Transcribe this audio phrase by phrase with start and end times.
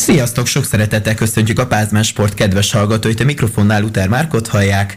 [0.00, 4.96] Sziasztok, sok szeretettel köszöntjük a Pázmán Sport kedves hallgatóit, a mikrofonnál Luther Márkot hallják.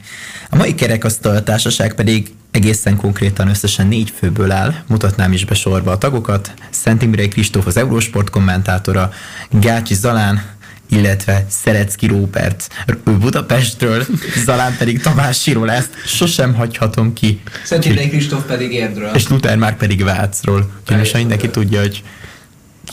[0.50, 5.92] A mai kerekasztal társaság pedig egészen konkrétan összesen négy főből áll, mutatnám is be sorba
[5.92, 6.54] a tagokat.
[6.70, 9.12] Szent Imre Kristóf az Eurósport kommentátora,
[9.52, 10.44] Gácsi Zalán,
[10.90, 12.68] illetve Szerecki Róbert
[13.04, 14.06] Budapestről,
[14.46, 17.42] Zalán pedig Tamásiról, ezt sosem hagyhatom ki.
[17.64, 19.12] Szent Imre Kristóf pedig Érdről.
[19.14, 20.72] És Luther már pedig Vácról.
[20.82, 22.04] Úgyhogy mindenki tudja, hogy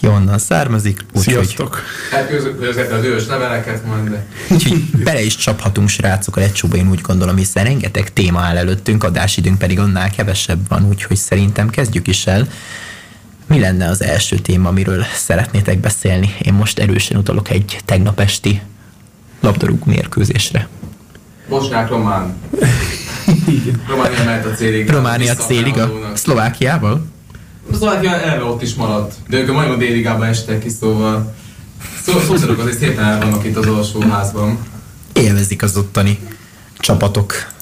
[0.01, 1.05] ki onnan származik.
[1.13, 1.83] Úgy, Sziasztok!
[2.11, 4.27] Hát között az ős leveleket majd, de...
[4.51, 9.05] Úgyhogy bele is csaphatunk srácok a lecsóba, én úgy gondolom, hiszen rengeteg téma áll előttünk,
[9.05, 12.49] adásidőnk pedig annál kevesebb van, úgyhogy szerintem kezdjük is el.
[13.47, 16.35] Mi lenne az első téma, amiről szeretnétek beszélni?
[16.39, 18.61] Én most erősen utalok egy tegnap esti
[19.41, 20.69] labdarúgó mérkőzésre.
[21.49, 22.35] Bosnák román.
[23.89, 24.91] Románia mehet a célig.
[24.91, 27.07] Románia célig a Szlovákiával?
[27.75, 29.15] Szlovákia elve ott is maradt.
[29.29, 31.35] De ők a majom déligába estek ki, szóval
[32.05, 34.59] Szóval szószorok azért szépen el vannak itt az alsóházban.
[35.13, 36.19] Élvezik az ottani
[36.79, 37.53] csapatok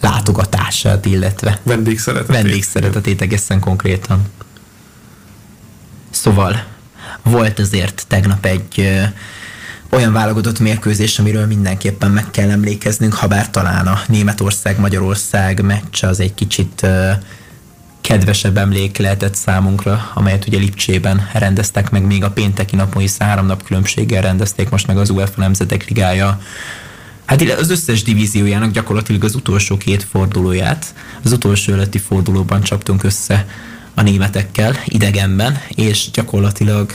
[0.00, 2.36] látogatását, illetve vendégszeretetét.
[2.36, 4.22] Vendégszeretetét egészen konkrétan.
[6.10, 6.64] Szóval
[7.22, 9.02] volt azért tegnap egy ö,
[9.90, 16.20] olyan válogatott mérkőzés, amiről mindenképpen meg kell emlékeznünk, ha bár talán a Németország-Magyarország meccs az
[16.20, 17.10] egy kicsit ö,
[18.10, 23.46] kedvesebb emlék lehetett számunkra, amelyet ugye Lipcsében rendeztek meg még a pénteki napon, hisz három
[23.46, 26.40] nap különbséggel rendezték most meg az UEFA Nemzetek Ligája
[27.24, 33.46] Hát az összes divíziójának gyakorlatilag az utolsó két fordulóját, az utolsó előtti fordulóban csaptunk össze
[33.94, 36.92] a németekkel idegenben, és gyakorlatilag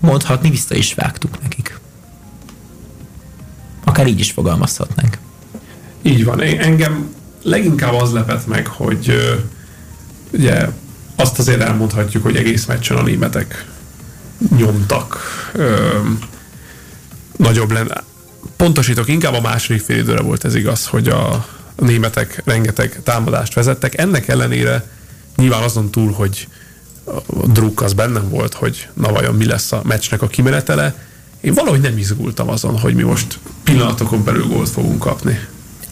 [0.00, 1.78] mondhatni vissza is vágtuk nekik.
[3.84, 5.18] Akár így is fogalmazhatnánk.
[6.02, 6.40] Így van.
[6.40, 9.14] Engem leginkább az lepett meg, hogy
[10.32, 10.68] ugye
[11.16, 13.66] azt azért elmondhatjuk, hogy egész meccsen a németek
[14.56, 15.18] nyomtak.
[15.52, 15.98] Ö,
[17.36, 18.04] nagyobb lenne.
[18.56, 23.98] Pontosítok, inkább a második fél időre volt ez igaz, hogy a, németek rengeteg támadást vezettek.
[23.98, 24.84] Ennek ellenére
[25.36, 26.48] nyilván azon túl, hogy
[27.04, 30.94] a druk az bennem volt, hogy na vajon mi lesz a meccsnek a kimenetele,
[31.40, 35.38] én valahogy nem izgultam azon, hogy mi most pillanatokon belül gólt fogunk kapni.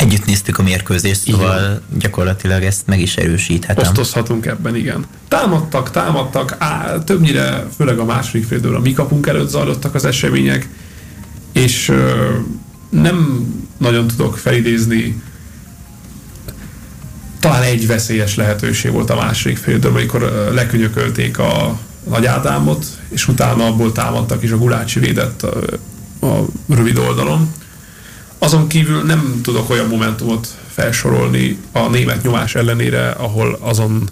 [0.00, 1.82] Együtt néztük a mérkőzést, szóval igen.
[1.98, 3.84] gyakorlatilag ezt meg is erősíthetem.
[3.84, 5.06] Osztozhatunk ebben, igen.
[5.28, 10.68] Támadtak, támadtak, á, többnyire, főleg a második fél a mi kapunk előtt zajlottak az események,
[11.52, 12.28] és ö,
[12.90, 13.46] nem
[13.78, 15.22] nagyon tudok felidézni
[17.40, 21.78] talán egy veszélyes lehetőség volt a második fél amikor lekönyökölték a
[22.08, 27.52] Nagy Ádámot, és utána abból támadtak, és a Gulácsi védett a, a rövid oldalon
[28.42, 34.08] azon kívül nem tudok olyan momentumot felsorolni a német nyomás ellenére, ahol azon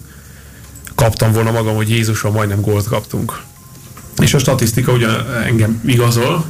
[0.95, 3.41] kaptam volna magam, hogy Jézuson majdnem gólt kaptunk.
[4.21, 6.45] És a statisztika ugyan engem igazol,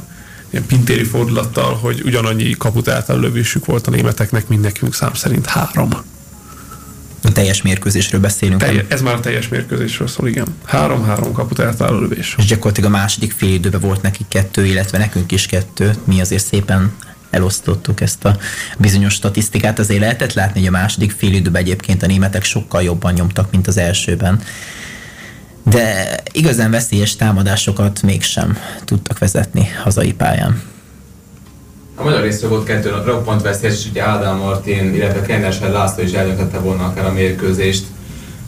[0.50, 5.90] ilyen pintéri fordulattal, hogy ugyanannyi kaput lövésük volt a németeknek, mint nekünk szám szerint három.
[7.22, 8.60] A teljes mérkőzésről beszélünk.
[8.60, 10.46] Telje, ez már a teljes mérkőzésről szól, igen.
[10.64, 12.34] Három-három kaput eltálló lövés.
[12.38, 15.94] És gyakorlatilag a második fél időben volt nekik kettő, illetve nekünk is kettő.
[16.04, 16.92] Mi azért szépen
[17.30, 18.36] elosztottuk ezt a
[18.78, 19.78] bizonyos statisztikát.
[19.78, 23.66] Azért lehetett látni, hogy a második fél időben egyébként a németek sokkal jobban nyomtak, mint
[23.66, 24.40] az elsőben.
[25.62, 30.62] De igazán veszélyes támadásokat mégsem tudtak vezetni hazai pályán.
[31.94, 36.12] A magyar részről volt kettő roppant veszélyes, és ugye Ádám Martin, illetve Kendersen László is
[36.12, 37.84] eldöntötte volna akár a mérkőzést.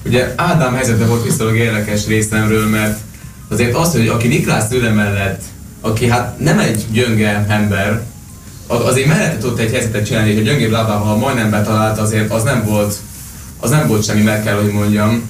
[0.05, 3.01] Ugye Ádám helyzete volt viszonylag érdekes részemről, mert
[3.49, 5.43] azért az, hogy aki Niklász Szüle mellett,
[5.81, 8.03] aki hát nem egy gyönge ember,
[8.81, 12.65] azért mellette tudott egy helyzetet csinálni, hogy a gyöngébb lábával majdnem betalált, azért az nem
[12.65, 12.95] volt,
[13.61, 15.29] az nem volt semmi, meg kell, hogy mondjam.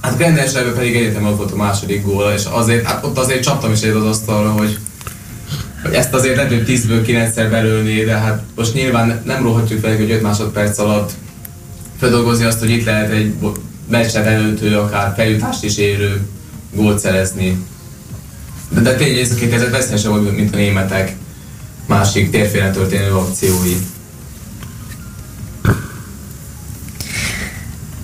[0.00, 3.72] Hát Grendelselbe pedig egyetem ott volt a második gól, és azért, hát ott azért csaptam
[3.72, 4.78] is egy az asztalra, hogy,
[5.82, 9.96] hogy ezt azért lehet, hogy 10-ből 9-szer belőni, de hát most nyilván nem róhatjuk fel,
[9.96, 11.10] hogy 5 másodperc alatt
[11.98, 13.34] feldolgozni azt, hogy itt lehet egy
[13.88, 16.20] meccset előtő, akár feljutást is érő
[16.74, 17.58] gólt szerezni.
[18.68, 21.16] De, de tényleg ez a két veszélyesebb volt, mint a németek
[21.86, 23.76] másik térfélen történő akciói.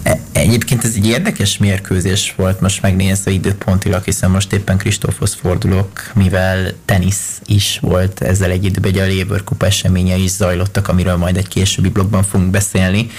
[0.02, 6.10] E, egyébként ez egy érdekes mérkőzés volt most megnézve időpontilag, hiszen most éppen Kristófhoz fordulok,
[6.14, 11.16] mivel tenisz is volt ezzel egy időben, hogy a Lever Kupa eseményei is zajlottak, amiről
[11.16, 13.10] majd egy későbbi blogban fogunk beszélni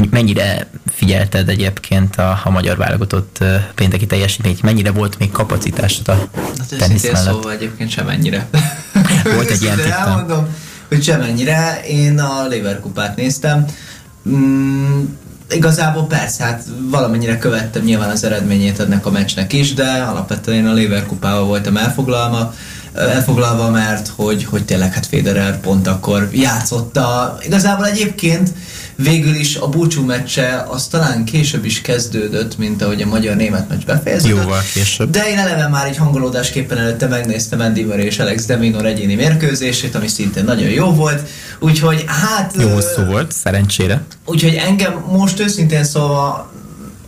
[0.00, 6.28] hogy mennyire figyelted egyébként a, a magyar válogatott pénteki teljesítményt, mennyire volt még kapacitásod a
[6.58, 7.24] hát tenisz mellett?
[7.24, 8.48] szóval egyébként semennyire.
[9.34, 10.46] Volt egy ilyen elmondom,
[10.88, 11.80] hogy semennyire.
[11.86, 13.64] Én a Leverkupát néztem.
[14.28, 15.04] Mm,
[15.50, 20.66] igazából persze, hát valamennyire követtem nyilván az eredményét ennek a meccsnek is, de alapvetően én
[20.66, 22.54] a Leverkupával voltam elfoglalva.
[22.94, 27.38] elfoglalva, mert hogy, hogy tényleg hát Federer pont akkor játszotta.
[27.42, 28.52] Igazából egyébként
[29.02, 33.84] végül is a búcsú meccse az talán később is kezdődött, mint ahogy a magyar-német meccs
[33.84, 34.38] befejeződött.
[34.38, 35.10] Jóval később.
[35.10, 39.94] De én eleve már egy hangolódásképpen előtte megnéztem Andy Murray és Alex Deminor egyéni mérkőzését,
[39.94, 41.28] ami szintén nagyon jó volt.
[41.58, 42.54] Úgyhogy hát...
[42.58, 44.02] Jó hosszú volt, szerencsére.
[44.24, 46.50] Úgyhogy engem most őszintén szóval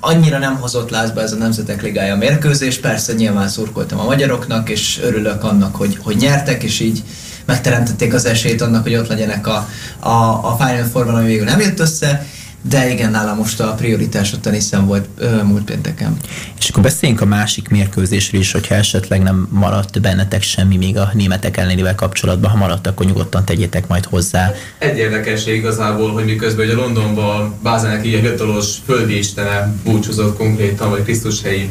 [0.01, 2.79] annyira nem hozott lázba ez a Nemzetek Ligája mérkőzés.
[2.79, 7.03] Persze nyilván szurkoltam a magyaroknak, és örülök annak, hogy, hogy nyertek, és így
[7.45, 9.69] megteremtették az esélyt annak, hogy ott legyenek a,
[9.99, 10.11] a,
[10.51, 12.27] a Final four ami végül nem jött össze,
[12.69, 16.17] de igen, nálam most a prioritás a teniszem volt ö, múlt pénteken.
[16.59, 21.11] És akkor beszéljünk a másik mérkőzésről is, hogyha esetleg nem maradt bennetek semmi még a
[21.15, 22.51] németek ellenével kapcsolatban.
[22.51, 24.53] Ha maradt, akkor nyugodtan tegyétek majd hozzá.
[24.79, 30.91] Egy érdekesség igazából, hogy miközben ugye Londonban Bázelnek így a hivatalos földi istene búcsúzott konkrétan,
[30.91, 31.71] vagy Krisztus helyi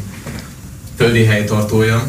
[0.96, 2.06] földi helytartója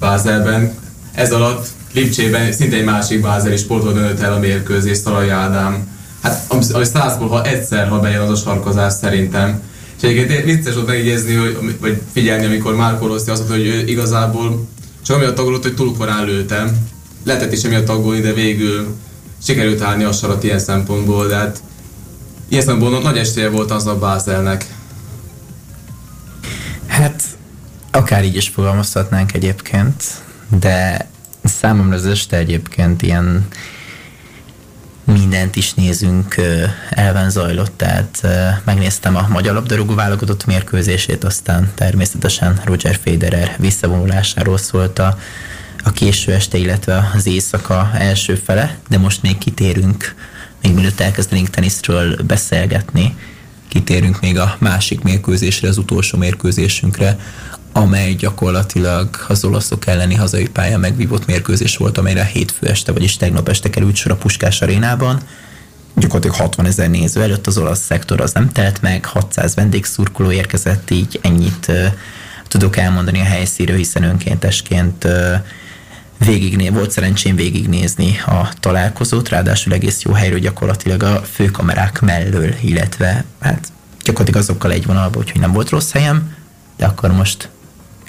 [0.00, 0.74] Bázelben.
[1.14, 5.88] Ez alatt Lipcsében szinte egy másik bázeli sportról döntött el a mérkőzés, Szalai Ádám.
[6.22, 9.62] Hát, ami százból, ha egyszer, ha bejön az a sarkozás szerintem.
[9.96, 14.68] És egyébként vicces volt megjegyezni, hogy, vagy figyelni, amikor Márko Rossi azt mondta, hogy igazából
[15.02, 16.88] csak amiatt aggódott, hogy túl korán lőttem.
[17.24, 18.96] Lehetett is emiatt aggódni, de végül
[19.42, 21.62] sikerült állni a sarat ilyen szempontból, de hát
[22.48, 24.66] ilyen szempontból nagy esélye volt az a Bázelnek.
[26.86, 27.22] Hát
[27.90, 30.04] akár így is fogalmazhatnánk egyébként,
[30.60, 31.08] de
[31.50, 33.48] számomra az este egyébként ilyen
[35.04, 36.34] mindent is nézünk
[36.90, 38.26] elven zajlott, tehát
[38.64, 45.18] megnéztem a magyar labdarúgó válogatott mérkőzését, aztán természetesen Roger Federer visszavonulásáról szólt a,
[45.84, 50.14] a késő este, illetve az éjszaka első fele, de most még kitérünk,
[50.62, 53.16] még mielőtt elkezdenénk teniszről beszélgetni,
[53.68, 57.18] kitérünk még a másik mérkőzésre, az utolsó mérkőzésünkre,
[57.72, 63.48] amely gyakorlatilag az olaszok elleni hazai pályán megvívott mérkőzés volt, amelyre hétfő este, vagyis tegnap
[63.48, 65.20] este került sor a Puskás arénában.
[65.96, 70.90] Gyakorlatilag 60 ezer néző előtt az olasz szektor az nem telt meg, 600 vendégszurkoló érkezett,
[70.90, 71.84] így ennyit uh,
[72.48, 75.34] tudok elmondani a helyszíről, hiszen önkéntesként uh,
[76.24, 83.24] végigné, volt szerencsém végignézni a találkozót, ráadásul egész jó helyről gyakorlatilag a főkamerák mellől, illetve
[83.40, 83.68] hát
[84.04, 86.34] gyakorlatilag azokkal egy vonalban, úgyhogy nem volt rossz helyem,
[86.76, 87.48] de akkor most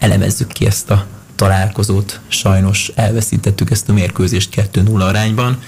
[0.02, 1.06] elemezzük ki ezt a
[1.36, 2.20] találkozót.
[2.28, 5.60] Sajnos elveszítettük ezt a mérkőzést 2-0 arányban.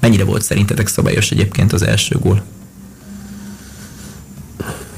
[0.00, 2.42] Mennyire volt szerintetek szabályos egyébként az első gól?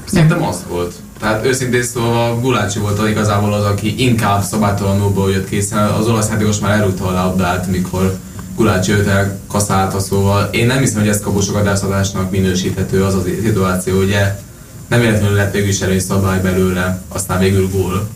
[0.05, 0.95] Szerintem az volt.
[1.19, 5.87] Tehát őszintén szóval Gulácsi volt igazából az, aki inkább szabálytalanulból jött készen.
[5.87, 8.17] Az olasz játékos már elrúgta a labdát, mikor
[8.55, 14.39] Gulácsi őt elkaszálta, szóval én nem hiszem, hogy ez kapusogadászadásnak minősíthető az a szituáció, ugye
[14.87, 18.09] nem véletlenül lett végül is előny szabály belőle, aztán végül gól.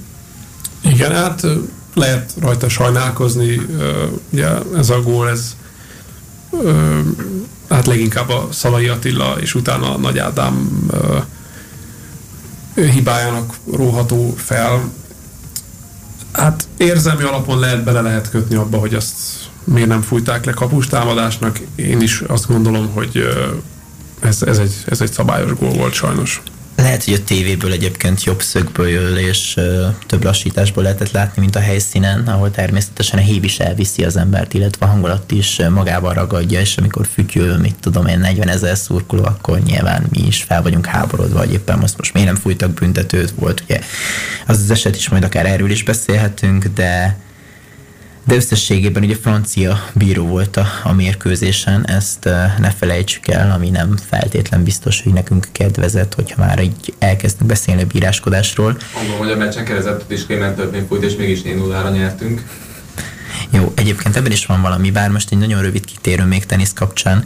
[0.82, 1.48] Igen, hát
[1.94, 3.62] lehet rajta sajnálkozni,
[4.30, 4.48] ugye
[4.78, 5.56] ez a gól, ez
[7.70, 10.88] hát leginkább a Szalai Attila és utána a Nagy Ádám
[12.76, 14.92] hibájának róható fel.
[16.32, 19.14] Hát érzelmi alapon lehet bele lehet kötni abba, hogy azt
[19.64, 21.60] miért nem fújták le kapustámadásnak.
[21.76, 23.28] Én is azt gondolom, hogy
[24.20, 26.42] ez, ez, egy, ez egy szabályos gól volt sajnos.
[26.82, 31.60] Lehet, hogy a tévéből egyébként jobb szögből és uh, több lassításból lehetett látni, mint a
[31.60, 36.60] helyszínen, ahol természetesen a hív is elviszi az embert, illetve a hangulat is magával ragadja,
[36.60, 40.86] és amikor fütyül, mit tudom én, 40 ezer szurkoló, akkor nyilván mi is fel vagyunk
[40.86, 43.80] háborodva, hogy éppen most, most miért nem fújtak büntetőt, volt ugye
[44.48, 47.20] az az eset is, majd akár erről is beszélhetünk, de
[48.24, 52.26] de összességében ugye francia bíró volt a, a mérkőzésen, ezt
[52.60, 57.82] ne felejtsük el, ami nem feltétlen biztos, hogy nekünk kedvezett, hogyha már így elkezdünk beszélni
[57.82, 58.78] a bíráskodásról.
[58.96, 62.44] Mondom, hogy a meccsen kerezettet is Clément többén fújt, és mégis 4 0 nyertünk.
[63.50, 67.26] Jó, egyébként ebben is van valami, bár most egy nagyon rövid kitérő még tenisz kapcsán.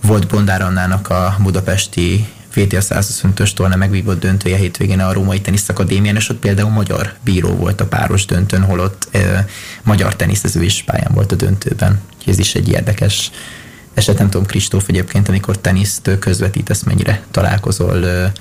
[0.00, 2.28] Volt Bondár Annának a budapesti
[2.58, 7.48] VTA 125-ös torna megvívott döntője hétvégén a Római Tenisz Akadémián, és ott például magyar bíró
[7.48, 9.46] volt a páros döntőn, holott e,
[9.82, 12.00] magyar teniszező is pályán volt a döntőben.
[12.26, 13.30] Ez is egy érdekes
[13.94, 14.18] eset.
[14.18, 18.32] Nem tudom, Kristóf egyébként, amikor teniszt közvetítesz, mennyire találkozol e,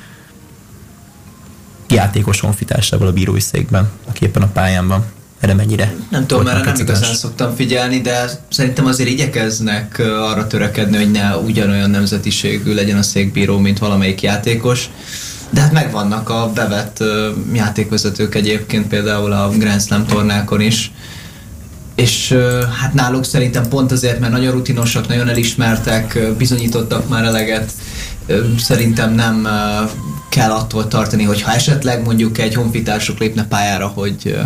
[1.89, 5.05] játékos honfitársával a bírói székben, aki éppen a pályán van
[5.39, 5.95] erre mennyire?
[6.09, 11.35] Nem tudom, mert nem igazán szoktam figyelni, de szerintem azért igyekeznek arra törekedni, hogy ne
[11.35, 14.89] ugyanolyan nemzetiségű legyen a székbíró, mint valamelyik játékos.
[15.49, 17.03] De hát megvannak a bevett
[17.53, 20.91] játékvezetők egyébként, például a Grand Slam tornákon is.
[21.95, 22.37] És
[22.81, 27.71] hát náluk szerintem pont azért, mert nagyon rutinosak, nagyon elismertek, bizonyítottak már eleget,
[28.59, 29.47] szerintem nem
[30.29, 34.37] kell attól tartani, hogy ha esetleg mondjuk egy honfitársuk lépne pályára, hogy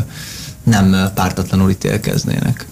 [0.64, 2.66] nem pártatlanul ítélkeznének.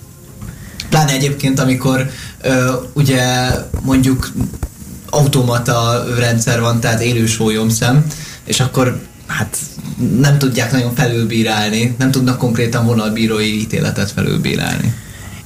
[0.89, 2.10] Pláne egyébként, amikor
[2.41, 3.24] ö, ugye
[3.81, 4.31] mondjuk
[5.10, 8.05] automata rendszer van, tehát élő sólyomszem,
[8.43, 9.58] és akkor hát
[10.19, 14.93] nem tudják nagyon felülbírálni, nem tudnak konkrétan vonalbírói ítéletet felülbírálni.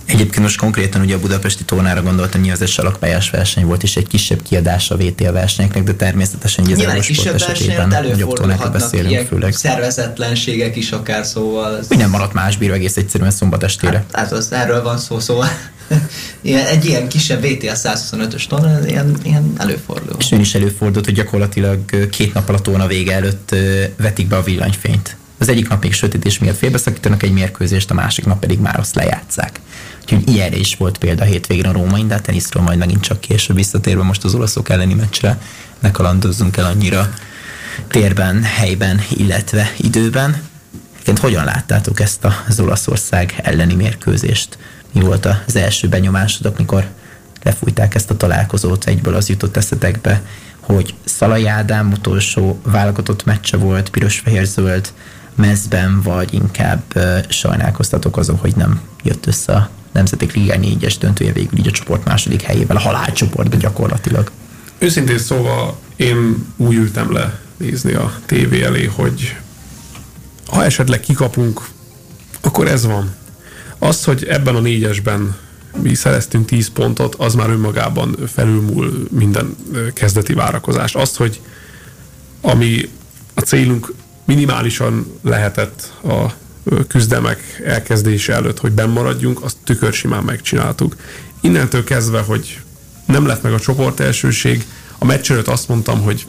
[0.06, 3.96] Egyébként most konkrétan ugye a budapesti tornára gondoltam, hogy az egy salakpályás verseny volt, és
[3.96, 9.10] egy kisebb kiadás a VTL versenyeknek, de természetesen ugye az kisebb esetében nagyobb tornákról beszélünk
[9.10, 9.54] ilyen főleg.
[9.54, 11.78] szervezetlenségek is akár, szóval...
[11.78, 11.88] Ez...
[11.88, 13.98] nem maradt más bíró egész egyszerűen szombat estére.
[13.98, 15.48] Hát, hát az, erről van szó, szóval
[16.42, 20.16] ilyen, egy ilyen kisebb VTL 125-ös torna, ilyen, ilyen előfordul.
[20.20, 23.56] És ön is előfordult, hogy gyakorlatilag két nap a vége előtt
[23.98, 25.16] vetik be a villanyfényt.
[25.38, 28.96] Az egyik nap még sötétés miatt félbeszakítanak egy mérkőzést, a másik nap pedig már azt
[28.96, 29.60] lejátszák.
[30.04, 33.56] Úgyhogy ilyenre is volt példa hétvégén a római, de a teniszről majd megint csak később
[33.56, 35.40] visszatérve most az olaszok elleni meccsre
[35.80, 37.14] ne kalandozzunk el annyira
[37.88, 40.42] térben, helyben, illetve időben.
[40.94, 44.58] Egyébként hogyan láttátok ezt az Olaszország elleni mérkőzést?
[44.92, 46.88] Mi volt az első benyomásodok, mikor
[47.44, 50.22] lefújták ezt a találkozót, egyből az jutott eszetekbe,
[50.60, 54.94] hogy Szalai Ádám utolsó válogatott meccse volt, piros-fehér-zöld
[55.36, 56.84] mezben, vagy inkább
[57.30, 62.06] sajnálkoztatok azon, hogy nem jött össze a Nemzetek Liga 4-es döntője végül így a csoport
[62.06, 64.32] második helyével, a halálcsoportban gyakorlatilag.
[64.78, 69.36] Őszintén szóval én úgy ültem le nézni a tévé elé, hogy
[70.48, 71.62] ha esetleg kikapunk,
[72.42, 73.16] akkor ez van.
[73.78, 75.36] Az, hogy ebben a négyesben
[75.82, 79.56] mi szereztünk 10 pontot, az már önmagában felülmúl minden
[79.94, 80.96] kezdeti várakozást.
[80.96, 81.42] Az, hogy
[82.42, 82.90] ami
[83.34, 83.94] a célunk
[84.26, 86.34] minimálisan lehetett a
[86.88, 90.96] küzdelmek elkezdése előtt, hogy bennmaradjunk, azt tükörsimán megcsináltuk.
[91.42, 92.62] Innentől kezdve, hogy
[93.06, 94.66] nem lett meg a csoport elsőség,
[94.98, 96.28] a meccs előtt azt mondtam, hogy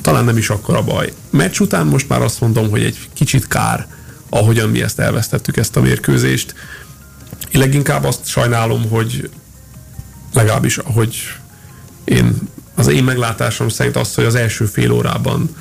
[0.00, 1.12] talán nem is akkor a baj.
[1.30, 3.86] Meccs után most már azt mondom, hogy egy kicsit kár,
[4.28, 6.54] ahogyan mi ezt elvesztettük, ezt a mérkőzést.
[7.50, 9.30] Én leginkább azt sajnálom, hogy
[10.32, 11.16] legalábbis, ahogy
[12.04, 12.36] én,
[12.74, 15.56] az én meglátásom szerint az, hogy az első fél órában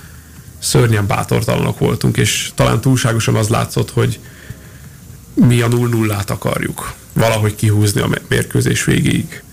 [0.59, 4.19] szörnyen bátortalanok voltunk, és talán túlságosan az látszott, hogy
[5.33, 9.43] mi a 0-0-át akarjuk valahogy kihúzni a mérkőzés végéig.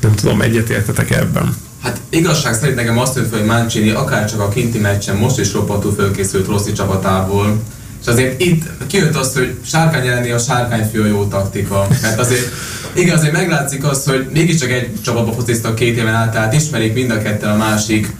[0.00, 1.56] Nem tudom, egyetértetek ebben.
[1.82, 5.52] Hát igazság szerint nekem azt tűnt hogy Mancini akár csak a kinti meccsen most is
[5.52, 7.62] roppantú fölkészült Rossi csapatából,
[8.00, 11.86] és azért itt kijött az, hogy sárkány elleni a sárkányfű a jó taktika.
[12.02, 12.52] Mert azért
[12.92, 17.10] igen, azért meglátszik az, hogy mégiscsak egy csapatba fociztak két éven át, tehát ismerik mind
[17.10, 18.12] a ketten a másik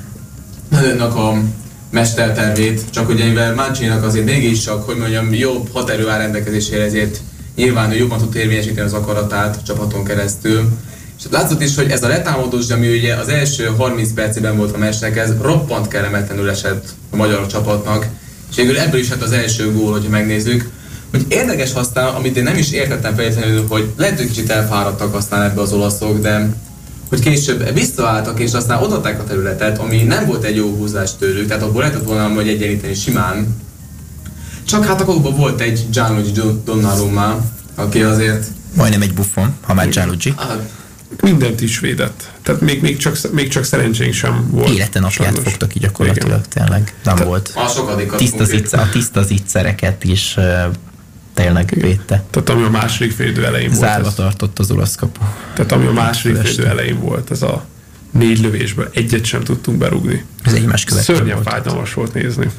[0.98, 1.32] a
[1.90, 7.20] mestertervét, csak ugye mivel Mancini-nak azért mégiscsak, hogy mondjam, jobb haterő áll rendelkezésére, ezért
[7.56, 10.68] nyilván ő jobban tud érvényesíteni az akaratát csapaton keresztül.
[11.18, 14.78] És látszott is, hogy ez a letámadós, ami ugye az első 30 percében volt a
[14.78, 18.06] meccsnek, ez roppant kellemetlenül esett a magyar csapatnak.
[18.50, 20.70] És végül ebből is hát az első gól, hogyha megnézzük.
[21.10, 25.42] Hogy érdekes aztán, amit én nem is értettem feltétlenül, hogy lehet, hogy kicsit elfáradtak aztán
[25.42, 26.48] ebbe az olaszok, de
[27.08, 31.46] hogy később visszaálltak, és aztán odaadták a területet, ami nem volt egy jó húzás tőlük,
[31.46, 33.56] tehát abból lehetett volna hogy egyenlíteni simán.
[34.64, 37.40] Csak hát akkor volt egy Gianluigi Donnarumma,
[37.74, 38.46] aki azért...
[38.74, 40.34] Majdnem egy buffon, ha már Gianluigi.
[40.36, 40.70] Hát,
[41.20, 42.30] mindent is védett.
[42.42, 44.68] Tehát még, még, csak, még csak szerencsénk sem volt.
[44.68, 46.42] Életen napját fogtak így gyakorlatilag, Igen.
[46.48, 46.94] tényleg.
[47.04, 47.52] Nem Te, volt.
[47.56, 50.36] A tiszta, zicser, a tiszta zicsereket is
[51.42, 52.24] tényleg védte.
[52.30, 53.80] Tehát ami a második félidő elején volt.
[53.80, 55.20] Zárva tartott az olasz kapu.
[55.54, 57.64] Tehát ami a második félidő elején volt, ez a
[58.10, 60.24] négy lövésből egyet sem tudtunk berúgni.
[60.42, 61.48] Ez egymás követő Szörnyen volt.
[61.48, 62.50] fájdalmas volt nézni.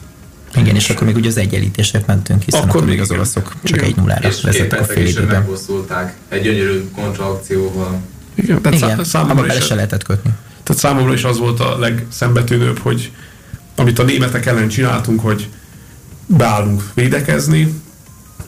[0.55, 3.77] Igen, és akkor még ugye az egyenlítések mentünk, hiszen akkor, akkor még az olaszok csak
[3.77, 3.89] igen.
[3.89, 5.45] egy nullára vezettek a fél időben.
[6.27, 8.01] egy gyönyörű kontraakcióval.
[8.35, 10.31] Igen, tehát igen, bele se lehetett kötni.
[10.63, 13.11] Tehát számomra is az volt a legszembetűnőbb, hogy
[13.75, 15.47] amit a németek ellen csináltunk, hogy
[16.25, 17.81] beállunk védekezni,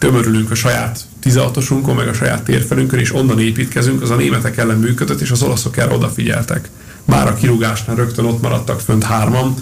[0.01, 4.77] tömörülünk a saját 16-osunkon, meg a saját térfelünkön, és onnan építkezünk, az a németek ellen
[4.77, 6.69] működött, és az olaszok erre odafigyeltek.
[7.05, 9.55] Már a kirúgásnál rögtön ott maradtak fönt hárman,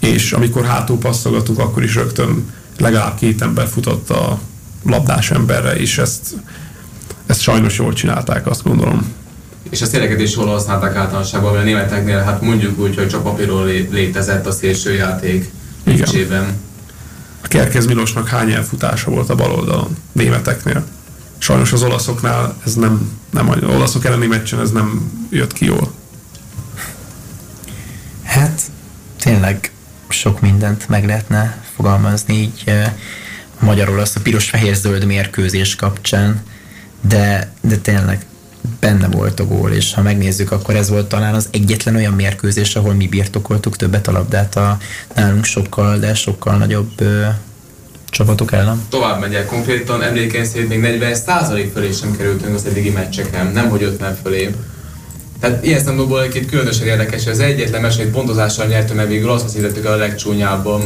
[0.00, 4.38] és amikor hátul passzolgatunk, akkor is rögtön legalább két ember futott a
[4.84, 6.34] labdás emberre, és ezt,
[7.26, 9.12] ezt sajnos jól csinálták, azt gondolom.
[9.70, 13.22] És a széleket is jól használták általánosságban, mert a németeknél, hát mondjuk úgy, hogy csak
[13.22, 15.50] papíról létezett a szélső játék
[15.84, 16.46] Igen a
[17.48, 20.84] Kerkez Milosnak hány elfutása volt a bal oldalon németeknél.
[21.38, 25.92] Sajnos az olaszoknál ez nem, nem az olaszok elleni meccsen ez nem jött ki jól.
[28.22, 28.60] Hát
[29.20, 29.70] tényleg
[30.08, 32.64] sok mindent meg lehetne fogalmazni így
[33.58, 36.42] a magyar-olasz, a piros-fehér-zöld mérkőzés kapcsán,
[37.00, 38.26] de, de tényleg
[38.80, 42.76] benne volt a gól, és ha megnézzük, akkor ez volt talán az egyetlen olyan mérkőzés,
[42.76, 44.78] ahol mi birtokoltuk többet a labdát a
[45.14, 47.26] nálunk sokkal, de sokkal nagyobb ö,
[48.10, 48.82] csapatok ellen.
[48.88, 53.68] Tovább megyek konkrétan, emlékeim szerint még 40 százalék fölé sem kerültünk az eddigi meccseken, nem
[53.68, 54.54] hogy 50 fölé.
[55.40, 59.86] Tehát ilyen szempontból egy különösen érdekes, az egyetlen mesét pontozással nyertünk, mert végül azt hiszem,
[59.86, 60.82] a legcsúnyábban.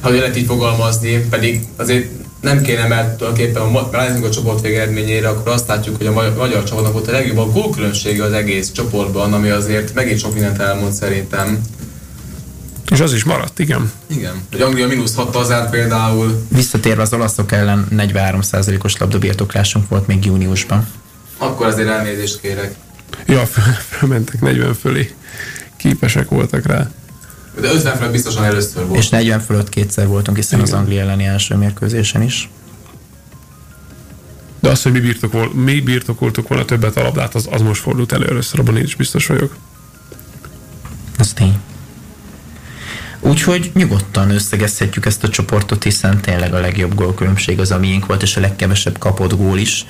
[0.00, 5.28] Ha lehet így fogalmazni, pedig azért nem kéne, mert tulajdonképpen ha ránézünk a csoport végeredményére,
[5.28, 9.32] akkor azt látjuk, hogy a magyar, csapatnak volt a legjobb a gólkülönbsége az egész csoportban,
[9.32, 11.60] ami azért megint sok mindent elmond szerintem.
[12.90, 13.92] És az is maradt, igen.
[14.06, 14.32] Igen.
[14.50, 16.46] Hogy Anglia mínusz 6 az például.
[16.48, 20.88] Visszatérve az olaszok ellen 43%-os labdabirtoklásunk volt még júniusban.
[21.38, 22.74] Akkor azért elnézést kérek.
[23.26, 23.46] Ja,
[23.88, 25.14] fölmentek 40 fölé.
[25.76, 26.90] Képesek voltak rá.
[27.60, 28.98] De 50 fölött biztosan először volt.
[28.98, 30.72] És 40 fölött kétszer voltunk, hiszen Igen.
[30.72, 32.50] az Anglia elleni első mérkőzésen is.
[34.60, 38.12] De az, hogy mi, birtokol, mi birtokoltuk volna többet a labdát, az, az most fordult
[38.12, 39.56] elő először, abban én is biztos vagyok.
[41.18, 41.58] Az tény.
[43.20, 48.36] Úgyhogy nyugodtan összegezhetjük ezt a csoportot, hiszen tényleg a legjobb gólkülönbség az, amiénk volt, és
[48.36, 49.86] a legkevesebb kapott gól is.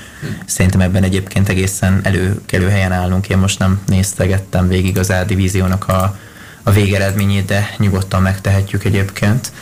[0.46, 3.28] Szerintem ebben egyébként egészen előkelő helyen állunk.
[3.28, 6.18] Én most nem néztegettem végig az A divíziónak a,
[6.68, 9.52] a végeredményét, de nyugodtan megtehetjük egyébként.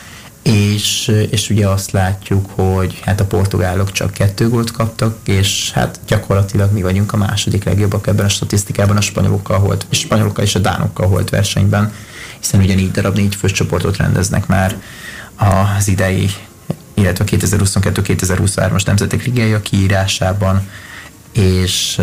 [0.41, 5.99] És, és ugye azt látjuk, hogy hát a portugálok csak kettő gólt kaptak, és hát
[6.07, 10.55] gyakorlatilag mi vagyunk a második legjobbak ebben a statisztikában a spanyolokkal volt, és spanyolokkal és
[10.55, 11.93] a dánokkal volt versenyben
[12.39, 14.81] hiszen ugyanígy darab négy fős csoportot rendeznek már
[15.35, 16.29] az idei,
[16.93, 20.69] illetve 2022-2023-as Nemzetek Ligája kiírásában,
[21.31, 22.01] és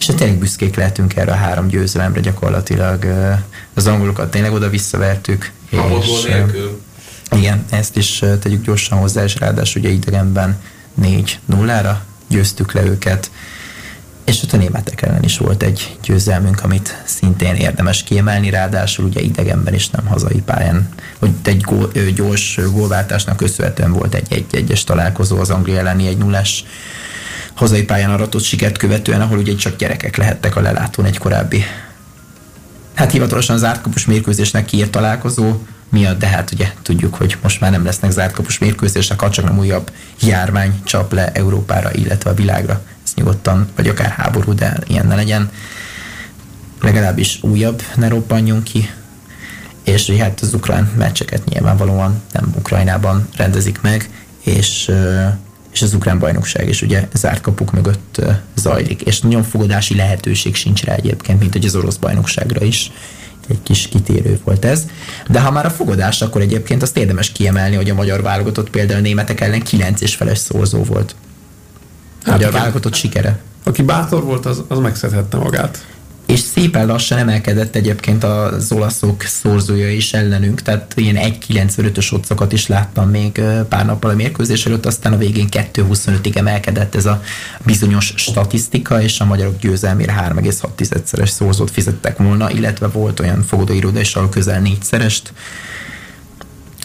[0.00, 3.06] és hát tényleg büszkék lehetünk erre a három győzelemre gyakorlatilag.
[3.74, 5.50] Az angolokat tényleg oda visszavertük.
[6.00, 6.28] És,
[7.36, 10.60] igen, ezt is tegyük gyorsan hozzá, és ráadásul ugye idegenben
[11.02, 11.94] 4-0-ra
[12.28, 13.30] győztük le őket.
[14.24, 19.20] És ott a németek ellen is volt egy győzelmünk, amit szintén érdemes kiemelni, ráadásul ugye
[19.20, 20.88] idegenben is nem hazai pályán,
[21.18, 26.64] hogy egy gól, gyors gólváltásnak köszönhetően volt egy egy-egyes találkozó az Anglia elleni egy nullás
[27.60, 31.64] hazai pályán aratott sikert követően, ahol ugye csak gyerekek lehettek a lelátón egy korábbi.
[32.94, 37.70] Hát hivatalosan zárt kapus mérkőzésnek kiírt találkozó miatt, de hát ugye tudjuk, hogy most már
[37.70, 42.34] nem lesznek zárt kapus mérkőzések, ha csak nem újabb járvány csap le Európára, illetve a
[42.34, 42.82] világra.
[43.04, 45.50] Ez nyugodtan, vagy akár háború, de ilyen ne legyen.
[46.80, 48.90] Legalábbis újabb ne robbanjon ki,
[49.84, 54.10] és hogy hát az ukrán meccseket nyilvánvalóan nem Ukrajnában rendezik meg,
[54.44, 54.90] és,
[55.72, 58.20] és az ukrán bajnokság is ugye zárt kapuk mögött
[58.54, 62.90] zajlik, és nagyon fogadási lehetőség sincs rá egyébként, mint hogy az orosz bajnokságra is
[63.48, 64.86] egy kis kitérő volt ez.
[65.28, 68.98] De ha már a fogadás, akkor egyébként azt érdemes kiemelni, hogy a magyar válogatott például
[68.98, 71.14] a németek ellen 9 és feles szorzó volt.
[72.24, 73.40] Hát magyar válogatott sikere.
[73.64, 75.86] Aki bátor volt, az, az megszedhette magát.
[76.30, 82.66] És szépen lassan emelkedett egyébként az olaszok szorzója is ellenünk, tehát ilyen 1.95-ös otcokat is
[82.66, 87.22] láttam még pár nappal a mérkőzés előtt, aztán a végén 2.25-ig emelkedett ez a
[87.64, 94.14] bizonyos statisztika, és a magyarok győzelmére 3,6-szeres szorzót fizettek volna, illetve volt olyan fogadóiroda is,
[94.14, 95.32] ahol közel négyszerest,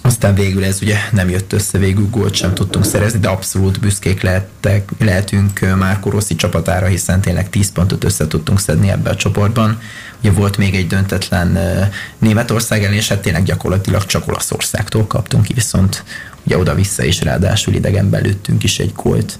[0.05, 4.21] aztán végül ez ugye nem jött össze, végül gólt sem tudtunk szerezni, de abszolút büszkék
[4.21, 9.79] lehettek, lehetünk Márko Rossi csapatára, hiszen tényleg 10 pontot össze tudtunk szedni ebbe a csoportban.
[10.19, 11.59] Ugye volt még egy döntetlen
[12.17, 16.03] Németország ellen, és hát tényleg gyakorlatilag csak Olaszországtól kaptunk viszont
[16.43, 19.39] ugye oda-vissza is ráadásul idegenben lőttünk is egy gólt.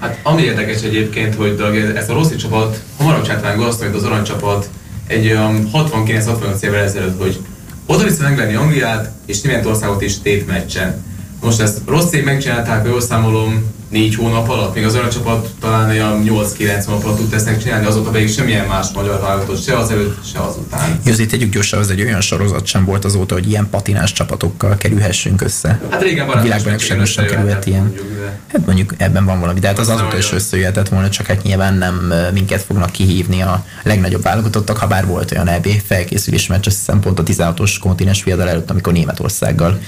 [0.00, 1.60] Hát ami érdekes egyébként, hogy
[1.96, 4.68] ez a Rossi csapat hamarabb csinálták azt, mint az aranycsapat
[5.06, 7.40] egy olyan 69-65 évvel ezelőtt, hogy
[7.86, 11.04] oda-vissza megvenni Angliát és Németországot is tét meccsen.
[11.40, 16.22] Most ezt rosszé megcsinálták, jól számolom, négy hónap alatt, még az olyan csapat talán olyan
[16.24, 20.18] 8-9 hónap alatt tud ezt csinálni, azóta pedig semmilyen más magyar válogatott, se az előtt,
[20.32, 21.00] se azután.
[21.06, 25.40] Azért tegyük gyorsan, az egy olyan sorozat sem volt azóta, hogy ilyen patinás csapatokkal kerülhessünk
[25.40, 25.80] össze.
[25.90, 27.82] Hát régen a világban sem kerülhet ilyen.
[27.82, 28.38] Mondjuk, de...
[28.52, 31.74] Hát mondjuk ebben van valami, de hát az azóta is összejöhetett volna, csak hát nyilván
[31.74, 36.76] nem minket fognak kihívni a legnagyobb válogatottak, ha bár volt olyan EB felkészülés meccs, azt
[36.76, 39.78] hiszem pont a 16-os kontinens fiadal előtt, amikor Németországgal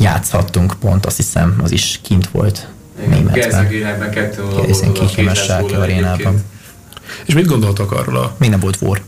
[0.00, 2.68] játszhattunk, pont azt hiszem az is kint volt
[3.32, 6.44] Gelsenkirchenben kettő a arénában.
[7.24, 8.34] És mit gondoltak arról a...
[8.38, 9.00] Még nem volt vor.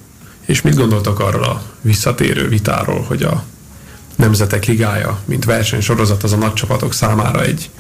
[0.47, 3.45] És mit gondoltak arról a visszatérő vitáról, hogy a
[4.17, 7.71] Nemzetek Ligája, mint versenysorozat, az a nagy csapatok számára egy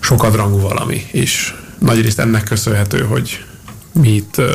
[0.00, 3.44] sokadrangú valami, és nagyrészt ennek köszönhető, hogy
[3.92, 4.46] mi itt uh,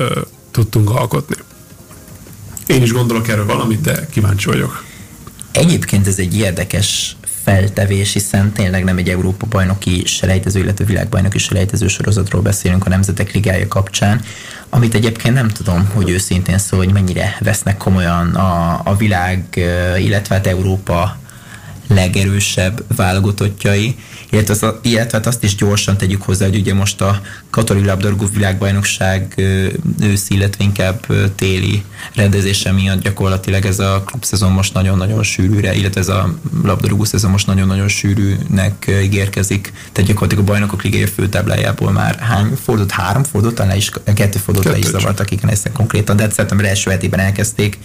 [0.51, 1.35] tudtunk alkotni.
[2.65, 4.83] Én is gondolok erről valamit, de kíváncsi vagyok.
[5.51, 11.87] Egyébként ez egy érdekes feltevés, hiszen tényleg nem egy Európa bajnoki selejtező, illetve világbajnoki selejtező
[11.87, 14.21] sorozatról beszélünk a Nemzetek Ligája kapcsán,
[14.69, 19.43] amit egyébként nem tudom, hogy őszintén szó, hogy mennyire vesznek komolyan a, a világ,
[19.97, 21.17] illetve hát Európa
[21.87, 23.95] legerősebb válogatottjai,
[24.31, 28.25] illetve, az, illetve hát azt is gyorsan tegyük hozzá, hogy ugye most a Katari Labdarúgó
[28.33, 29.33] világbajnokság
[30.01, 31.83] őszi, illetve inkább téli
[32.15, 37.47] rendezése miatt gyakorlatilag ez a klubszezon most nagyon-nagyon sűrűre, illetve ez a labdarúgó szezon most
[37.47, 39.73] nagyon-nagyon sűrűnek ígérkezik.
[39.91, 42.91] Tehát gyakorlatilag a bajnokok ligája főtáblájából már hány fordult?
[42.91, 46.65] Három fordult, le is, kettő fordult le is zavartak, igen, ezt konkrétan, de hát szeptember
[46.65, 47.77] első hetében elkezdték,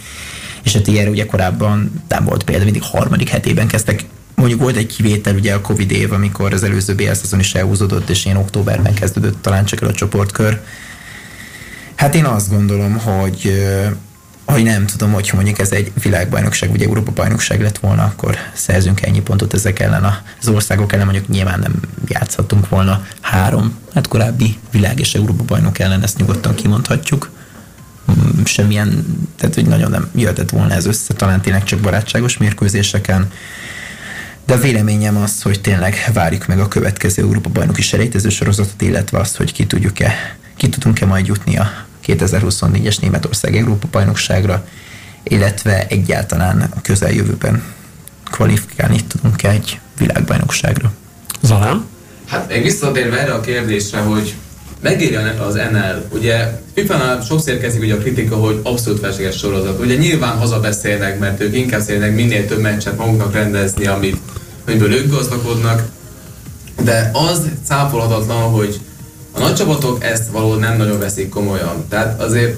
[0.63, 4.05] és hát ilyenre ugye korábban nem volt példa, mindig harmadik hetében kezdtek
[4.37, 8.09] Mondjuk volt egy kivétel, ugye a Covid év, amikor az előző BL szezon is elhúzódott,
[8.09, 10.61] és én októberben kezdődött talán csak el a csoportkör.
[11.95, 13.53] Hát én azt gondolom, hogy
[14.47, 19.03] hogy nem tudom, hogy mondjuk ez egy világbajnokság, vagy Európa bajnokság lett volna, akkor szerzünk
[19.03, 21.75] ennyi pontot ezek ellen az országok ellen, mondjuk nyilván nem
[22.09, 27.31] játszhattunk volna három, hát korábbi világ és Európa bajnok ellen, ezt nyugodtan kimondhatjuk.
[28.11, 29.05] Mm, semmilyen,
[29.37, 33.31] tehát hogy nagyon nem jöhetett volna ez össze, talán tényleg csak barátságos mérkőzéseken.
[34.47, 39.19] De a véleményem az, hogy tényleg várjuk meg a következő Európa bajnoki selejtező sorozatot, illetve
[39.19, 41.71] azt, hogy ki tudjuk-e, ki tudunk-e majd jutni a
[42.07, 44.67] 2024-es Németország Európa bajnokságra,
[45.23, 47.63] illetve egyáltalán a közeljövőben
[48.31, 50.93] kvalifikálni tudunk-e egy világbajnokságra.
[51.43, 51.87] Zalán?
[52.27, 54.35] Hát még visszatérve erre a kérdésre, hogy
[54.81, 59.81] megéri az NL, ugye FIFA-nál sokszor érkezik ugye a kritika, hogy abszolút felséges sorozat.
[59.81, 64.17] Ugye nyilván hazabeszélnek, mert ők inkább szeretnek minél több meccset maguknak rendezni, amit,
[64.67, 65.83] amiből ők gazdagodnak,
[66.85, 68.81] de az cáfolhatatlan, hogy
[69.33, 71.85] a nagy csapatok ezt valahol nem nagyon veszik komolyan.
[71.89, 72.57] Tehát azért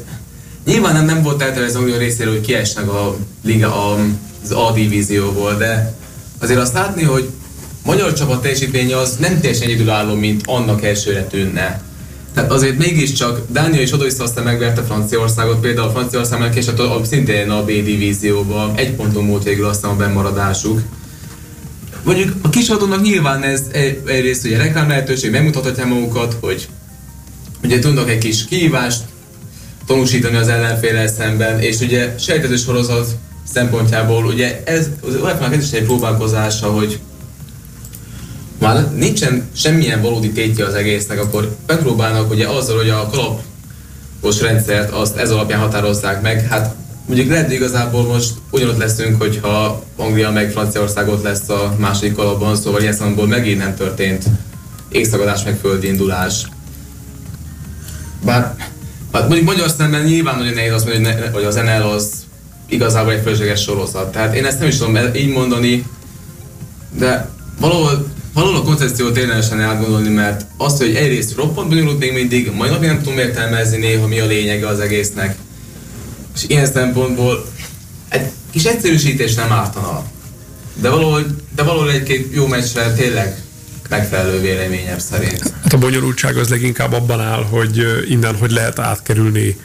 [0.64, 3.98] nyilván nem, nem volt eltervező Unió részéről, hogy kiesnek a liga, a,
[4.42, 5.94] az A divízióból, de
[6.38, 7.28] azért azt látni, hogy
[7.84, 11.82] magyar csapat teljesítménye az nem teljesen egyedülálló, mint annak elsőre tűnne.
[12.38, 17.64] Tehát azért mégiscsak Dánia és oda-vissza aztán megverte Franciaországot, például Franciaország megkésett a, szintén a
[17.64, 20.80] B divízióba, egy ponton múlt végül aztán a bemaradásuk.
[22.02, 23.62] Mondjuk a kis adónak nyilván ez
[24.06, 26.68] egyrészt ugye reklám lehetőség, megmutathatja magukat, hogy
[27.64, 29.00] ugye tudnak egy kis kihívást
[29.86, 33.08] tanúsítani az ellenfélel szemben, és ugye sejtető sorozat
[33.52, 36.98] szempontjából ugye ez az UEFA-nak ez is egy próbálkozása, hogy
[38.58, 44.90] már nincsen semmilyen valódi tétje az egésznek, akkor megpróbálnak ugye azzal, hogy a kalapos rendszert
[44.92, 46.74] azt ez alapján határozzák meg, hát
[47.06, 52.56] mondjuk lehet, hogy igazából most ugyanott leszünk, hogyha Anglia meg Franciaországot lesz a második kalapban,
[52.56, 54.24] szóval ilyen szempontból megint nem történt
[54.88, 56.46] égszagadás meg földindulás.
[58.24, 58.54] Bár
[59.12, 62.12] hát mondjuk magyar szemben nyilván nagyon nehéz azt mondani, hogy az NL az
[62.66, 64.12] igazából egy fölösleges sorozat.
[64.12, 65.84] Tehát én ezt nem is tudom így mondani,
[66.98, 67.28] de
[67.60, 68.06] valahol
[68.38, 72.88] valahol a koncepciót érdemosan átgondolni, mert azt, hogy egyrészt roppant bonyolult még mindig, majd napig
[72.88, 75.36] nem tudom értelmezni néha mi a lényege az egésznek.
[76.34, 77.46] És ilyen szempontból
[78.08, 80.04] egy kis egyszerűsítés nem ártana.
[80.74, 83.42] De valahol, de valahol egy-két jó meccsre tényleg
[83.88, 85.52] megfelelő véleményem szerint.
[85.62, 89.56] Hát a bonyolultság az leginkább abban áll, hogy innen hogy lehet átkerülni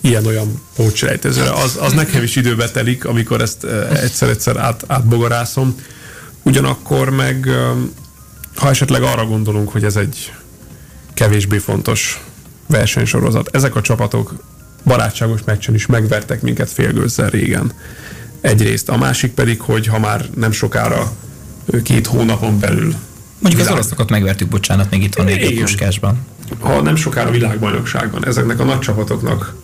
[0.00, 1.52] ilyen-olyan pótselejtezőre.
[1.52, 3.64] Az, az nekem is időbe telik, amikor ezt
[4.02, 5.74] egyszer-egyszer át, átbogarászom.
[6.42, 7.48] Ugyanakkor meg
[8.58, 10.32] ha esetleg arra gondolunk, hogy ez egy
[11.14, 12.20] kevésbé fontos
[12.66, 14.34] versenysorozat, ezek a csapatok
[14.84, 17.72] barátságos meccsen is megvertek minket félgőzzel régen.
[18.40, 18.88] Egyrészt.
[18.88, 21.12] A másik pedig, hogy ha már nem sokára
[21.82, 22.94] két hónapon belül
[23.38, 23.66] Mondjuk világ...
[23.66, 26.26] az oroszokat megvertük, bocsánat, még itt van a Puskásban.
[26.58, 29.54] Ha nem sokára világbajnokságban ezeknek a nagy csapatoknak,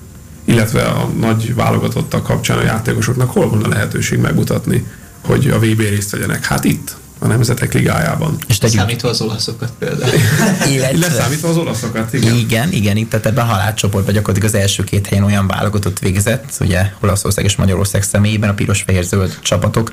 [0.44, 4.86] illetve a nagy válogatottak kapcsán a játékosoknak hol van a lehetőség megmutatni,
[5.20, 6.44] hogy a VB részt vegyenek?
[6.44, 8.36] Hát itt, a Nemzetek Ligájában.
[8.48, 8.78] És tegyük...
[8.78, 10.12] Számítva az olaszokat például.
[10.74, 10.98] Illetve...
[10.98, 12.34] Leszámítva az olaszokat, igen.
[12.34, 16.56] Igen, igen, itt tehát ebben a halálcsoportban gyakorlatilag az első két helyen olyan válogatott végzett,
[16.60, 19.92] ugye Olaszország és Magyarország személyében a piros-fehér-zöld csapatok,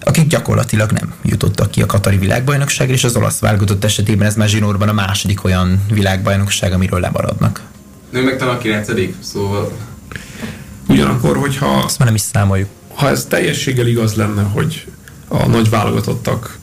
[0.00, 4.48] akik gyakorlatilag nem jutottak ki a Katari világbajnokságra, és az olasz válogatott esetében ez már
[4.48, 7.62] zsinórban a második olyan világbajnokság, amiről lemaradnak.
[8.10, 8.88] Nő meg talán a 9
[9.20, 9.72] szóval...
[10.88, 11.66] Ugyanakkor, hogyha...
[11.66, 12.68] Azt már nem is számoljuk.
[12.94, 14.86] Ha ez teljességgel igaz lenne, hogy
[15.28, 16.58] a nagy válogatottak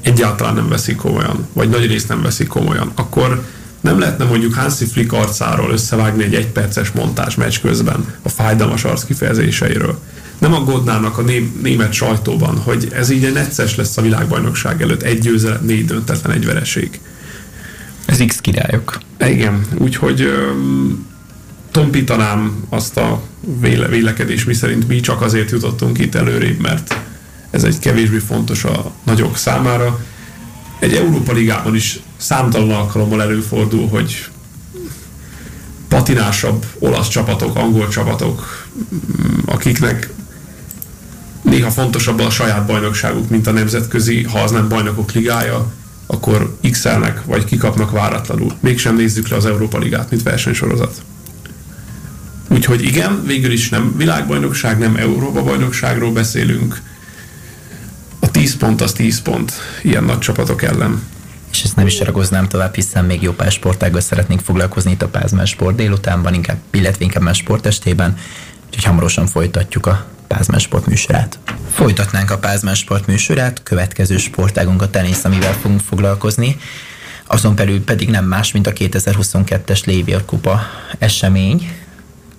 [0.00, 3.44] egyáltalán nem veszik komolyan, vagy nagy részt nem veszik komolyan, akkor
[3.80, 9.04] nem lehetne mondjuk Hansi Flick arcáról összevágni egy egyperces montás meccs közben a fájdalmas arc
[9.04, 9.98] kifejezéseiről.
[10.38, 15.02] Nem aggódnának a né- német sajtóban, hogy ez így egy necces lesz a világbajnokság előtt,
[15.02, 17.00] egy győzelem, négy döntetlen, egy vereség.
[18.06, 18.98] Ez X királyok.
[19.26, 21.06] Igen, úgyhogy um,
[21.70, 23.22] tompítanám azt a
[23.60, 26.98] véle- vélekedés, mi szerint mi csak azért jutottunk itt előrébb, mert
[27.50, 30.00] ez egy kevésbé fontos a nagyok számára.
[30.78, 34.28] Egy Európa Ligában is számtalan alkalommal előfordul, hogy
[35.88, 38.66] patinásabb olasz csapatok, angol csapatok,
[39.44, 40.10] akiknek
[41.42, 45.72] néha fontosabb a saját bajnokságuk, mint a nemzetközi, ha az nem bajnokok ligája,
[46.06, 46.86] akkor x
[47.24, 48.52] vagy kikapnak váratlanul.
[48.60, 51.02] Mégsem nézzük le az Európa Ligát, mint versenysorozat.
[52.48, 56.80] Úgyhogy igen, végül is nem világbajnokság, nem Európa bajnokságról beszélünk.
[58.20, 59.52] A 10 pont az 10 pont
[59.82, 61.02] ilyen nagy csapatok ellen.
[61.50, 65.08] És ezt nem is ragoznám tovább, hiszen még jó pár sportággal szeretnénk foglalkozni itt a
[65.08, 68.16] Pázmán Sport délutánban, inkább, illetve inkább más sportestében,
[68.66, 71.38] úgyhogy hamarosan folytatjuk a Pázmán Sport műsorát.
[71.72, 76.56] Folytatnánk a Pázmán Sport műsorát, következő sportágunk a tenisz, amivel fogunk foglalkozni.
[77.26, 80.60] Azon belül pedig nem más, mint a 2022-es Lévier Kupa
[80.98, 81.72] esemény,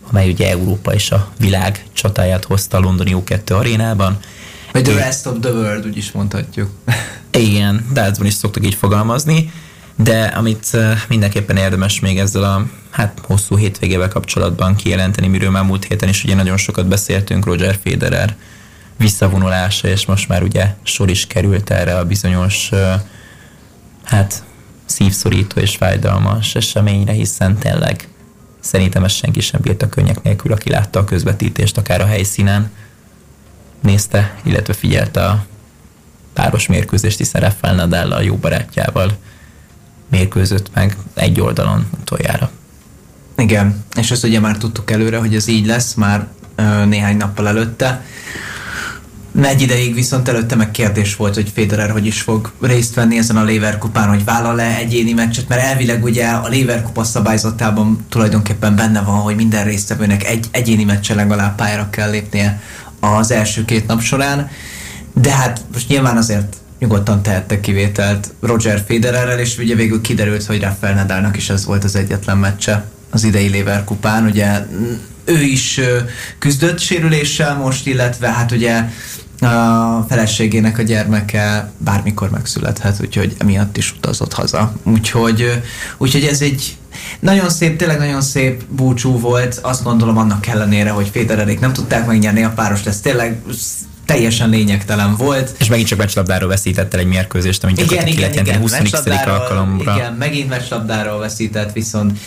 [0.09, 4.19] amely ugye Európa és a világ csatáját hozta a londoni U2 arénában.
[4.71, 6.69] Vagy the rest of the world, úgy is mondhatjuk.
[7.31, 9.51] Igen, Dácban is szoktuk így fogalmazni,
[9.95, 10.77] de amit
[11.07, 16.23] mindenképpen érdemes még ezzel a hát hosszú hétvégével kapcsolatban kijelenteni, miről már múlt héten is
[16.23, 18.35] ugye nagyon sokat beszéltünk, Roger Federer
[18.97, 22.69] visszavonulása, és most már ugye sor is került erre a bizonyos
[24.03, 24.43] hát
[24.85, 28.07] szívszorító és fájdalmas eseményre, hiszen tényleg
[28.59, 32.71] szerintem ezt senki sem bírta könnyek nélkül, aki látta a közvetítést akár a helyszínen,
[33.81, 35.45] nézte, illetve figyelte a
[36.33, 39.17] páros mérkőzést, hiszen Rafael Nadal a jó barátjával
[40.09, 42.49] mérkőzött meg egy oldalon utoljára.
[43.37, 47.47] Igen, és ezt ugye már tudtuk előre, hogy ez így lesz, már ö, néhány nappal
[47.47, 48.03] előtte.
[49.41, 53.37] Egy ideig viszont előtte meg kérdés volt, hogy Federer hogy is fog részt venni ezen
[53.37, 58.75] a Lever kupán, hogy vállal-e egyéni meccset, mert elvileg ugye a Lever kupa szabályzatában tulajdonképpen
[58.75, 62.61] benne van, hogy minden résztvevőnek egy egyéni meccse legalább pályára kell lépnie
[62.99, 64.49] az első két nap során,
[65.13, 70.61] de hát most nyilván azért nyugodtan tehette kivételt Roger Federerrel, és ugye végül kiderült, hogy
[70.61, 74.65] Rafael Nadalnak is ez volt az egyetlen meccse az idei Lever kupán, ugye
[75.25, 75.79] ő is
[76.39, 78.83] küzdött sérüléssel most, illetve hát ugye
[79.41, 84.73] a feleségének a gyermeke bármikor megszülethet, úgyhogy emiatt is utazott haza.
[84.83, 85.61] Úgyhogy,
[85.97, 86.77] úgyhogy ez egy
[87.19, 92.05] nagyon szép, tényleg nagyon szép búcsú volt, azt gondolom annak ellenére, hogy Fédererék nem tudták
[92.05, 93.41] megnyerni a páros, ez tényleg
[94.05, 95.55] teljesen lényegtelen volt.
[95.59, 98.73] És megint csak meccslabdáról veszített el egy mérkőzést, amit igen, igen, igen, igen, 20.
[99.25, 99.95] alkalomra.
[99.95, 102.19] Igen, megint meccslabdáról veszített, viszont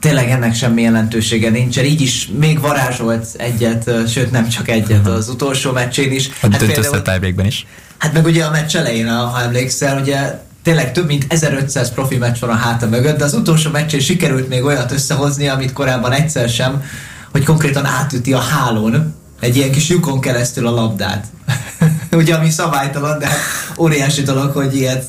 [0.00, 1.84] tényleg ennek semmi jelentősége nincsen.
[1.84, 5.14] Így is még varázsolt egyet, sőt nem csak egyet uh-huh.
[5.14, 6.28] az utolsó meccsén is.
[6.28, 7.66] A hát például, is.
[7.98, 12.38] Hát meg ugye a meccs elején, ha emlékszel, ugye tényleg több mint 1500 profi meccs
[12.40, 16.48] van a háta mögött, de az utolsó meccsén sikerült még olyat összehozni, amit korábban egyszer
[16.48, 16.82] sem,
[17.30, 21.26] hogy konkrétan átüti a hálón egy ilyen kis lyukon keresztül a labdát.
[22.12, 23.38] ugye, ami szabálytalan, de hát
[23.78, 25.04] óriási dolog, hogy ilyet,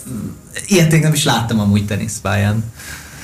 [0.67, 2.63] ilyet én nem is láttam amúgy teniszpályán.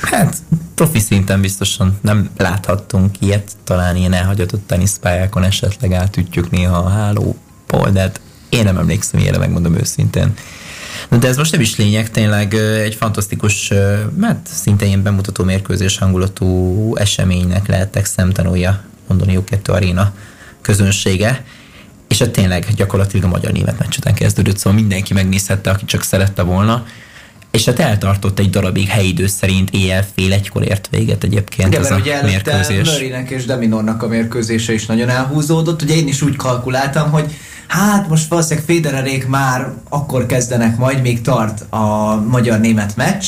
[0.02, 0.38] Hát
[0.76, 7.36] profi szinten biztosan nem láthattunk ilyet, talán ilyen elhagyatott teniszpályákon esetleg átütjük néha a háló
[7.68, 8.20] poldet.
[8.50, 10.34] Én nem emlékszem ilyenre, megmondom őszintén.
[11.10, 13.72] De ez most nem is lényeg, tényleg egy fantasztikus,
[14.18, 20.14] mert szinte ilyen bemutató mérkőzés hangulatú eseménynek lehettek szemtanúja Londoni U2 Arena
[20.62, 21.46] közönsége,
[22.08, 26.42] és hát tényleg gyakorlatilag a magyar-német meccs után kezdődött, szóval mindenki megnézhette, aki csak szerette
[26.42, 26.86] volna,
[27.56, 31.92] és hát eltartott egy darabig helyidő szerint éjjel fél egykor ért véget egyébként Igen, ez
[31.92, 32.90] a ugye mérkőzés.
[32.90, 35.82] Murraynek és Deminornak a mérkőzése is nagyon elhúzódott.
[35.82, 37.36] Ugye én is úgy kalkuláltam, hogy
[37.68, 43.26] hát most valószínűleg Federerék már akkor kezdenek majd, még tart a magyar-német meccs,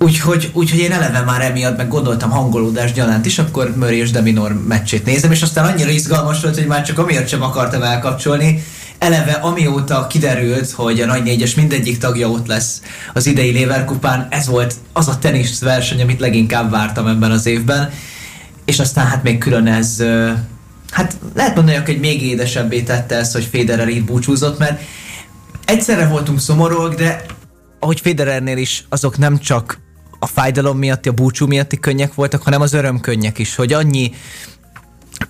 [0.00, 4.66] Úgyhogy, úgyhogy én eleve már emiatt meg gondoltam hangolódás gyanánt is, akkor Murray és Deminor
[4.66, 8.64] meccsét nézem, és aztán annyira izgalmas volt, hogy már csak amiatt sem akartam elkapcsolni,
[8.98, 12.82] eleve amióta kiderült, hogy a nagy négyes mindegyik tagja ott lesz
[13.14, 17.90] az idei Leverkupán, ez volt az a tenisz verseny, amit leginkább vártam ebben az évben,
[18.64, 20.02] és aztán hát még külön ez,
[20.90, 24.80] hát lehet mondani, hogy még édesebbé tette ezt, hogy Federer így búcsúzott, mert
[25.64, 27.24] egyszerre voltunk szomorúak, de
[27.78, 29.78] ahogy Federernél is, azok nem csak
[30.18, 34.10] a fájdalom miatti, a búcsú miatti könnyek voltak, hanem az örömkönnyek is, hogy annyi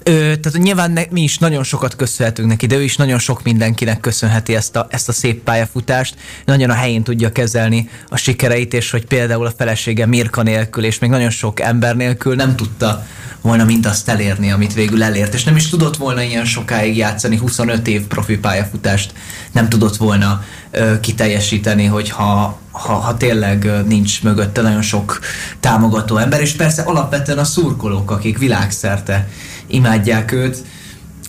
[0.09, 3.43] Ö, tehát nyilván ne, mi is nagyon sokat köszönhetünk neki, de ő is nagyon sok
[3.43, 6.17] mindenkinek köszönheti ezt a, ezt a szép pályafutást.
[6.45, 10.99] Nagyon a helyén tudja kezelni a sikereit, és hogy például a felesége Mirka nélkül, és
[10.99, 13.07] még nagyon sok ember nélkül nem tudta
[13.41, 17.89] volna mindazt elérni, amit végül elért, és nem is tudott volna ilyen sokáig játszani, 25
[17.89, 19.13] év profi pályafutást
[19.53, 25.19] nem tudott volna ö, kiteljesíteni, hogyha ha, ha tényleg nincs mögötte nagyon sok
[25.61, 29.29] támogató ember, és persze alapvetően a szurkolók, akik világszerte
[29.69, 30.65] imádják őt.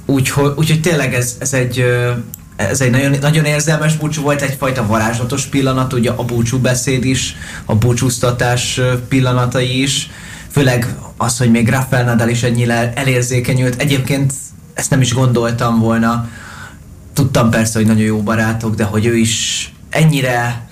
[0.05, 1.85] Úgyhogy, úgyhogy tényleg ez, ez egy
[2.55, 7.35] ez egy nagyon, nagyon érzelmes búcsú volt, egyfajta varázslatos pillanat, ugye a búcsú beszéd is,
[7.65, 10.09] a búcsúztatás pillanatai is,
[10.51, 13.81] főleg az, hogy még Rafael Nadal is ennyire elérzékenyült.
[13.81, 14.33] Egyébként
[14.73, 16.29] ezt nem is gondoltam volna,
[17.13, 20.67] tudtam persze, hogy nagyon jó barátok, de hogy ő is ennyire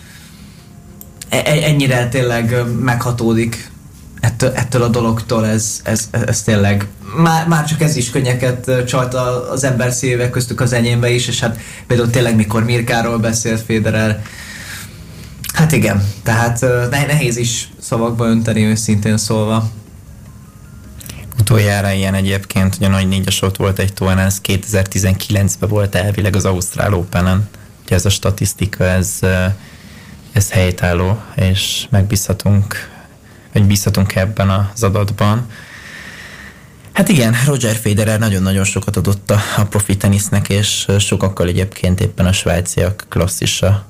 [1.29, 3.71] e, e, ennyire tényleg meghatódik
[4.19, 9.13] ettől, ettől a dologtól, ez, ez, ez tényleg már, már csak ez is könnyeket csalt
[9.51, 14.21] az ember szíve köztük az enyémbe is, és hát például tényleg mikor Mirkáról beszélt Federer,
[15.53, 19.69] hát igen, tehát nehéz is szavakba önteni őszintén szólva.
[21.39, 26.35] Utoljára ilyen egyébként, hogy a nagy négyes ott volt egy tornán, ez 2019-ben volt elvileg
[26.35, 27.49] az Ausztrál Open-en.
[27.85, 29.19] Ugye ez a statisztika, ez,
[30.31, 32.89] ez helytálló, és megbízhatunk,
[33.53, 35.45] vagy bízhatunk ebben az adatban.
[36.97, 42.25] Hát igen, Roger Federer nagyon-nagyon sokat adott a, a profi tenisznek, és sokakkal egyébként éppen
[42.25, 43.85] a svájciak klasszisa,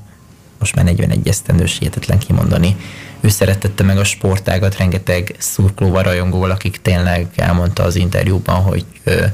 [0.59, 2.75] most már 41 esztendős, hihetetlen kimondani,
[3.19, 9.25] ő szeretette meg a sportágat, rengeteg szurkolóval, rajongóval, akik tényleg elmondta az interjúban, hogy ö,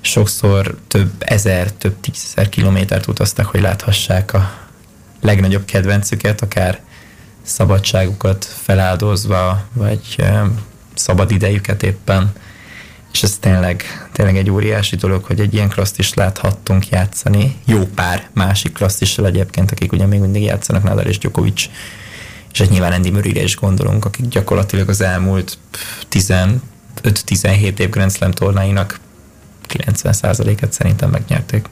[0.00, 4.52] sokszor több ezer, több tízezer kilométert utaztak, hogy láthassák a
[5.20, 6.80] legnagyobb kedvencüket, akár
[7.42, 10.44] szabadságukat feláldozva, vagy ö,
[10.94, 12.32] szabad idejüket éppen.
[13.12, 17.56] És ez tényleg, tényleg egy óriási dolog, hogy egy ilyen klaszt is láthattunk játszani.
[17.64, 21.68] Jó pár másik klaszt is egyébként, akik ugye még mindig játszanak, Nadal és Djokovic
[22.52, 25.58] és egy nyilván Andy murray is gondolunk, akik gyakorlatilag az elmúlt
[26.10, 29.00] 15-17 év Grand Slam tornáinak
[29.68, 31.66] 90%-et szerintem megnyerték.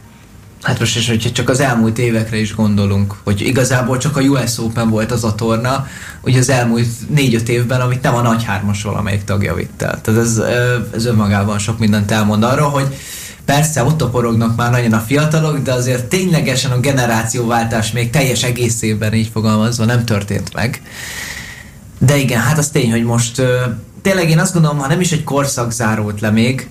[0.62, 4.58] Hát most is, hogyha csak az elmúlt évekre is gondolunk, hogy igazából csak a US
[4.58, 5.86] Open volt az a torna,
[6.20, 10.00] hogy az elmúlt négy-öt évben, amit nem a nagy hármas valamelyik tagja vitt el.
[10.00, 10.42] Tehát ez,
[10.94, 12.96] ez önmagában sok mindent elmond arról, hogy
[13.44, 19.14] Persze, ott toporognak már nagyon a fiatalok, de azért ténylegesen a generációváltás még teljes egészében
[19.14, 20.82] így fogalmazva nem történt meg.
[21.98, 23.42] De igen, hát az tény, hogy most
[24.02, 26.70] tényleg én azt gondolom, ha nem is egy korszak zárult le még,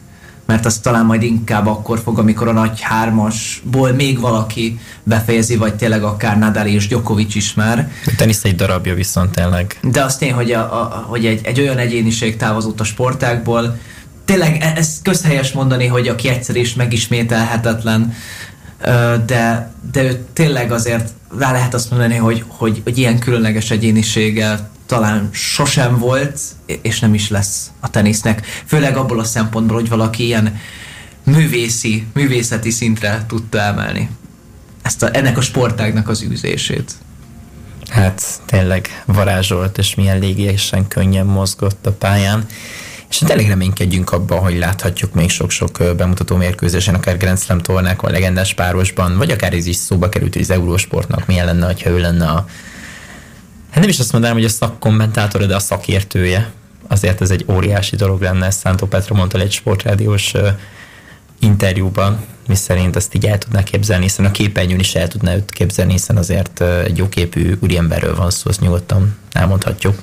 [0.49, 5.75] mert az talán majd inkább akkor fog, amikor a nagy hármasból még valaki befejezi, vagy
[5.75, 7.91] tényleg akár Nadal és Djokovic is már.
[8.17, 9.79] Tenisz egy darabja viszont tényleg.
[9.81, 13.77] De azt tény, hogy, a, a, hogy egy, egy olyan egyéniség távozott a sportákból,
[14.25, 18.13] tényleg e- ez közhelyes mondani, hogy aki egyszer is megismételhetetlen,
[19.25, 21.09] de, de ő tényleg azért
[21.39, 26.39] rá lehet azt mondani, hogy, hogy, hogy ilyen különleges egyénisége talán sosem volt,
[26.81, 28.45] és nem is lesz a tenisznek.
[28.65, 30.59] Főleg abból a szempontból, hogy valaki ilyen
[31.23, 34.09] művészi, művészeti szintre tudta emelni
[34.81, 36.91] ezt a, ennek a sportágnak az űzését.
[37.89, 42.45] Hát tényleg varázsolt, és milyen légésen könnyen mozgott a pályán.
[43.09, 48.53] És tényleg reménykedjünk abban, hogy láthatjuk még sok-sok bemutató mérkőzésen, akár Grand Slam tornákon, legendás
[48.53, 52.27] párosban, vagy akár ez is szóba került, hogy az Eurósportnak milyen lenne, ha ő lenne
[52.27, 52.45] a
[53.69, 56.51] Hát nem is azt mondanám, hogy a szakkommentátora, de a szakértője.
[56.87, 60.33] Azért ez egy óriási dolog lenne, Szántó Petra mondta egy sportrádiós
[61.39, 65.51] interjúban, mi szerint ezt így el tudná képzelni, hiszen a képernyőn is el tudná őt
[65.51, 70.01] képzelni, hiszen azért egy jóképű úriemberről van szó, azt nyugodtan elmondhatjuk.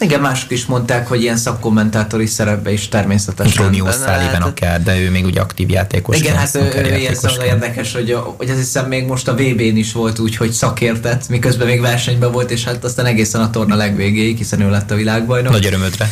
[0.00, 3.64] Igen, mások is mondták, hogy ilyen szakkommentátori szerepbe is természetesen.
[3.64, 6.18] Romeo Sullivan akár, de ő még úgy aktív játékos.
[6.18, 9.92] Igen, hát ő, ő ilyen érdekes, hogy, hogy azt hiszem még most a VB-n is
[9.92, 14.36] volt úgy, hogy szakértett, miközben még versenyben volt, és hát aztán egészen a torna legvégéig,
[14.36, 15.52] hiszen ő lett a világbajnok.
[15.52, 16.10] Nagy örömödre.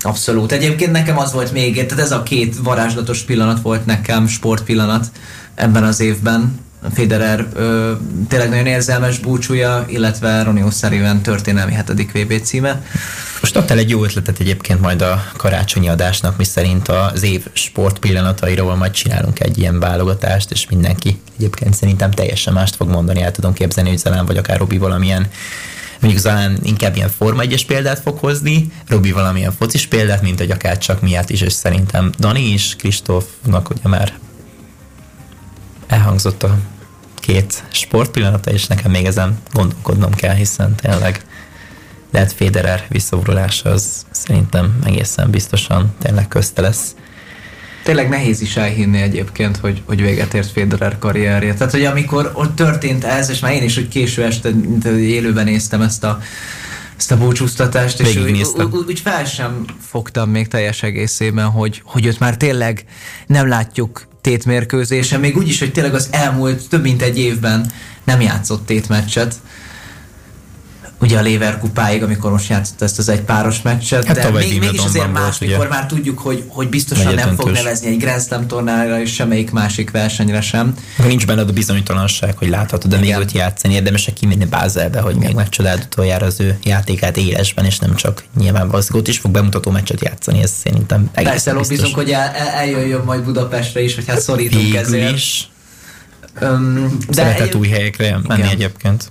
[0.00, 0.52] Abszolút.
[0.52, 5.06] Egyébként nekem az volt még, tehát ez a két varázslatos pillanat volt nekem, sportpillanat
[5.54, 6.60] ebben az évben,
[6.92, 7.92] Federer ö,
[8.28, 12.82] tényleg nagyon érzelmes búcsúja, illetve Ronnie O'Sullivan történelmi hetedik VB címe.
[13.40, 17.98] Most adtál egy jó ötletet egyébként majd a karácsonyi adásnak, mi szerint az év sport
[17.98, 23.30] pillanatairól majd csinálunk egy ilyen válogatást, és mindenki egyébként szerintem teljesen mást fog mondani, el
[23.30, 25.26] tudom képzelni, hogy Zalán vagy akár Robi valamilyen
[26.00, 30.50] mondjuk Zalán inkább ilyen Forma 1 példát fog hozni, Robi valamilyen focis példát, mint hogy
[30.50, 34.12] akár csak miatt is, és szerintem Dani is, Kristófnak ugye már
[35.90, 36.58] elhangzott a
[37.14, 41.24] két sportpillanata, és nekem még ezen gondolkodnom kell, hiszen tényleg
[42.10, 46.94] lehet Federer visszavonulása, az szerintem egészen biztosan tényleg közte lesz.
[47.84, 51.54] Tényleg nehéz is elhinni egyébként, hogy, hogy véget ért Federer karrierje.
[51.54, 54.50] Tehát, hogy amikor ott történt ez, és már én is úgy késő este,
[54.84, 56.20] élőben néztem ezt a,
[56.96, 62.06] ezt a búcsúztatást, és úgy, úgy, úgy fel sem fogtam még teljes egészében, hogy, hogy
[62.06, 62.84] őt már tényleg
[63.26, 67.70] nem látjuk tétmérkőzése, még úgy is, hogy tényleg az elmúlt több mint egy évben
[68.04, 69.34] nem játszott tétmeccset
[71.00, 74.58] ugye a Lever kupáig, amikor most játszott ezt az egy páros meccset, hát de még,
[74.58, 78.22] mégis azért más, volt, mikor már tudjuk, hogy, hogy biztosan nem fog nevezni egy Grand
[78.22, 80.74] Slam tornára és semmelyik másik versenyre sem.
[81.06, 83.08] Nincs benne a bizonytalanság, hogy láthatod, de Igen.
[83.08, 87.78] még ott játszani, érdemes kimenni Bázelbe, hogy még megcsodáld utoljára az ő játékát élesben, és
[87.78, 92.10] nem csak nyilván ott is fog bemutató meccset játszani, ez szerintem egészen Persze, lobbizunk, hogy
[92.10, 95.14] el, el, eljöjjön majd Budapestre is, hogy hát szorítunk Végül ezért.
[95.14, 95.48] Is
[96.42, 98.52] Um, de Szeretett új helyekre menni igen.
[98.52, 99.10] egyébként.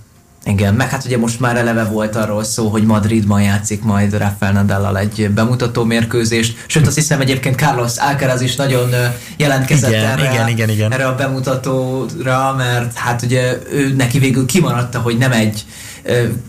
[0.50, 4.52] Igen, meg hát ugye most már eleve volt arról szó, hogy Madridban játszik majd Rafael
[4.52, 8.90] Nadal egy bemutató mérkőzést, sőt azt hiszem egyébként Carlos Alcaraz is nagyon
[9.38, 10.92] jelentkezett igen, erre, igen, igen, igen.
[10.92, 15.66] erre a bemutatóra, mert hát ugye ő neki végül kimaradta, hogy nem egy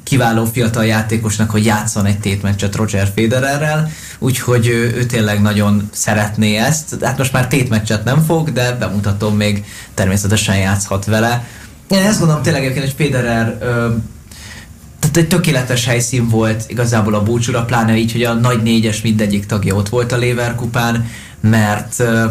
[0.03, 6.57] kiváló fiatal játékosnak, hogy játszon egy tétmeccset Roger Federerrel, úgyhogy ő, ő tényleg nagyon szeretné
[6.57, 6.97] ezt.
[7.05, 11.45] Hát most már tétmeccset nem fog, de bemutatom még természetesen játszhat vele.
[11.91, 13.59] Én ezt gondolom tényleg egyébként, hogy Federer
[15.01, 19.47] tehát egy tökéletes helyszín volt igazából a búcsúra, pláne így, hogy a nagy négyes mindegyik
[19.47, 21.09] tagja ott volt a Leverkupán,
[21.41, 22.25] mert ö,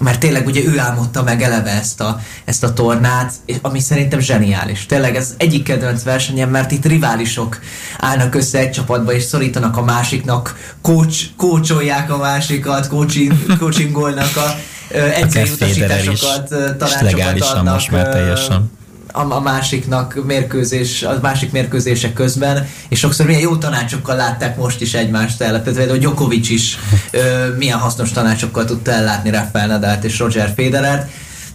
[0.00, 3.32] mert tényleg ugye ő álmodta meg eleve ezt a, ezt a tornát,
[3.62, 4.86] ami szerintem zseniális.
[4.86, 7.60] Tényleg ez egyik kedvenc versenyem, mert itt riválisok
[7.98, 14.54] állnak össze egy csapatba, és szorítanak a másiknak, coach, coacholják a másikat, coaching, coachingolnak a
[14.94, 16.48] edzői utasításokat,
[16.78, 17.74] tanácsokat adnak.
[17.74, 18.70] most már teljesen
[19.16, 24.80] a, a másiknak mérkőzés, a másik mérkőzések közben, és sokszor milyen jó tanácsokkal látták most
[24.80, 25.62] is egymást el.
[25.62, 26.78] Például Djokovic is
[27.10, 27.18] ö,
[27.58, 31.10] milyen hasznos tanácsokkal tudta ellátni Rafael Nadalt és Roger Federert.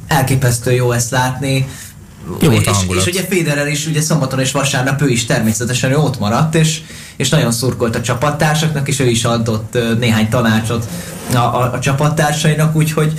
[0.08, 1.68] Elképesztő jó ezt látni.
[2.42, 6.20] Jó és, és ugye Federer is ugye szombaton és vasárnap ő is természetesen ő ott
[6.20, 6.82] maradt, és,
[7.16, 10.88] és nagyon szurkolt a csapattársaknak, és ő is adott néhány tanácsot
[11.34, 13.14] a, a, a csapattársainak, úgyhogy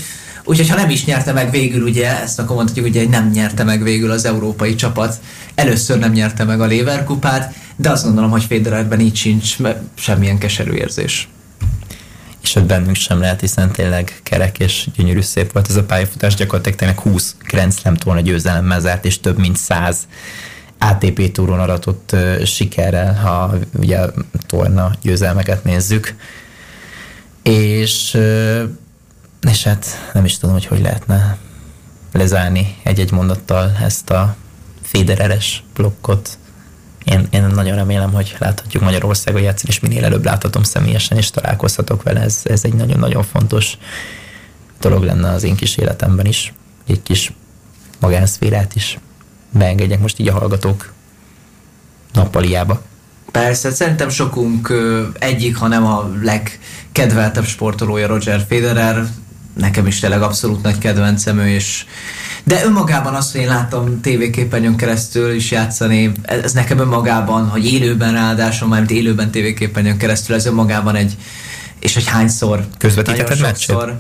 [0.45, 3.82] Úgyhogy ha nem is nyerte meg végül, ugye, ezt akkor mondhatjuk, ugye, nem nyerte meg
[3.82, 5.20] végül az európai csapat.
[5.55, 9.57] Először nem nyerte meg a Lever kupát, de azt gondolom, hogy Federerben így sincs
[9.95, 11.28] semmilyen keserű érzés.
[12.43, 16.34] És ott bennünk sem lehet, hiszen tényleg kerek és gyönyörű szép volt ez a pályafutás,
[16.34, 20.07] gyakorlatilag tényleg 20 Grand Slam torna győzelemmel zárt, és több mint 100
[20.78, 23.99] ATP túron aratott sikerrel, ha ugye
[24.47, 26.14] torna győzelmeket nézzük.
[27.43, 28.18] És
[29.51, 31.38] és hát nem is tudom, hogy hogy lehetne
[32.12, 34.36] lezárni egy-egy mondattal ezt a
[34.82, 36.38] Federeres blokkot.
[37.05, 42.03] Én, én nagyon remélem, hogy láthatjuk Magyarországon játszani, és minél előbb láthatom személyesen, és találkozhatok
[42.03, 42.20] vele.
[42.20, 43.78] Ez, ez egy nagyon-nagyon fontos
[44.80, 46.53] dolog lenne az én kis életemben is.
[46.86, 47.32] Egy kis
[48.01, 48.99] magánszférát is
[49.51, 50.93] beengedjek most így a hallgatók
[52.12, 52.82] nappaliába.
[53.30, 54.72] Persze, szerintem sokunk
[55.18, 59.07] egyik, ha nem a legkedveltebb sportolója Roger Federer,
[59.55, 61.84] nekem is tényleg abszolút nagy kedvencem ő, és
[62.44, 68.12] de önmagában azt, hogy én láttam tévéképernyőn keresztül is játszani, ez nekem önmagában, hogy élőben
[68.12, 71.16] ráadásul, mármint élőben tévéképernyőn keresztül, ez önmagában egy,
[71.78, 72.66] és hogy hányszor.
[72.78, 73.92] Közvetítetted meccset?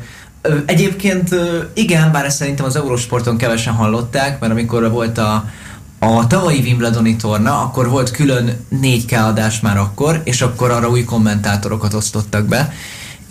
[0.66, 1.34] Egyébként
[1.74, 5.50] igen, bár ezt szerintem az Eurosporton kevesen hallották, mert amikor volt a,
[5.98, 11.04] a tavalyi Wimbledoni torna, akkor volt külön 4K adás már akkor, és akkor arra új
[11.04, 12.72] kommentátorokat osztottak be,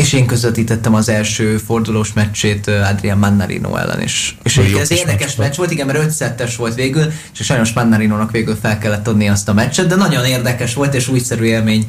[0.01, 4.37] és én közvetítettem az első fordulós meccsét Adrian Mannarino ellen is.
[4.43, 8.31] És Jó, ez érdekes meccs volt, igen, mert 5 szettes volt végül, és sajnos Mannarinónak
[8.31, 11.85] végül fel kellett adni azt a meccset, de nagyon érdekes volt, és újszerű élmény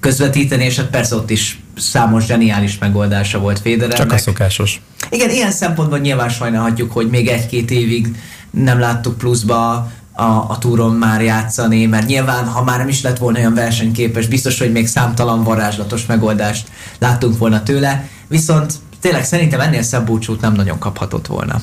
[0.00, 3.98] közvetíteni, és hát persze ott is számos zseniális megoldása volt Federernek.
[3.98, 4.80] Csak a szokásos.
[5.10, 8.08] Igen, ilyen szempontból nyilván sajnálhatjuk, hogy még egy-két évig
[8.50, 9.90] nem láttuk pluszba
[10.22, 14.26] a, a túron már játszani, mert nyilván, ha már nem is lett volna olyan versenyképes,
[14.26, 16.68] biztos, hogy még számtalan varázslatos megoldást
[16.98, 21.60] láttunk volna tőle, viszont tényleg szerintem ennél szebb búcsút nem nagyon kaphatott volna.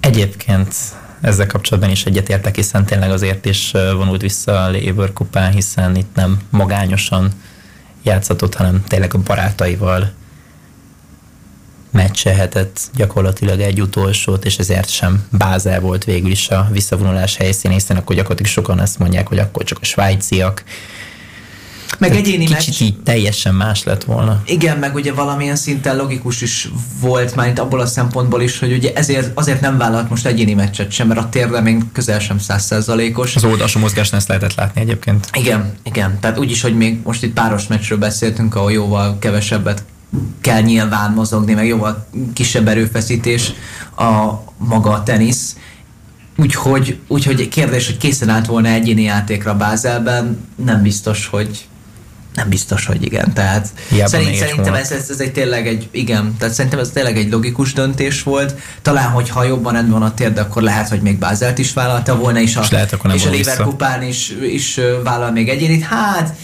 [0.00, 0.74] Egyébként
[1.20, 6.14] ezzel kapcsolatban is egyetértek, hiszen tényleg azért is vonult vissza a Labour kupán, hiszen itt
[6.14, 7.30] nem magányosan
[8.02, 10.12] játszatott, hanem tényleg a barátaival
[11.96, 17.96] meccselhetett gyakorlatilag egy utolsót, és ezért sem Bázel volt végül is a visszavonulás helyszín, hiszen
[17.96, 20.64] akkor gyakorlatilag sokan azt mondják, hogy akkor csak a svájciak,
[21.98, 22.80] meg Tehát egyéni kicsit meccs.
[22.80, 24.42] így teljesen más lett volna.
[24.46, 26.68] Igen, meg ugye valamilyen szinten logikus is
[27.00, 30.54] volt már itt abból a szempontból is, hogy ugye ezért azért nem vállalt most egyéni
[30.54, 33.36] meccset sem, mert a térde még közel sem százszerzalékos.
[33.36, 35.28] Az oldalsó mozgást ezt lehetett látni egyébként.
[35.32, 36.18] Igen, igen.
[36.20, 39.82] Tehát úgyis, hogy még most itt páros meccsről beszéltünk, ahol jóval kevesebbet
[40.40, 43.52] kell nyilván mozogni, meg jóval kisebb erőfeszítés
[43.96, 45.56] a maga a tenisz.
[46.36, 51.66] Úgyhogy, úgyhogy kérdés, hogy készen állt volna egyéni játékra Bázelben, nem biztos, hogy
[52.36, 53.32] nem biztos, hogy igen.
[53.32, 53.68] Tehát
[54.04, 57.72] szerint, szerintem ez, ez, ez, egy tényleg egy, igen, tehát szerintem ez tényleg egy logikus
[57.72, 58.54] döntés volt.
[58.82, 62.40] Talán, hogyha jobban rendben van a térde, akkor lehet, hogy még Bázelt is vállalta volna,
[62.40, 65.82] és a, és lehet, és a Leverkupán is, is vállal még egyénit.
[65.82, 66.36] Hát,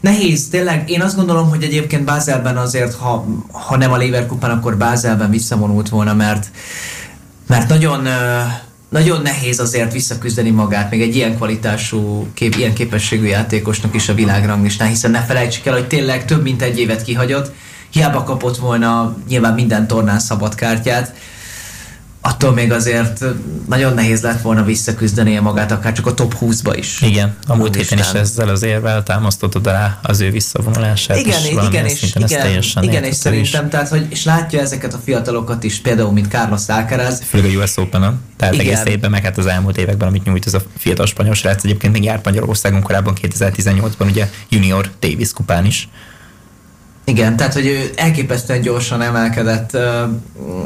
[0.00, 0.90] Nehéz, tényleg.
[0.90, 5.88] Én azt gondolom, hogy egyébként Bázelben azért, ha, ha nem a Leverkusen, akkor Bázelben visszavonult
[5.88, 6.50] volna, mert,
[7.46, 8.08] mert nagyon,
[8.88, 14.14] nagyon nehéz azért visszaküzdeni magát, még egy ilyen kvalitású, kép, ilyen képességű játékosnak is a
[14.14, 17.52] világranglistán, hiszen ne felejtsük el, hogy tényleg több mint egy évet kihagyott,
[17.90, 21.14] hiába kapott volna nyilván minden tornán szabad kártyát,
[22.20, 23.24] attól még azért
[23.68, 27.00] nagyon nehéz lett volna visszaküzdeni magát, akár csak a top 20-ba is.
[27.02, 31.18] Igen, a múlt héten is ezzel az érvel támasztottad rá az ő visszavonulását.
[31.18, 33.70] Igen, és igen, és, igen, igen, igen és szerintem, is.
[33.70, 37.22] tehát, hogy és látja ezeket a fiatalokat is, például, mint Carlos Alcaraz.
[37.28, 38.66] Főleg a US open tehát igen.
[38.66, 41.92] egész évben, meg hát az elmúlt években, amit nyújt ez a fiatal spanyol srác, egyébként
[41.92, 45.88] még járt Magyarországon korábban 2018-ban, ugye junior Davis kupán is.
[47.10, 49.76] Igen, tehát hogy ő elképesztően gyorsan emelkedett,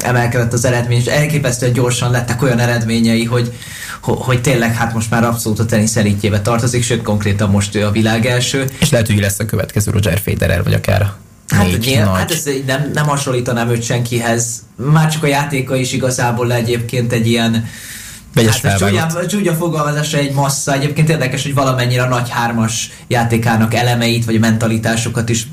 [0.00, 3.52] emelkedett az eredmény, és elképesztően gyorsan lettek olyan eredményei, hogy,
[4.00, 7.90] hogy tényleg hát most már abszolút a tenisz elitjébe tartozik, sőt konkrétan most ő a
[7.90, 8.64] világ első.
[8.78, 11.12] És lehet, hogy lesz a következő Roger Federer, vagy akár
[11.48, 12.18] Hát, négy nagy...
[12.18, 14.62] hát ez nem, nem hasonlítanám őt senkihez.
[14.76, 17.68] Már csak a játéka is igazából egyébként egy ilyen
[18.34, 20.72] Vegyes hát csúnya, csúnya fogalmazása egy massza.
[20.72, 25.46] Egyébként érdekes, hogy valamennyire a nagy hármas játékának elemeit, vagy mentalitásokat is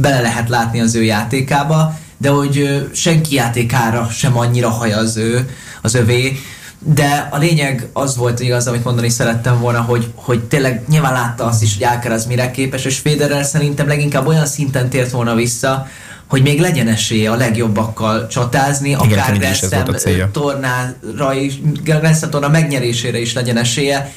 [0.00, 5.50] bele lehet látni az ő játékába, de hogy senki játékára sem annyira haj az ő,
[5.82, 6.38] az övé.
[6.84, 11.44] De a lényeg az volt igaz, amit mondani szerettem volna, hogy, hogy tényleg nyilván látta
[11.44, 15.86] azt is, hogy Alcaraz mire képes, és Federer szerintem leginkább olyan szinten tért volna vissza,
[16.30, 23.20] hogy még legyen esélye a legjobbakkal csatázni, Igen, akár Grand tornára is, Grand torna megnyerésére
[23.20, 24.12] is legyen esélye.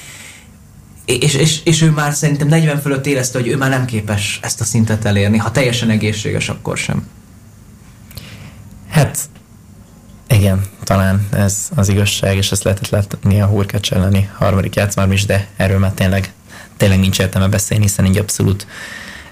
[1.04, 4.60] És, és, és ő már szerintem 40 fölött érezte, hogy ő már nem képes ezt
[4.60, 5.36] a szintet elérni.
[5.36, 7.06] Ha teljesen egészséges, akkor sem.
[8.90, 9.18] Hát
[10.28, 15.26] igen, talán ez az igazság, és ezt lehetett látni a Hurkács elleni harmadik játszmár is,
[15.26, 16.32] de erről már tényleg,
[16.76, 18.66] tényleg nincs értelme beszélni, hiszen egy abszolút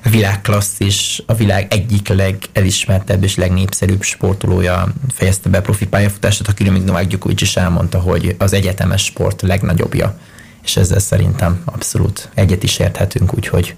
[0.09, 7.07] világklasszis, a világ egyik legelismertebb és legnépszerűbb sportolója fejezte be profi pályafutását, akiről még Novák
[7.07, 10.19] Djokovic is elmondta, hogy az egyetemes sport legnagyobbja,
[10.63, 13.75] és ezzel szerintem abszolút egyet is érthetünk, úgyhogy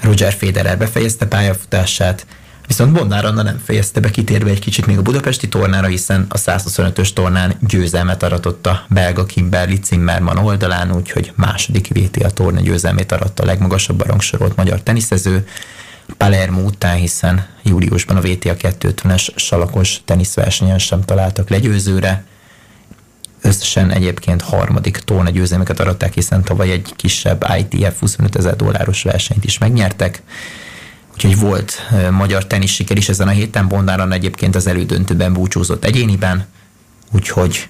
[0.00, 2.26] Roger Federer befejezte pályafutását,
[2.66, 6.38] Viszont Bondár Anna nem fejezte be kitérve egy kicsit még a budapesti tornára, hiszen a
[6.38, 13.12] 125-ös tornán győzelmet aratott a belga Kimberly Zimmermann oldalán, úgyhogy második véti a torna győzelmét
[13.12, 15.46] aratta a legmagasabb rangsorolt magyar teniszező.
[16.16, 22.24] Palermo után, hiszen júliusban a VTA 250-es salakos teniszversenyen sem találtak legyőzőre.
[23.42, 29.44] Összesen egyébként harmadik torna győzelmeket aratták, hiszen tavaly egy kisebb ITF 25 ezer dolláros versenyt
[29.44, 30.22] is megnyertek.
[31.16, 33.68] Úgyhogy volt magyar tenisz siker is ezen a héten.
[33.68, 36.46] Bondáran egyébként az elődöntőben búcsúzott egyéniben,
[37.12, 37.68] úgyhogy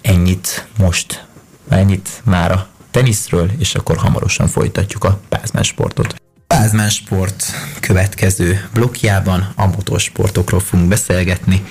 [0.00, 1.26] ennyit most,
[1.68, 6.14] ennyit már a teniszről, és akkor hamarosan folytatjuk a Pázmán sportot.
[6.46, 7.44] Pázmán sport
[7.80, 11.64] következő blokkjában a motorsportokról fogunk beszélgetni,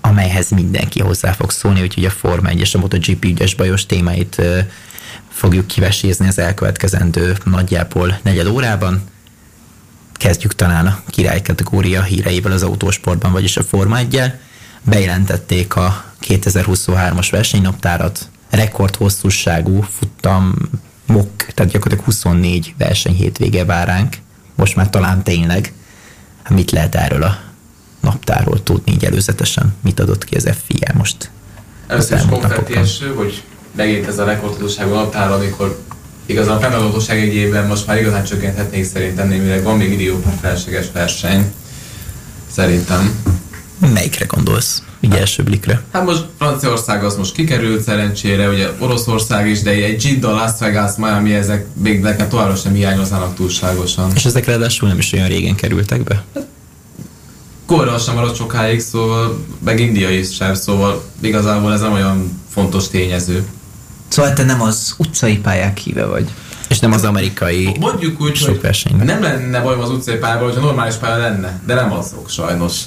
[0.00, 4.42] amelyhez mindenki hozzá fog szólni, úgyhogy a Forma 1 és a MotoGP ügyes bajos témáit
[5.28, 9.10] fogjuk kivesézni az elkövetkezendő nagyjából negyed órában
[10.22, 14.32] kezdjük talán a király kategória híreivel az autósportban, vagyis a Forma 1
[14.82, 19.84] Bejelentették a 2023-as versenynaptárat, rekord hosszúságú
[21.06, 24.16] mok, tehát gyakorlatilag 24 verseny hétvége vár ránk.
[24.54, 25.72] Most már talán tényleg.
[26.48, 27.38] Mit lehet erről a
[28.00, 29.74] naptárról tudni így előzetesen?
[29.80, 31.30] Mit adott ki az FIA most?
[31.86, 32.74] Először is konfetti
[33.16, 33.42] hogy
[33.76, 35.82] megint ez a rekordhosszúságú naptár, amikor
[36.26, 39.62] igazán a fennmaradóság egy évben most már igazán csökkenthetnék szerintem némileg.
[39.62, 41.52] Van még idő pár felséges verseny.
[42.50, 43.22] Szerintem.
[43.92, 44.82] Melyikre gondolsz?
[45.00, 45.82] Így első blikre.
[45.92, 50.96] Hát most Franciaország az most kikerült szerencsére, ugye Oroszország is, de egy Jeddah, Las Vegas,
[50.96, 54.10] Miami, ezek még nekem továbbra sem hiányoznának túlságosan.
[54.14, 56.24] És ezek ráadásul nem is olyan régen kerültek be?
[56.34, 56.46] Hát,
[57.66, 62.88] Korra sem maradt sokáig, szóval meg India is sem, szóval igazából ez nem olyan fontos
[62.88, 63.46] tényező.
[64.12, 66.30] Szóval te nem az utcai pályák híve vagy.
[66.68, 70.60] És nem az amerikai Mondjuk úgy, sok hogy nem lenne bajom az utcai pályával, hogyha
[70.60, 72.80] normális pálya lenne, de nem azok sajnos.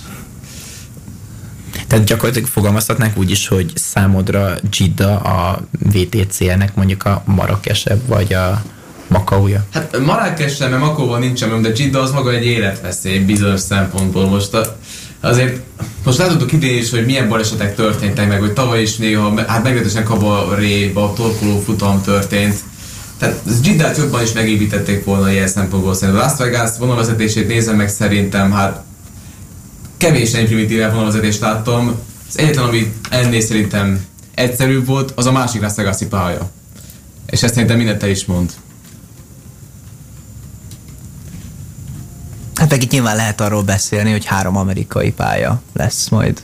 [1.88, 8.64] Tehát gyakorlatilag fogalmazhatnánk úgy is, hogy számodra Jidda a VTC-nek mondjuk a marakesebb, vagy a
[9.08, 9.66] Makaója?
[9.74, 14.26] Hát Marrakes sem, mert Makóban nincsen, de Jidda az maga egy életveszély bizonyos szempontból.
[14.26, 14.78] Most a,
[15.26, 15.60] azért
[16.04, 20.04] most látottuk idén is, hogy milyen balesetek történtek meg, hogy tavaly is néha, hát meglehetősen
[20.04, 22.56] kabaréba torkoló futam történt.
[23.18, 26.24] Tehát Jiddát jobban is megépítették volna ilyen szempontból szerintem.
[26.24, 28.84] Las Vegas vonalvezetését nézem meg szerintem, hát
[29.98, 31.96] kevésen primitív vonalvezetést láttam.
[32.30, 34.06] Az egyetlen, ami ennél szerintem
[34.36, 36.50] egyszerűbb volt, az a másik Las vegas pálya.
[37.26, 38.52] És ezt szerintem mindent te is mond.
[42.66, 46.42] Hát meg itt nyilván lehet arról beszélni, hogy három amerikai pálya lesz majd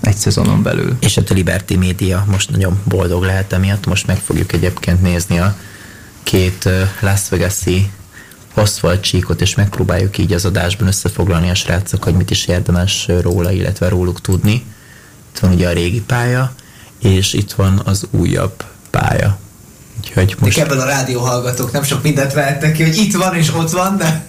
[0.00, 0.96] egy szezonon belül.
[1.00, 3.86] És a Liberty Media most nagyon boldog lehet emiatt.
[3.86, 5.56] Most meg fogjuk egyébként nézni a
[6.22, 6.68] két
[7.00, 7.90] Las Vegas-i
[9.00, 13.88] csíkot, és megpróbáljuk így az adásban összefoglalni a srácok, hogy mit is érdemes róla, illetve
[13.88, 14.64] róluk tudni.
[15.32, 16.54] itt van ugye a régi pálya,
[16.98, 19.38] és itt van az újabb pálya.
[20.02, 20.58] Úgyhogy most...
[20.58, 23.96] ebből a rádió hallgatók nem sok mindent vehettek ki, hogy itt van és ott van,
[23.96, 24.24] de...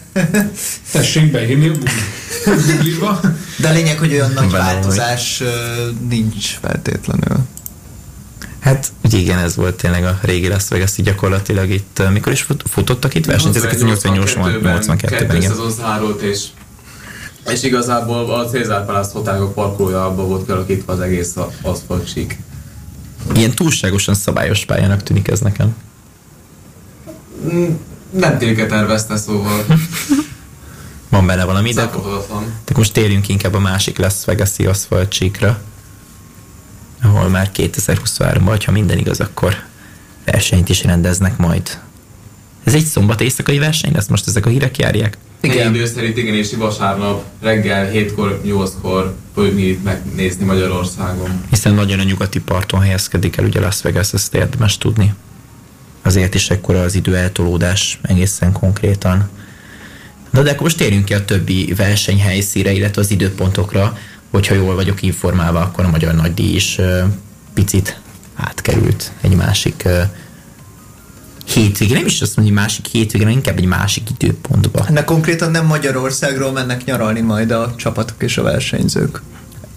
[0.91, 1.71] Tessék beírni
[3.01, 3.19] a
[3.57, 5.93] De a lényeg, hogy olyan nagy változás hogy...
[6.09, 7.37] nincs feltétlenül.
[8.59, 12.63] Hát ugye igen, ez volt tényleg a régi Las vegas gyakorlatilag itt, mikor is fut,
[12.69, 13.57] futottak itt versenyt?
[13.57, 15.53] 1982-ben, igen.
[15.69, 16.43] zárult, és
[17.49, 22.37] és igazából a Cézár Palace hotelok parkolója abban volt kialakítva az egész aszfaltsík.
[23.35, 25.75] Ilyen túlságosan szabályos pályának tűnik ez nekem.
[27.53, 27.73] Mm,
[28.09, 29.65] nem tényleg tervezte, szóval.
[31.09, 31.89] Van benne valami, de,
[32.65, 35.61] de most térjünk inkább a másik Las Vegas-i aszfaltsíkra
[37.03, 39.55] ahol már 2023-ban, ha minden igaz, akkor
[40.25, 41.79] versenyt is rendeznek majd.
[42.63, 45.17] Ez egy szombat éjszakai verseny ezt most ezek a hírek járják?
[45.43, 45.73] Igen.
[45.73, 51.43] Idő szerint igen, és vasárnap reggel 7-kor, 8-kor fogjuk mi megnézni Magyarországon.
[51.49, 55.13] Hiszen nagyon a nyugati parton helyezkedik el ugye Las Vegas, ezt érdemes tudni.
[56.01, 59.29] Azért is ekkora az idő eltolódás egészen konkrétan.
[60.29, 63.97] Na de akkor most térjünk ki a többi versenyhelyszíre, illetve az időpontokra
[64.33, 66.79] hogyha jól vagyok informálva, akkor a Magyar Nagydíj is
[67.53, 67.99] picit
[68.35, 69.87] átkerült egy másik
[71.43, 74.85] hétvégén, nem is azt mondja, másik hétvégén, hanem inkább egy másik időpontba.
[74.91, 79.21] De konkrétan nem Magyarországról mennek nyaralni majd a csapatok és a versenyzők.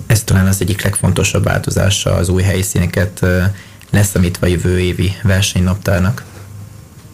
[0.06, 3.26] Ez talán az egyik legfontosabb változása az új helyszíneket
[3.90, 6.24] leszámítva jövő évi versenynaptárnak.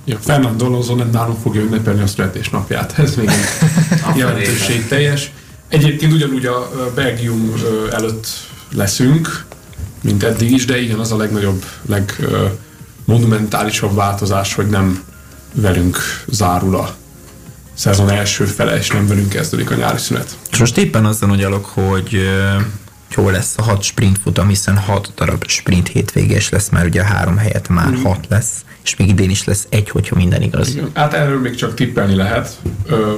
[0.04, 2.98] Ja, Fernando Alonso nem nálunk fogja ünnepelni a születésnapját.
[2.98, 3.30] Ez még
[4.16, 5.32] jelentőség teljes.
[5.68, 7.54] Egyébként ugyanúgy a Belgium
[7.90, 8.26] előtt
[8.74, 9.44] leszünk,
[10.00, 11.64] mint eddig is, de igen, az a legnagyobb,
[13.12, 15.02] legmonumentálisabb változás, hogy nem
[15.54, 16.94] velünk zárul a
[17.74, 20.36] szezon első fele, és nem velünk kezdődik a nyári szünet.
[20.50, 22.20] És most éppen azon agyalok, hogy
[23.16, 27.04] jó lesz a hat sprint futam, hiszen hat darab sprint hétvégés lesz, mert ugye a
[27.04, 28.02] három helyet már mm.
[28.02, 30.68] hat lesz, és még idén is lesz egy, hogyha minden igaz.
[30.68, 30.90] Igen.
[30.94, 32.58] Hát erről még csak tippelni lehet.
[32.86, 33.14] Ö,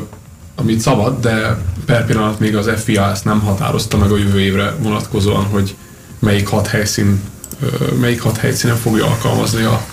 [0.54, 4.74] amit szabad, de per pillanat még az FIA ezt nem határozta meg a jövő évre
[4.78, 5.74] vonatkozóan, hogy
[6.18, 7.20] melyik hat helyszín,
[8.00, 9.86] melyik hat helyszínen fogja alkalmazni a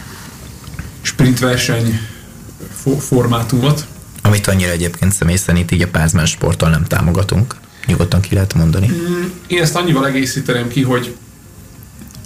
[1.01, 1.99] sprint verseny
[2.99, 3.85] formátumot.
[4.21, 7.55] Amit annyira egyébként személy szerint így a Pázmán sporttal nem támogatunk.
[7.85, 8.87] Nyugodtan ki lehet mondani.
[8.87, 11.15] Mm, én ezt annyival egészíteném ki, hogy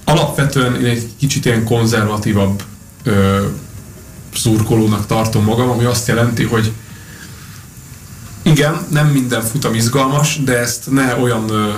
[0.03, 2.63] alapvetően én egy kicsit ilyen konzervatívabb
[3.03, 3.45] ö,
[4.35, 6.71] szurkolónak tartom magam, ami azt jelenti, hogy
[8.41, 11.73] igen, nem minden futam izgalmas, de ezt ne olyan ö,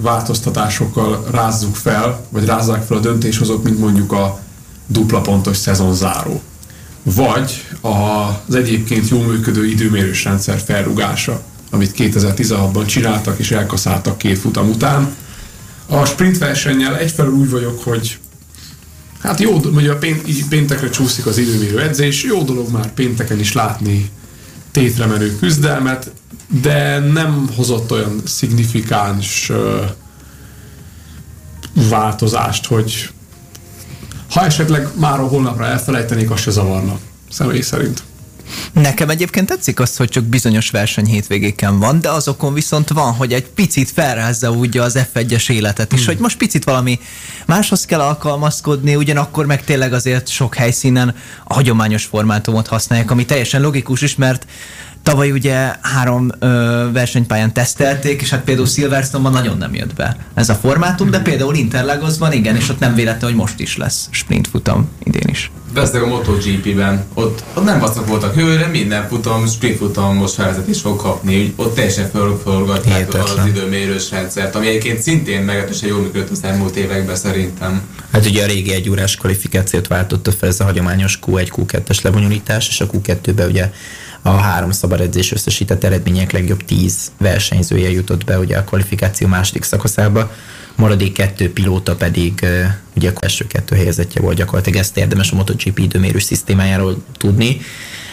[0.00, 4.40] változtatásokkal rázzuk fel, vagy rázzák fel a döntéshozók, mint mondjuk a
[4.86, 6.42] dupla pontos szezonzáró.
[7.02, 14.68] Vagy az egyébként jól működő időmérős rendszer felrugása, amit 2016-ban csináltak és elkaszáltak két futam
[14.68, 15.14] után.
[15.86, 18.18] A sprint versennyel egyfelől úgy vagyok, hogy
[19.20, 19.98] hát jó, ugye a
[20.48, 24.10] péntekre csúszik az időmérő edzés, jó dolog már pénteken is látni
[24.70, 26.10] tétre menő küzdelmet,
[26.50, 29.52] de nem hozott olyan szignifikáns
[31.72, 33.10] változást, hogy
[34.30, 36.98] ha esetleg már a holnapra elfelejtenék, az se zavarna,
[37.30, 38.02] személy szerint.
[38.72, 43.32] Nekem egyébként tetszik az, hogy csak bizonyos verseny hétvégéken van, de azokon viszont van, hogy
[43.32, 46.08] egy picit felrázza úgy az F1-es életet is, hmm.
[46.08, 46.98] hogy most picit valami
[47.46, 53.60] máshoz kell alkalmazkodni, ugyanakkor meg tényleg azért sok helyszínen a hagyományos formátumot használják, ami teljesen
[53.60, 54.46] logikus is, mert
[55.10, 60.48] Tavaly ugye három ö, versenypályán tesztelték, és hát például Silverstone-ban nagyon nem jött be ez
[60.48, 64.48] a formátum, de például Interlagosban igen, és ott nem véletlen, hogy most is lesz sprint
[64.48, 65.50] futam idén is.
[65.74, 70.68] Vesztek a MotoGP-ben, ott, ott nem vaszok voltak hőre, minden futam, sprint futam most felzet
[70.68, 76.30] is fog kapni, ott teljesen felforgatják az időmérős rendszert, ami egyébként szintén meglehetősen jól működött
[76.30, 77.82] az elmúlt években szerintem.
[78.12, 82.68] Hát ugye a régi egy órás kvalifikációt váltotta fel ez a hagyományos Q1, Q2-es lebonyolítás,
[82.68, 83.70] és a Q2-be ugye
[84.22, 89.62] a három szabad edzés összesített eredmények legjobb tíz versenyzője jutott be ugye a kvalifikáció második
[89.62, 90.32] szakaszába,
[90.74, 92.46] maradék kettő pilóta pedig
[92.96, 97.60] ugye a első kettő helyezettje volt gyakorlatilag, ezt érdemes a MotoGP időmérős szisztémájáról tudni.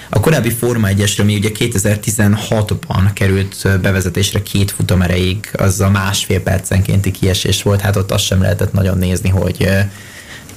[0.09, 6.41] A korábbi Forma 1 ami ugye 2016-ban került bevezetésre két futam erejéig, az a másfél
[6.41, 9.67] percenkénti kiesés volt, hát ott azt sem lehetett nagyon nézni, hogy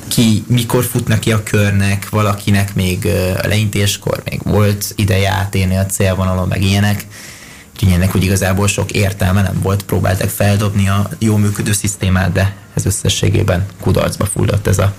[0.08, 3.06] ki mikor fut neki a körnek, valakinek még
[3.42, 7.06] a leintéskor még volt ideje átérni a célvonalon, meg ilyenek.
[7.74, 12.56] Úgyhogy ennek úgy igazából sok értelme nem volt, próbáltak feldobni a jó működő szisztémát, de
[12.74, 14.94] ez összességében kudarcba fulladt ez a,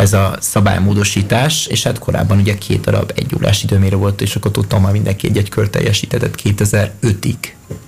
[0.00, 4.50] ez a szabálymódosítás, és hát korábban ugye két darab egy órás időmérő volt, és akkor
[4.50, 7.34] tudtam már mindenki egy-egy kör teljesítetett 2005-ig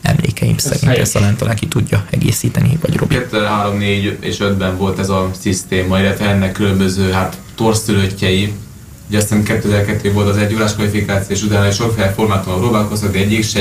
[0.02, 0.98] emlékeim ez szerint.
[0.98, 3.14] Ezt talán talán ki tudja egészíteni, vagy Robi.
[3.14, 8.52] 2003, 4 és 5-ben volt ez a szisztéma, illetve ennek különböző hát torszülöttjei,
[9.08, 13.44] Ugye aztán 2002 volt az egy órás kvalifikáció, és utána sokféle formátumon próbálkoztak, de egyik
[13.44, 13.60] se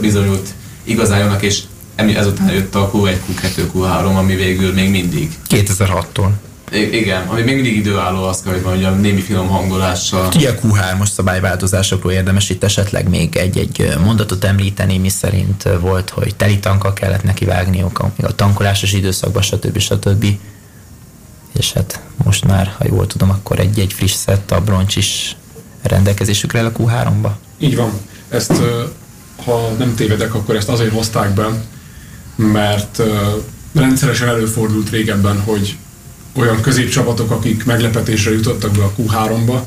[0.00, 0.48] bizonyult
[0.84, 1.62] igazán és
[1.96, 5.30] ezután jött a Q1, Q2, Q3, ami végül még mindig.
[5.48, 6.30] 2006-tól.
[6.72, 10.28] I- igen, ami még mindig időálló, azt kell, hogy mondjam, némi finom hangolással.
[10.34, 16.34] Ugye a Q3-os szabályváltozásokról érdemes itt esetleg még egy-egy mondatot említeni, mi szerint volt, hogy
[16.34, 19.78] teli tankkal kellett neki vágniuk, még a tankolásos időszakban, stb.
[19.78, 20.26] stb.
[21.58, 25.36] És hát most már, ha jól tudom, akkor egy-egy friss szett a broncs is
[25.82, 27.30] rendelkezésükre el a Q3-ba.
[27.58, 27.90] Így van.
[28.28, 28.52] Ezt,
[29.44, 31.46] ha nem tévedek, akkor ezt azért hozták be,
[32.36, 33.02] mert
[33.74, 35.76] rendszeresen előfordult régebben, hogy
[36.34, 39.60] olyan középcsapatok, akik meglepetésre jutottak be a Q3-ba,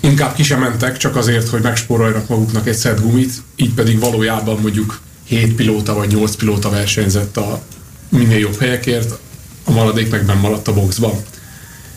[0.00, 4.60] inkább ki sem mentek, csak azért, hogy megspóroljanak maguknak egy szett gumit, így pedig valójában
[4.60, 7.62] mondjuk 7 pilóta vagy 8 pilóta versenyzett a
[8.08, 9.18] minél jobb helyekért,
[9.64, 11.14] a maradék meg maradt a boxban.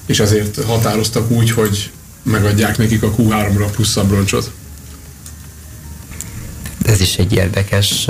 [0.06, 1.92] És ezért határoztak úgy, hogy
[2.24, 4.52] megadják nekik a Q3-ra plusz a broncsot.
[6.86, 8.08] Ez is egy érdekes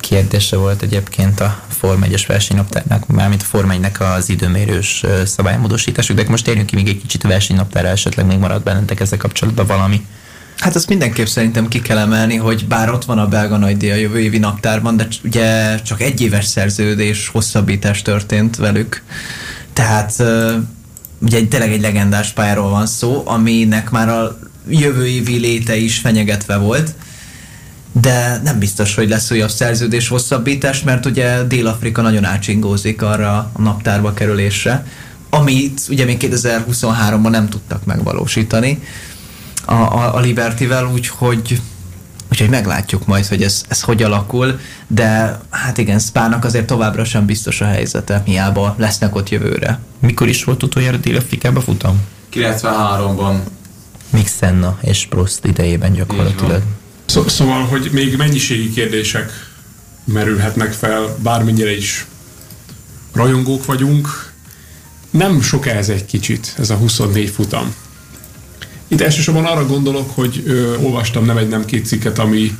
[0.00, 6.24] kérdése volt egyébként a Form 1-es versenynaptárnak, mármint a Form 1 az időmérős szabálymódosításuk, de
[6.28, 10.06] most térjünk ki még egy kicsit a versenynaptára, esetleg még maradt bennetek ezzel kapcsolatban valami.
[10.58, 13.94] Hát azt mindenképp szerintem ki kell emelni, hogy bár ott van a belga nagydíj a
[13.94, 19.02] jövő évi naptárban, de ugye csak egy éves szerződés, hosszabbítás történt velük.
[19.72, 20.22] Tehát
[21.18, 24.38] ugye tényleg egy legendás pályáról van szó, aminek már a
[24.68, 26.94] jövő évi léte is fenyegetve volt
[27.92, 33.62] de nem biztos, hogy lesz újabb szerződés hosszabbítás, mert ugye Dél-Afrika nagyon átsingózik arra a
[33.62, 34.86] naptárba kerülésre,
[35.30, 38.82] amit ugye még 2023-ban nem tudtak megvalósítani
[39.64, 41.60] a, a, a Liberty-vel, úgyhogy
[42.30, 47.26] Úgyhogy meglátjuk majd, hogy ez, ez hogy alakul, de hát igen, Spának azért továbbra sem
[47.26, 49.78] biztos a helyzete, hiába lesznek ott jövőre.
[50.00, 52.00] Mikor is volt utoljára Dél-Afrikában futam?
[52.32, 53.34] 93-ban.
[54.10, 56.62] Mixenna és Prost idejében gyakorlatilag.
[57.10, 59.32] Szó, szóval, hogy még mennyiségi kérdések
[60.04, 62.06] merülhetnek fel, bármennyire is
[63.12, 64.32] rajongók vagyunk.
[65.10, 67.74] Nem sok ez egy kicsit, ez a 24 futam.
[68.88, 72.56] Itt elsősorban arra gondolok, hogy ö, olvastam nem egy, nem két cikket, ami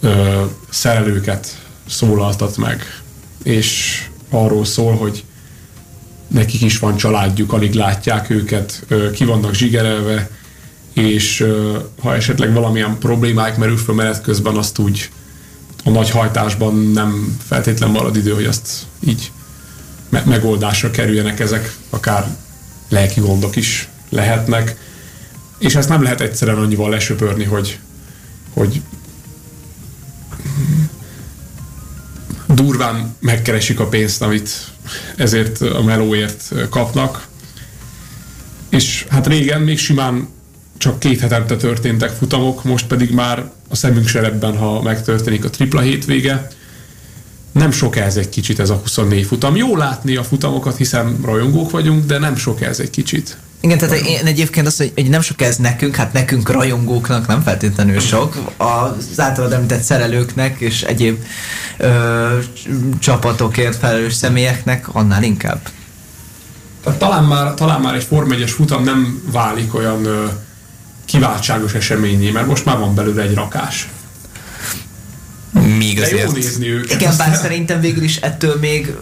[0.00, 1.58] ö, szerelőket
[1.88, 3.02] szólaltat meg,
[3.42, 4.00] és
[4.30, 5.24] arról szól, hogy
[6.28, 10.30] nekik is van családjuk, alig látják őket, ö, ki vannak zsigerelve,
[10.92, 11.46] és
[12.02, 15.10] ha esetleg valamilyen problémák merül fel menet közben, azt úgy
[15.84, 18.68] a nagy hajtásban nem feltétlen marad idő, hogy azt
[19.00, 19.30] így
[20.08, 22.26] me- megoldásra kerüljenek ezek, akár
[22.88, 24.76] lelki gondok is lehetnek,
[25.58, 27.78] és ezt nem lehet egyszerűen annyival lesöpörni, hogy,
[28.52, 28.82] hogy
[32.46, 34.50] durván megkeresik a pénzt, amit
[35.16, 37.26] ezért a melóért kapnak.
[38.68, 40.28] És hát régen még simán
[40.80, 45.80] csak két hetente történtek futamok, most pedig már a szemünk serebben, ha megtörténik a tripla
[45.80, 46.48] hétvége.
[47.52, 49.56] Nem sok ez egy kicsit ez a 24 futam.
[49.56, 53.36] Jó látni a futamokat, hiszen rajongók vagyunk, de nem sok ez egy kicsit.
[53.60, 58.00] Igen, tehát én egyébként az, hogy nem sok ez nekünk, hát nekünk rajongóknak nem feltétlenül
[58.00, 61.24] sok, az általad említett szerelőknek és egyéb
[61.78, 62.38] ö,
[62.98, 65.60] csapatokért felelős személyeknek annál inkább.
[66.84, 70.26] Tehát talán már, talán már egy Form 1 futam nem válik olyan ö,
[71.10, 73.88] kiváltságos eseményé, mert most már van belőle egy rakás.
[75.78, 76.22] Míg azért...
[76.22, 77.00] jó nézni őket.
[77.00, 78.94] Igen, bár szerintem végül is ettől még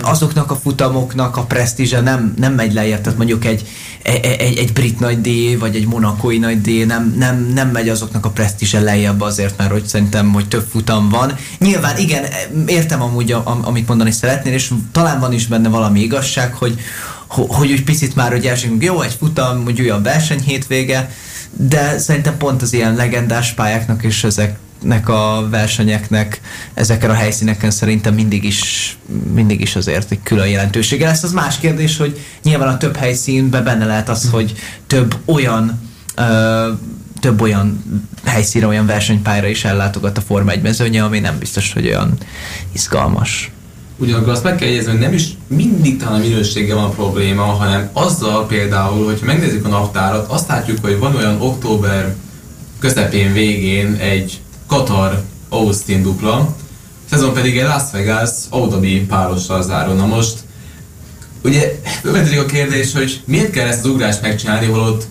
[0.00, 3.68] azoknak a futamoknak a presztízse nem, nem megy lejjebb, tehát mondjuk egy,
[4.02, 7.88] egy, egy, egy brit nagy D, vagy egy monakói nagy D nem, nem, nem megy
[7.88, 11.34] azoknak a presztízse lejjebb azért, mert hogy szerintem, hogy több futam van.
[11.58, 12.24] Nyilván igen,
[12.66, 16.80] értem amúgy, amit mondani szeretnél, és talán van is benne valami igazság, hogy,
[17.26, 21.10] hogy úgy picit már, hogy elsőünk, jó, egy futam, hogy újabb verseny hétvége,
[21.56, 26.40] de szerintem pont az ilyen legendás pályáknak és ezeknek a versenyeknek
[26.74, 28.96] ezeken a helyszíneken szerintem mindig is,
[29.32, 31.22] mindig is azért egy külön jelentősége lesz.
[31.22, 34.52] Az más kérdés, hogy nyilván a több helyszínben benne lehet az, hogy
[34.86, 35.80] több olyan
[36.14, 36.70] ö,
[37.20, 37.84] több olyan
[38.24, 42.16] helyszínre, olyan versenypályára is ellátogat a Forma 1 mezőnye, ami nem biztos, hogy olyan
[42.72, 43.50] izgalmas.
[44.02, 47.42] Ugyanakkor azt meg kell jegyezni, hogy nem is mindig talán a minősége van a probléma,
[47.42, 52.14] hanem azzal például, hogy megnézzük a naptárat, azt látjuk, hogy van olyan október
[52.78, 56.56] közepén végén egy Katar Austin dupla,
[57.10, 59.92] szezon pedig egy Las Vegas Abu Dhabi párossal záró.
[59.92, 60.38] Na most
[61.44, 65.04] ugye felvetődik a kérdés, hogy miért kell ezt az ugrást megcsinálni, holott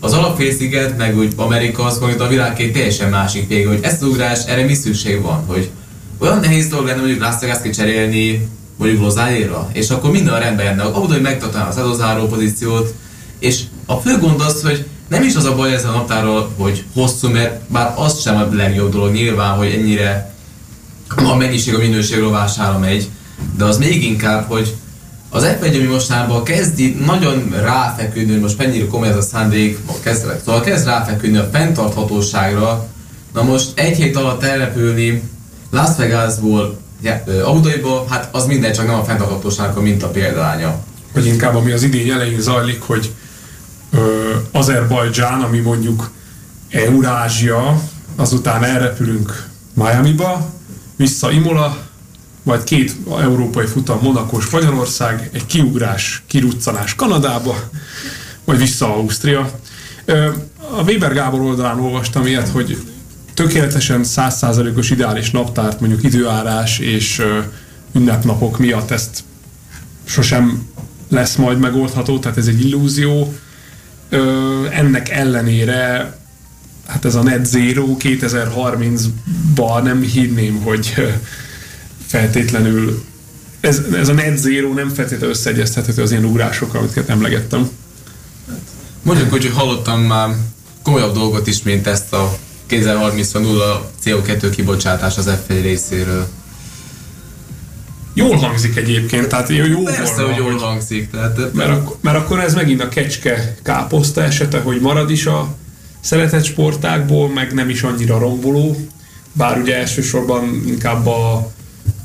[0.00, 4.08] az alapfélsziget, meg úgy Amerika, az a világ két teljesen másik vége, hogy ezt az
[4.08, 5.70] ugrás, erre mi szükség van, hogy
[6.24, 10.82] olyan nehéz dolog lenne mondjuk Las Vegas cserélni mondjuk Lozáéra, és akkor minden rendben jönne,
[10.82, 12.94] abban, hogy megtartaná az adózáró pozíciót,
[13.38, 16.84] és a fő gond az, hogy nem is az a baj ezzel a naptárral, hogy
[16.94, 20.34] hosszú, mert bár az sem a legjobb dolog nyilván, hogy ennyire
[21.16, 23.08] a mennyiség a minőség rovására megy,
[23.56, 24.74] de az még inkább, hogy
[25.30, 30.60] az f ami mostanában kezdi nagyon ráfeküdni, most mennyire komoly ez a szándék, kezd, szóval
[30.60, 32.86] kezd ráfeküdni a fenntarthatóságra,
[33.32, 35.22] na most egy hét alatt elrepülni
[35.74, 36.78] Las Vegasból
[37.44, 40.78] autóiból, hát az minden csak nem a fenntarthatóságnak a minta példánya.
[41.12, 43.12] Vagy inkább ami az idény elején zajlik, hogy
[44.52, 46.10] Azerbajdzsán, ami mondjuk
[46.70, 47.80] Eurázsia,
[48.16, 50.50] azután elrepülünk Miami-ba,
[50.96, 51.76] vissza Imola,
[52.42, 57.54] majd két európai futam Monaco, Spanyolország, egy kiugrás, kiruccanás Kanadába,
[58.44, 59.50] vagy vissza Ausztria.
[60.76, 62.93] A Weber Gábor oldalán olvastam ilyet, hogy
[63.34, 67.22] tökéletesen százszázalékos ideális naptárt, mondjuk időárás és
[67.94, 69.22] ünnepnapok miatt ezt
[70.04, 70.68] sosem
[71.08, 73.34] lesz majd megoldható, tehát ez egy illúzió.
[74.70, 76.14] Ennek ellenére
[76.86, 80.94] hát ez a net zero 2030-ban nem hinném, hogy
[82.06, 83.04] feltétlenül
[83.60, 87.68] ez, ez a net zero nem feltétlenül összeegyeztethető az ilyen ugrásokkal, amiket emlegettem.
[89.02, 90.34] Mondjuk, hogy hallottam már
[90.82, 96.26] komolyabb dolgot is, mint ezt a 2030-ban nulla CO2 kibocsátás az F1 részéről.
[98.14, 101.10] Jól hangzik egyébként, tehát jó, jó Persze, volna, hogy jól hangzik.
[101.10, 105.54] Tehát, mert, ak- mert akkor ez megint a kecske káposzta esete, hogy marad is a
[106.00, 108.76] szeretett sportákból, meg nem is annyira romboló,
[109.32, 111.52] bár ugye elsősorban inkább a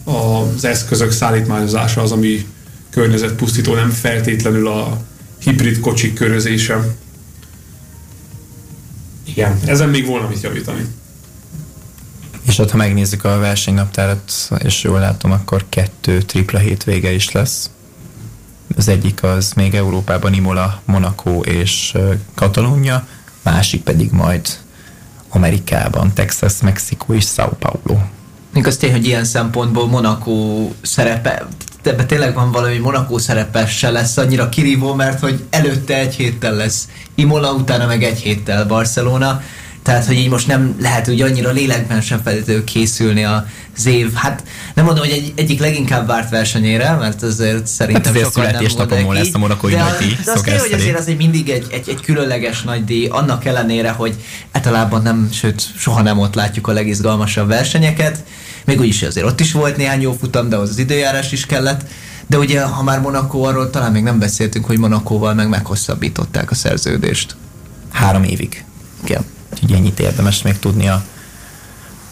[0.03, 2.45] az eszközök szállítmányozása az, ami
[2.89, 4.97] környezetpusztító, nem feltétlenül a
[5.39, 6.95] hibrid kocsik körözése.
[9.29, 10.85] Igen, ezen még volna mit javítani.
[12.41, 17.69] És ott, ha megnézzük a versenynaptárat, és jól látom, akkor kettő tripla hétvége is lesz.
[18.77, 21.97] Az egyik az még Európában Imola, Monaco és
[22.35, 23.07] Katalónia,
[23.41, 24.47] másik pedig majd
[25.29, 27.99] Amerikában, Texas, Mexikó és São Paulo.
[28.53, 31.47] Még az tény, hogy ilyen szempontból Monaco szerepe,
[31.83, 36.53] ebben tényleg van valami Monaco szerepe se lesz annyira kirívó, mert hogy előtte egy héttel
[36.53, 39.41] lesz Imola, utána meg egy héttel Barcelona,
[39.83, 44.13] tehát, hogy így most nem lehet úgy annyira lélekben sem feltétlenül készülni az év.
[44.13, 48.63] Hát nem mondom, hogy egy, egyik leginkább várt versenyére, mert azért szerintem hát sokan nem
[48.87, 50.15] mondják lesz a monakói de, nagy díj.
[50.25, 53.45] De az kell, hogy azért az egy mindig egy, egy, egy különleges nagy díj, annak
[53.45, 54.15] ellenére, hogy
[54.51, 58.23] általában nem, sőt, soha nem ott látjuk a legizgalmasabb versenyeket.
[58.65, 61.81] Még úgyis azért ott is volt néhány jó futam, de az, az időjárás is kellett.
[62.27, 66.55] De ugye, ha már Monaco, arról talán még nem beszéltünk, hogy Monakóval meg meghosszabbították a
[66.55, 67.35] szerződést.
[67.91, 68.63] Három évig.
[69.03, 69.25] Igen.
[69.53, 71.03] Úgyhogy ennyit érdemes még tudni a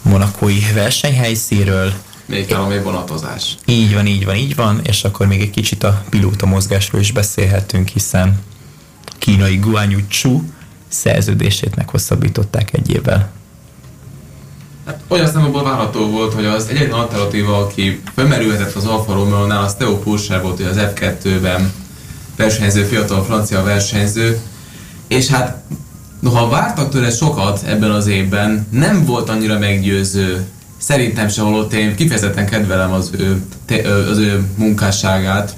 [0.02, 1.92] monakói versenyhelyszíről.
[2.26, 3.56] Még valami vonatozás.
[3.64, 7.12] Így van, így van, így van, és akkor még egy kicsit a pilóta mozgásról is
[7.12, 8.40] beszélhetünk, hiszen
[9.06, 10.42] a kínai Guanyu Chu
[10.88, 13.30] szerződését meghosszabbították egy évvel.
[14.86, 19.74] Hát olyan szempontból várható volt, hogy az egyetlen alternatíva, aki felmerülhetett az Alfa Romeo-nál, az
[19.74, 21.72] Theo Pulser volt, hogy az F2-ben
[22.36, 24.40] versenyző, fiatal francia versenyző,
[25.06, 25.62] és hát
[26.20, 30.46] Noha vártak tőle sokat ebben az évben, nem volt annyira meggyőző.
[30.78, 35.54] Szerintem se holott én kifejezetten kedvelem az ő, te, az ő munkásságát.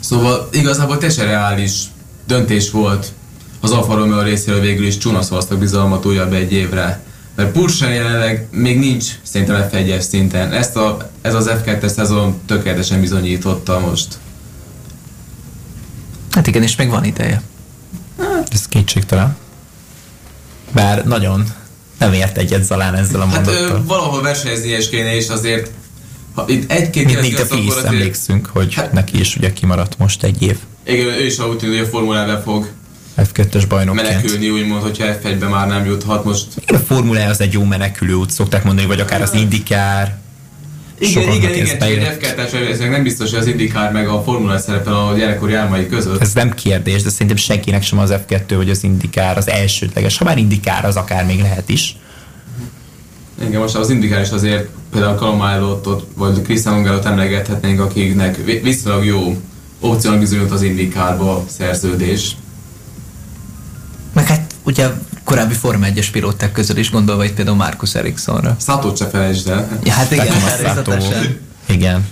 [0.00, 1.82] Szóval igazából teljesen reális
[2.26, 3.12] döntés volt
[3.60, 7.02] az Alfa Romeo részéről végül is csúnaszolztak bizalmat újabb egy évre.
[7.36, 10.52] Mert Pursen jelenleg még nincs szerintem F1-es szinten.
[10.52, 14.18] Ezt a, ez az F2-es szezon tökéletesen bizonyította most.
[16.30, 17.42] Hát igen, és még van ideje.
[18.50, 19.36] Ez kétségtelen.
[20.72, 21.44] Bár nagyon
[21.98, 23.68] nem ért egyet Zalán ezzel a mondattal.
[23.68, 25.70] Hát ö, valahol versenyezni is kéne, és azért
[26.34, 27.84] ha itt egy-két Mint Nick de azért...
[27.84, 30.58] emlékszünk, hogy hát, neki is ugye kimaradt most egy év.
[30.84, 32.68] Igen, ő is úgy tűnik, hogy a formulában fog
[33.16, 34.08] F2-es bajnokként.
[34.08, 36.46] Menekülni úgymond, hogyha F1-be már nem juthat most.
[36.60, 40.18] Igen, a Formula az egy jó menekülő út, szokták mondani, vagy akár az IndyCar
[41.00, 45.14] igen, igen, igen, igen, F2-es nem biztos, hogy az IndyCar meg a Formula szerepel a
[45.16, 46.20] gyerekkori álmai között.
[46.20, 50.18] Ez nem kérdés, de szerintem senkinek sem az F2 vagy az IndyCar az elsődleges.
[50.18, 51.96] Ha már IndyCar, az akár még lehet is.
[53.46, 59.36] Igen, most az IndyCar is azért például Kalomállót vagy Krisztán Ungerot emlegethetnénk, akiknek viszonylag jó
[59.80, 62.36] opciónak bizonyult az IndyCarba szerződés.
[64.12, 64.88] Meg hát ugye
[65.24, 68.56] korábbi Forma 1-es pilóták közül is gondolva itt például Marcus Ericssonra.
[68.58, 69.78] Szátót se felejtsd el.
[69.84, 70.32] Ja, hát igen.
[71.66, 72.08] Igen.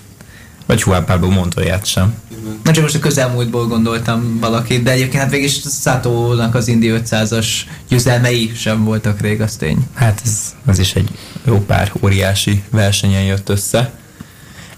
[0.66, 2.14] Vagy Juan Pablo Montoyát sem.
[2.62, 7.46] Na csak most a közelmúltból gondoltam valakit, de egyébként hát végig Szátónak az Indi 500-as
[7.88, 9.86] győzelmei sem voltak rég, az tény.
[9.94, 11.09] Hát ez, az is egy
[11.44, 13.92] jó pár óriási versenyen jött össze.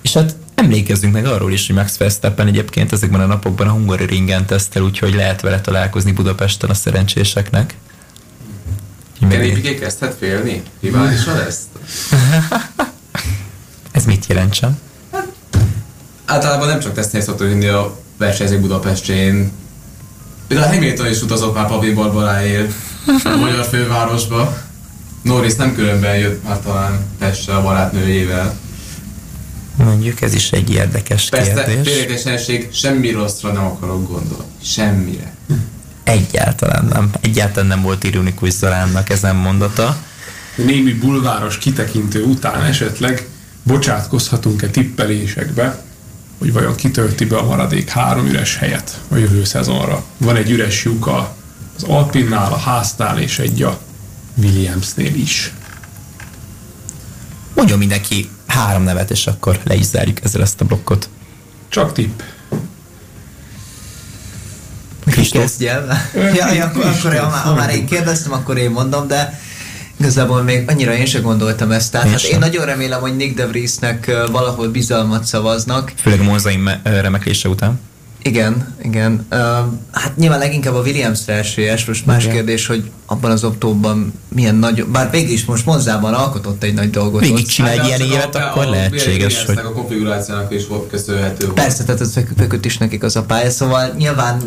[0.00, 4.04] És hát emlékezzünk meg arról is, hogy Max Verstappen egyébként ezekben a napokban a Hungary
[4.04, 7.74] ringen tesztel, úgyhogy lehet vele találkozni Budapesten a szerencséseknek.
[9.28, 10.62] Kenny Piqué kezdhet félni?
[10.80, 11.60] Riválisa lesz?
[13.92, 14.78] Ez mit jelentsen?
[16.30, 19.52] általában nem csak tesztnél szokott jönni a versenyzők Budapestjén.
[20.46, 22.72] Például Hamilton is utazott már Pavin Barbaráért
[23.24, 24.56] a magyar fővárosba.
[25.22, 28.58] Norris nem különben jött már talán Pestre a barátnőjével.
[29.76, 32.04] Mondjuk ez is egy érdekes Persze, kérdés.
[32.04, 32.38] Persze,
[32.72, 34.52] semmi rosszra nem akarok gondolni.
[34.62, 35.34] Semmire.
[36.02, 37.10] Egyáltalán nem.
[37.20, 39.96] Egyáltalán nem volt ironikus Zoránnak ezen mondata.
[40.54, 43.28] Némi bulváros kitekintő után esetleg
[43.62, 45.82] bocsátkozhatunk-e tippelésekbe,
[46.38, 50.04] hogy vajon kitölti be a maradék három üres helyet a jövő szezonra.
[50.16, 53.78] Van egy üres lyuk az Alpinnál, a Háznál és egy a
[54.34, 55.52] Williamsnél is.
[57.54, 61.08] Mondjon mindenki három nevet, és akkor le is zárjuk ezzel ezt a blokkot.
[61.68, 62.20] Csak tipp.
[65.10, 65.86] Kezdjem?
[66.38, 69.40] ja, ja, akkor, akkor ha, már, ha már én kérdeztem, akkor én mondom, de
[70.00, 71.92] Igazából még annyira én sem gondoltam ezt.
[71.92, 75.92] Tehát én, hát én nagyon remélem, hogy Nick DeVriesnek valahol bizalmat szavaznak.
[75.96, 77.80] Főleg Monzai remeklése után.
[78.22, 79.26] Igen, igen.
[79.30, 79.38] Uh,
[79.92, 82.34] hát nyilván leginkább a Williams esélyes, most más igen.
[82.34, 86.90] kérdés, hogy abban az októban milyen nagy, bár végig is most Monzában alkotott egy nagy
[86.90, 87.20] dolgot.
[87.20, 89.58] Végig csinál egy ilyen évet, akkor a, lehetséges, hogy...
[89.58, 94.42] a konfigurációnak is köszönhető Persze, tehát ez feküdt is nekik az a pálya, szóval nyilván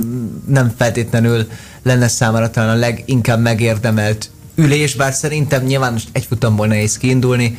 [0.48, 1.48] nem feltétlenül
[1.84, 7.58] lenne számára talán a leginkább megérdemelt ülés, bár szerintem nyilván most egy futamból nehéz kiindulni,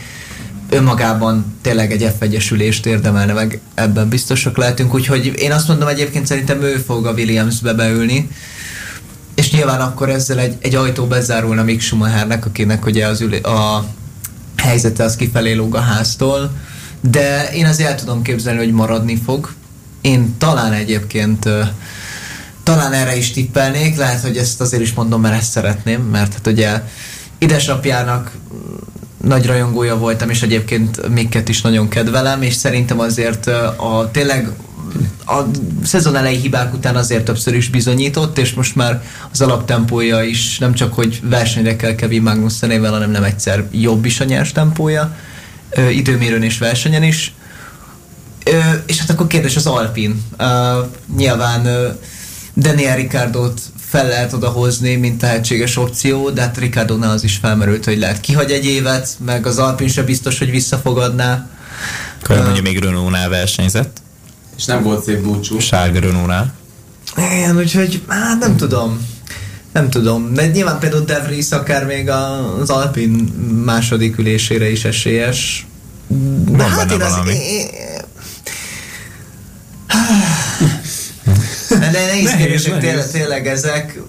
[0.75, 6.27] önmagában tényleg egy F1-es ülést érdemelne meg, ebben biztosak lehetünk, úgyhogy én azt mondom egyébként
[6.27, 8.29] szerintem ő fog a Williamsbe beülni,
[9.35, 13.85] és nyilván akkor ezzel egy, egy ajtó bezárulna Mick Schumachernek, akinek ugye az ülé, a
[14.57, 16.51] helyzete az kifelé lóg a háztól,
[17.01, 19.53] de én azért el tudom képzelni, hogy maradni fog.
[20.01, 21.49] Én talán egyébként
[22.63, 26.47] talán erre is tippelnék, lehet, hogy ezt azért is mondom, mert ezt szeretném, mert hát
[26.47, 26.83] ugye
[27.39, 28.33] édesapjának
[29.25, 33.47] nagy rajongója voltam, és egyébként Mikket is nagyon kedvelem, és szerintem azért
[33.77, 34.53] a tényleg
[35.27, 35.43] a
[35.85, 39.03] szezon elejé hibák után azért többször is bizonyított, és most már
[39.33, 44.21] az alaptempója is nem csak, hogy versenyre kell Kevin Magnussenével, hanem nem egyszer jobb is
[44.21, 45.17] a nyers tempója,
[45.91, 47.35] időmérőn és versenyen is.
[48.87, 50.23] és hát akkor kérdés az Alpin.
[51.17, 51.69] nyilván
[52.57, 53.61] Daniel Ricardot
[53.95, 58.51] fel lehet odahozni, mint tehetséges opció, de hát Ricardonál az is felmerült, hogy lehet kihagy
[58.51, 61.49] egy évet, meg az Alpin se biztos, hogy visszafogadná.
[62.23, 64.03] Akkor uh, mondja, még Renault-nál versenyzett.
[64.57, 65.59] És nem volt szép búcsú.
[65.59, 66.55] Sárga Renault-nál.
[67.17, 69.07] Igen, úgyhogy hát nem tudom.
[69.73, 72.09] Nem tudom, de nyilván például De Vries akár még
[72.61, 73.11] az Alpin
[73.65, 75.67] második ülésére is esélyes.
[76.07, 77.29] De Van hát én az.
[77.29, 77.67] Én,
[81.79, 84.01] De nehéz kérdések tényleg, tényleg ezek,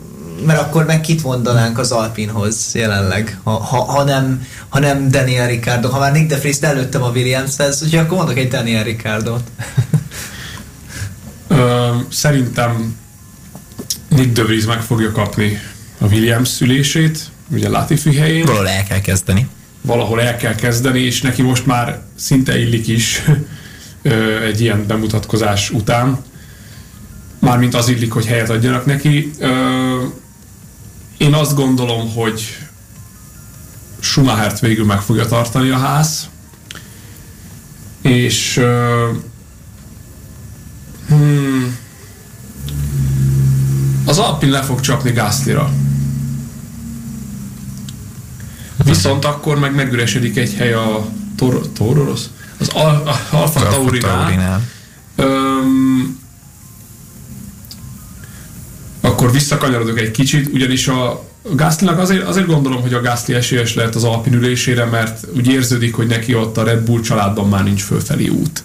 [0.46, 5.48] mert akkor meg kit mondanánk az Alpinhoz jelenleg, ha, ha, ha, nem, ha nem Daniel
[5.48, 9.44] Ricardo, ha már Nick de Vries előttem a Williamshez, úgyhogy akkor mondok egy Daniel Ricardot.
[11.48, 12.98] Ö, szerintem
[14.08, 15.60] Nick de Vries meg fogja kapni
[15.98, 17.20] a Williams szülését,
[17.52, 18.46] ugye Latifi helyén.
[18.46, 19.48] Valahol el kell kezdeni.
[19.82, 23.24] Valahol el kell kezdeni, és neki most már szinte illik is
[24.48, 26.24] egy ilyen bemutatkozás után
[27.46, 29.32] mármint az illik, hogy helyet adjanak neki.
[31.18, 32.58] Én azt gondolom, hogy
[34.00, 36.30] Schumachert végül meg fogja tartani a ház,
[38.02, 38.62] és
[41.08, 41.78] hmm,
[44.06, 45.74] az Alpin le fog csapni Gászlira.
[48.84, 52.22] Viszont akkor meg megüresedik egy hely a Tor- Tororos?
[52.58, 54.18] Az Al- Alfa Taurinál.
[54.20, 54.62] Taurinál
[59.26, 61.24] akkor visszakanyarodok egy kicsit, ugyanis a
[61.56, 65.96] Gászlinak azért, azért gondolom, hogy a Gászli esélyes lehet az Alpin ülésére, mert úgy érződik,
[65.96, 68.64] hogy neki ott a Red Bull családban már nincs fölfelé út.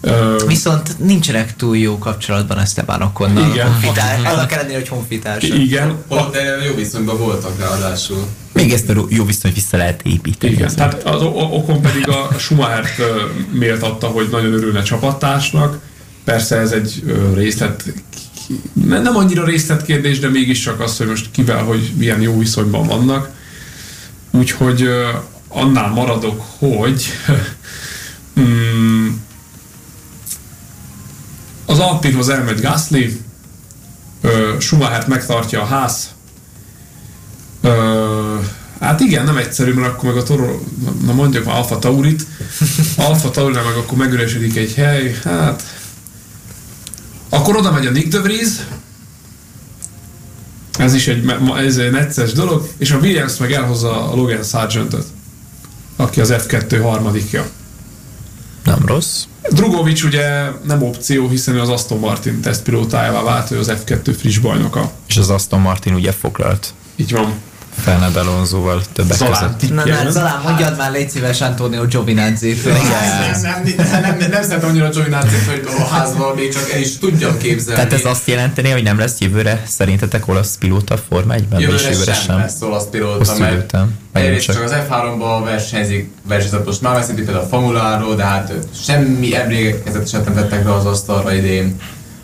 [0.00, 3.50] Uh, Viszont nincsenek túl jó kapcsolatban Esteban Okonnal.
[3.50, 3.72] Igen.
[3.72, 5.58] Honfitár, annak ellenére, hogy honfitársak.
[5.58, 5.94] Igen.
[6.08, 8.26] Ott, de jó viszonyban voltak ráadásul.
[8.52, 10.52] Még ezt a jó viszonyt vissza lehet építeni.
[10.52, 13.02] Igen, tehát az Okon pedig a Schumachert
[13.50, 15.78] méltatta, hogy nagyon örülne csapattársnak.
[16.24, 17.02] Persze ez egy
[17.34, 17.84] részlet
[18.72, 23.30] nem annyira részletkérdés, de mégiscsak az, hogy most kivel, hogy milyen jó viszonyban vannak.
[24.30, 24.88] Úgyhogy
[25.48, 27.04] annál maradok, hogy
[28.36, 29.22] um,
[31.66, 33.20] az Alpinhoz elmegy Gasly,
[34.58, 36.10] Schumachert megtartja a ház.
[38.80, 40.60] Hát igen, nem egyszerű, mert akkor meg a Toro,
[41.04, 42.26] na mondjuk már Alfa Taurit,
[42.96, 45.62] Alfa Taurinál meg akkor megüresedik egy hely, hát
[47.32, 48.48] akkor oda megy a Nick de Vries,
[50.78, 55.06] ez is egy, ez egy necces dolog, és a Williams meg elhozza a Logan Sargentot,
[55.96, 57.50] aki az F2 harmadikja.
[58.64, 59.24] Nem rossz.
[59.50, 64.90] Drugovics ugye nem opció, hiszen az Aston Martin tesztpilótájává vált, ő az F2 friss bajnoka.
[65.06, 66.74] És az Aston Martin ugye foglalt.
[66.96, 67.32] Így van.
[67.80, 69.74] Fernand Alonsoval többek Zalán, között.
[69.74, 72.74] Na, na, Zalán, mondjad már légy szíves Antonio giovinazzi Nem,
[73.42, 77.38] nem, nem, nem, nem szeretem annyira giovinazzi hogy a házban még csak el is tudjam
[77.38, 77.80] képzelni.
[77.80, 81.60] Tehát ez azt jelenteni, hogy nem lesz jövőre szerintetek olasz pilóta Forma 1-ben?
[81.60, 83.74] Jövőre, jövőre sem, sem lesz olasz pilóta, mert
[84.12, 88.52] egyrészt csak az F3-ban versenyzik, versenyzett most már veszik például a Formuláról, de hát
[88.84, 91.80] semmi emlékezet sem tettek le az asztalra idén.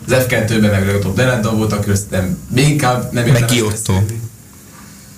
[0.07, 4.28] Az F2-ben meg legutóbb Delenda volt, akkor nem, még inkább nem érdemes Meg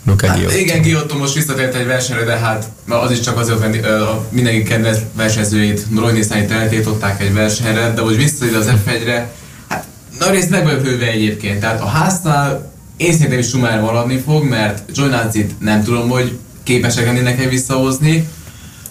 [0.06, 3.88] Luca hát, igen, Giotto most visszatért egy versenyre, de hát az is csak azért, mert
[4.30, 9.32] mindenki kedvenc versenyzőjét, Roy Nissanit eltétották egy versenyre, de most visszatért az F1-re,
[9.68, 9.86] hát
[10.20, 11.60] nagy részt meg vagyok hőve egyébként.
[11.60, 17.06] Tehát a háznál én szerintem is Schumacher maradni fog, mert Giovinazzi-t nem tudom, hogy képesek
[17.06, 18.28] lennének-e visszahozni.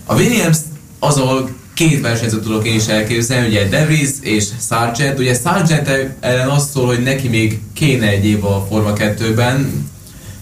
[0.05, 0.57] A Williams
[0.99, 5.19] az, ahol két versenyzőt tudok én is elképzelni, ugye De Vries és Sargent.
[5.19, 9.89] Ugye Sargent ellen azt szól, hogy neki még kéne egy év a Forma 2-ben,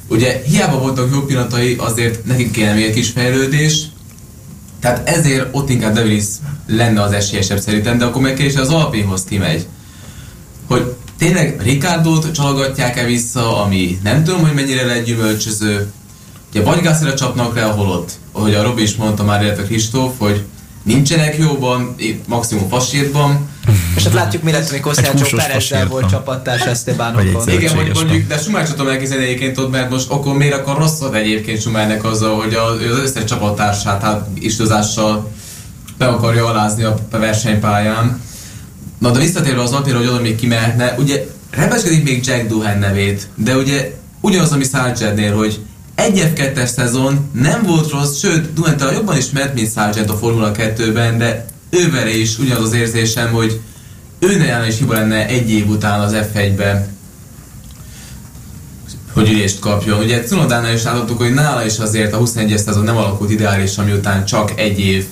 [0.09, 3.83] Ugye hiába voltak jó pillanatai, azért nekik kéne még egy kis fejlődés,
[4.81, 6.25] tehát ezért ott inkább Devilis
[6.67, 9.67] lenne az esélyesebb szerintem, de akkor meg az Alpinhoz kimegy.
[10.67, 15.93] Hogy tényleg Ricardo-t csalogatják-e vissza, ami nem tudom, hogy mennyire lehet gyümölcsöző.
[16.51, 20.13] Ugye vagy Gászra csapnak le, ahol ott, ahogy a Robi is mondta már, illetve Kristóf,
[20.19, 20.45] hogy
[20.83, 21.95] nincsenek jóban,
[22.27, 23.49] maximum fasírban.
[23.97, 27.49] És hát látjuk, mi lett, amikor Sergio Perezzel volt csapattárs Estebanokon.
[27.49, 31.15] Igen, mondjuk, mondjuk, de Schumacher tudom elképzelni egyébként ott, mert most akkor miért akar rosszat
[31.15, 35.31] egyébként Schumachernek azzal, hogy az összes csapattársát hát istozással
[35.99, 38.21] be akarja alázni a versenypályán.
[38.99, 43.29] Na de visszatérve az napjára, hogy oda még kimehetne, ugye rebeskedik még Jack Duhan nevét,
[43.35, 45.61] de ugye ugyanaz, ami Sargentnél, hogy
[45.95, 50.51] egy f 2 szezon nem volt rossz, sőt, Duhentel jobban ismert, mint Sargent a Formula
[50.55, 53.61] 2-ben, de ővele is ugyanaz az érzésem, hogy
[54.19, 56.97] őnél is hiba lenne egy év után az F1-ben,
[59.13, 59.99] hogy ülést kapjon.
[59.99, 64.01] Ugye Cunodánál is láthattuk, hogy nála is azért a 21-es szezon nem alakult ideális, ami
[64.25, 65.05] csak egy év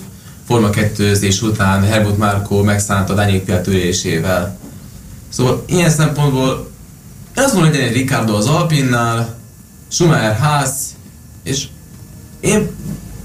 [0.47, 4.59] Forma 2 után Helmut Márkó megszánta Daniel Piat ülésével.
[5.29, 6.71] Szóval ilyen szempontból
[7.37, 9.37] én azt mondom, hogy Ricardo az Alpinnál,
[9.89, 10.95] Schumacher ház,
[11.43, 11.67] és
[12.41, 12.71] én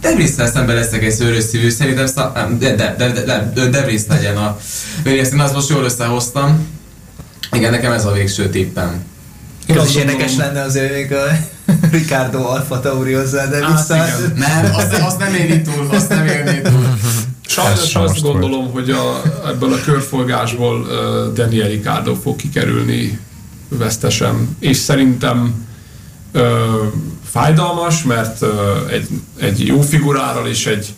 [0.01, 4.37] Debriszel szemben leszek egy szőrös szívű, szerintem szá- de, de, de, de, de, Debris legyen
[4.37, 4.57] a
[5.05, 6.67] Williams, én azt most jól összehoztam.
[7.51, 9.03] Igen, nekem ez a végső tippem.
[9.67, 11.23] Ez is érdekes lenne azért még a
[11.97, 13.95] Ricardo Alfa Tauri hozzá, de vissza...
[14.35, 16.97] Nem, azt, azt nem éri túl, azt nem éri túl.
[17.47, 18.73] Sajnos azt gondolom, volt.
[18.73, 23.19] hogy a, ebből a körfolgásból uh, Daniel Ricardo fog kikerülni
[23.69, 25.65] vesztesen, és szerintem
[26.31, 26.65] ö,
[27.31, 28.45] fájdalmas, mert
[28.91, 29.07] egy,
[29.39, 30.93] egy jó figurával és egy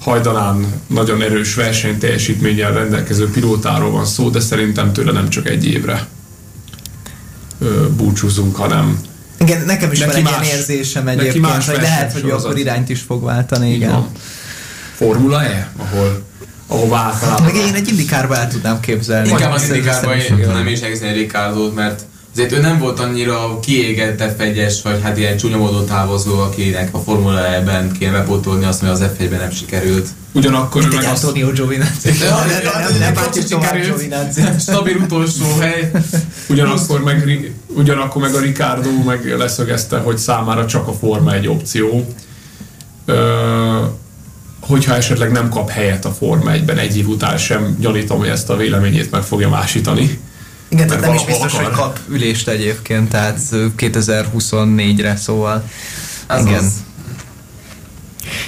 [0.00, 6.06] hajdanán nagyon erős versenyteljesítménnyel rendelkező pilótáról van szó, de szerintem tőle nem csak egy évre
[7.96, 9.00] búcsúzunk, hanem
[9.38, 13.24] igen, nekem is van egy ilyen érzésem egyébként, hogy lehet, hogy akkor irányt is fog
[13.24, 13.90] váltani, igen.
[13.90, 14.08] Van.
[14.94, 16.22] Formula E, ahol
[16.66, 17.44] ahol általában...
[17.44, 19.28] Meg én egy indikárba el tudnám képzelni.
[19.28, 23.60] Inkább az indikárba én nem is egészen egy Ricardo, mert azért ő nem volt annyira
[23.60, 28.80] kiégett f vagy hát ilyen csúnya módon távozó, akinek a Formula E-ben kéne bepótolni azt,
[28.80, 30.08] hogy az f ben nem sikerült.
[30.32, 31.24] Ugyanakkor meg az...
[31.24, 32.10] Antonio Giovinazzi.
[32.98, 33.40] Nem bácsi
[33.82, 34.42] Giovinazzi.
[34.58, 35.90] Stabil utolsó hely.
[36.48, 42.14] Ugyanakkor meg, ugyanakkor meg a Ricardo meg leszögezte, hogy számára csak a Forma egy opció.
[43.04, 43.84] Ö,
[44.60, 48.50] hogyha esetleg nem kap helyet a Forma 1-ben egy év után sem, gyanítom, hogy ezt
[48.50, 50.20] a véleményét meg fogja másítani.
[50.72, 51.64] Igen, tehát nem is biztos, akar.
[51.64, 55.64] hogy kap ülést egyébként, tehát 2024-re, szóval
[56.26, 56.64] az igen.
[56.64, 56.72] Az.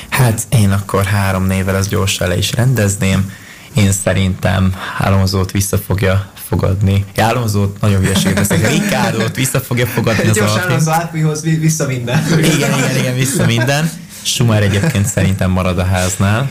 [0.09, 3.33] Hát én akkor három névvel az gyorsan le is rendezném.
[3.75, 7.05] Én szerintem Alonzót vissza fogja fogadni.
[7.17, 8.71] Alonzót nagyon hülyeséget teszek.
[8.71, 12.27] Ricardot vissza fogja fogadni az Gyors Alonso átmihoz vissza minden.
[12.39, 13.91] Igen, igen, igen, vissza minden.
[14.23, 16.49] Schumer egyébként szerintem marad a háznál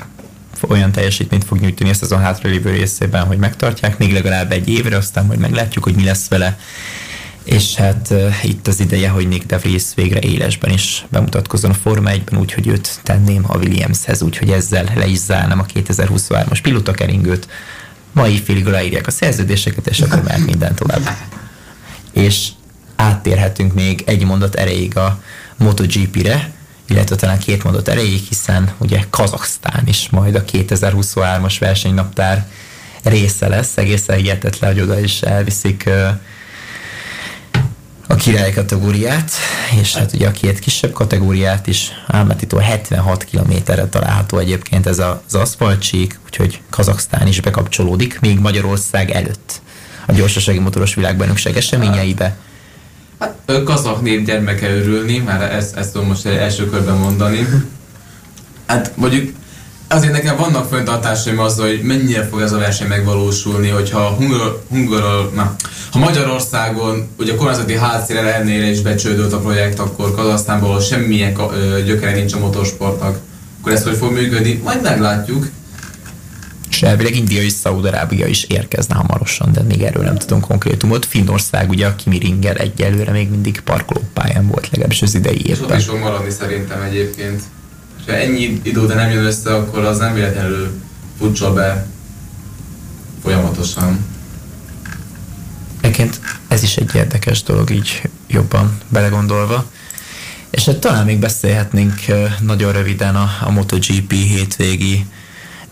[0.68, 5.40] olyan teljesítményt fog nyújtani a hátralévő részében, hogy megtartják még legalább egy évre, aztán majd
[5.40, 6.60] meglátjuk, hogy mi lesz vele.
[7.44, 11.74] És hát uh, itt az ideje, hogy Nick De Vries végre élesben is bemutatkozzon a
[11.74, 17.48] Forma 1-ben, úgyhogy őt tenném a Williamshez, úgyhogy ezzel le is zárnám a 2023-as pilotakeringőt.
[18.12, 21.10] mai félig aláírják a szerződéseket, és akkor már minden tovább.
[22.12, 22.48] És
[22.96, 25.22] áttérhetünk még egy mondat erejéig a
[25.58, 26.52] MotoGP-re,
[26.88, 32.48] illetve talán két mondat erejéig, hiszen ugye Kazaksztán is majd a 2023-as versenynaptár
[33.04, 35.90] része lesz, egészen hihetetlen, hogy oda is elviszik
[38.08, 39.32] a király kategóriát,
[39.80, 45.36] és hát ugye a két kisebb kategóriát is Álmatitól 76 kilométerre található egyébként ez az
[45.36, 49.62] aszfaltsík, úgyhogy Kazaksztán is bekapcsolódik, még Magyarország előtt
[50.06, 52.38] a gyorsasági motoros világbajnokság eseményeibe.
[53.24, 57.48] Hát kazak gyermeke örülni, már ezt, ezt tudom most első körben mondani.
[58.66, 59.32] Hát mondjuk
[59.88, 65.32] azért nekem vannak föntartásaim azzal, hogy mennyire fog ez a verseny megvalósulni, hogyha Hungar, Hungar,
[65.34, 65.56] na,
[65.92, 71.34] ha Magyarországon ugye a kormányzati hátszére ellenére is becsődött a projekt, akkor Kazasztánból semmilyen
[71.86, 73.20] gyökere nincs a motorsportnak,
[73.60, 74.62] akkor ez hogy fog működni?
[74.64, 75.48] Majd meglátjuk.
[76.74, 81.06] És elvileg India és Szaúd-Arábia is érkezne hamarosan, de még erről nem tudom konkrétumot.
[81.06, 85.78] Finnország ugye a Kimi Ringer egyelőre még mindig parkolópályán volt, legalábbis az idei évben.
[85.78, 87.42] És is fog maradni szerintem egyébként
[88.06, 90.72] ha ennyi idő de nem jön össze, akkor az nem véletlenül
[91.18, 91.88] futsa be
[93.24, 94.06] folyamatosan.
[95.82, 99.66] Egyébként ez is egy érdekes dolog, így jobban belegondolva.
[100.50, 101.94] És hát talán még beszélhetnénk
[102.40, 105.06] nagyon röviden a, a MotoGP hétvégi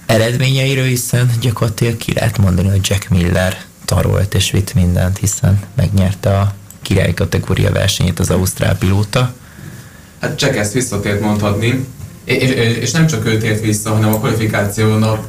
[0.05, 6.39] eredményeiről, hiszen gyakorlatilag ki lehet mondani, hogy Jack Miller tarolt és vitt mindent, hiszen megnyerte
[6.39, 9.33] a király kategória versenyét az Ausztrál pilóta.
[10.19, 11.85] Hát csak ezt visszatért mondhatni,
[12.23, 12.49] és,
[12.79, 15.19] és nem csak ő tért vissza, hanem a kvalifikáción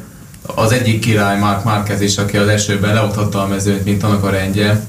[0.41, 4.29] az egyik király Mark Marquez is, aki az elsőben leotthatta a mezőnyt, mint annak a
[4.29, 4.85] rendje.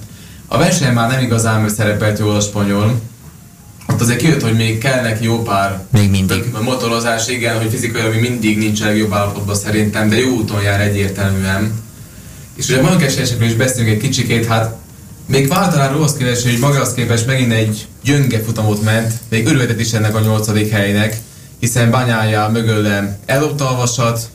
[0.47, 3.01] A versenyen már nem igazán szerepelt jól a spanyol,
[3.89, 6.45] ott azért kijött, hogy még kell neki jó pár még mindig.
[6.53, 10.63] A motorozás, igen, hogy fizikailag még mindig nincs a legjobb állapotban szerintem, de jó úton
[10.63, 11.83] jár egyértelműen.
[12.57, 14.77] És ugye a esetekről is beszélünk egy kicsikét, hát
[15.27, 19.93] még váltalán rossz képest, hogy magához képest megint egy gyönge futamot ment, még örülhetett is
[19.93, 21.17] ennek a nyolcadik helynek,
[21.61, 24.29] hiszen Banyája mögölle ellopta a vasat,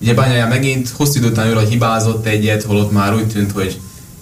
[0.00, 3.80] ugye Banyája megint hosszú idő után jól hibázott egyet, holott már úgy tűnt, hogy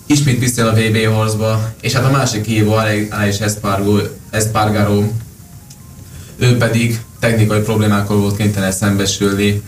[0.09, 2.73] ismét vissza a VB harcba, és hát a másik hívó,
[3.11, 3.99] Alex Espargo,
[4.31, 5.03] Espargaro,
[6.37, 9.63] ő pedig technikai problémákkal volt kénytelen szembesülni.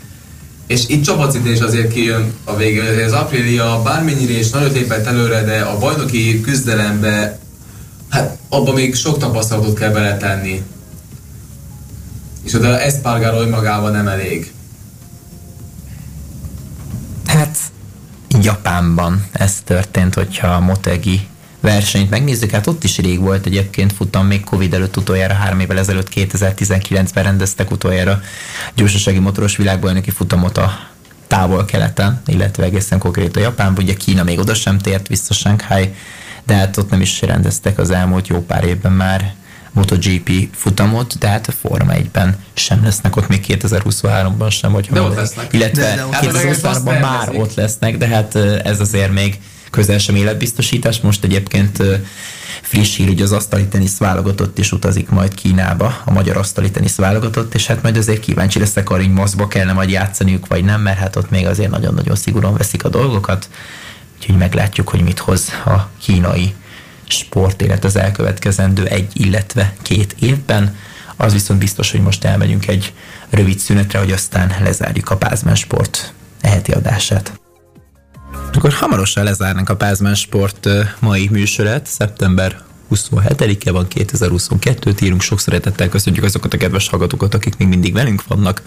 [0.66, 5.44] És itt csapatszintén is azért kijön a végén, az Aprilia bármennyire is nagyon lépett előre,
[5.44, 7.38] de a bajnoki küzdelembe,
[8.08, 10.62] hát abban még sok tapasztalatot kell beletenni
[12.42, 14.52] és oda Espargaro önmagában nem elég.
[17.26, 17.58] Hát
[18.42, 21.28] Japánban ez történt, hogyha a Motegi
[21.60, 25.78] versenyt megnézzük, hát ott is rég volt egyébként futam, még Covid előtt utoljára, három évvel
[25.78, 28.20] ezelőtt 2019-ben rendeztek utoljára
[28.74, 30.78] gyorsasági motoros világbajnoki futamot a
[31.26, 35.94] távol-keleten, illetve egészen konkrét a Japánban, ugye Kína még oda sem tért vissza Shanghai,
[36.46, 39.34] de hát ott nem is rendeztek az elmúlt jó pár évben már
[39.72, 45.00] MotoGP futamot, de hát a Forma 1-ben sem lesznek ott még 2023-ban sem, hogy de
[45.00, 45.52] ott lesznek.
[45.52, 48.34] Illetve de, de 2023-ban már ott lesznek, de hát
[48.64, 49.40] ez azért még
[49.70, 51.00] közel sem életbiztosítás.
[51.00, 51.82] Most egyébként
[52.62, 56.96] friss hír, hogy az asztali tenisz válogatott is utazik majd Kínába, a magyar asztali tenisz
[56.96, 60.80] válogatott, és hát majd azért kíváncsi leszek arra, hogy maszkba kellene majd játszaniuk, vagy nem,
[60.80, 63.48] mert hát ott még azért nagyon-nagyon szigorúan veszik a dolgokat.
[64.18, 66.54] Úgyhogy meglátjuk, hogy mit hoz a kínai
[67.10, 70.76] sportélet az elkövetkezendő egy, illetve két évben.
[71.16, 72.92] Az viszont biztos, hogy most elmegyünk egy
[73.30, 77.40] rövid szünetre, hogy aztán lezárjuk a Pázmán Sport eheti adását.
[78.52, 80.68] Akkor hamarosan lezárnánk a Pázmán Sport
[80.98, 87.56] mai műsorát, szeptember 27-e van, 2022-t írunk, sok szeretettel köszönjük azokat a kedves hallgatókat, akik
[87.56, 88.62] még mindig velünk vannak.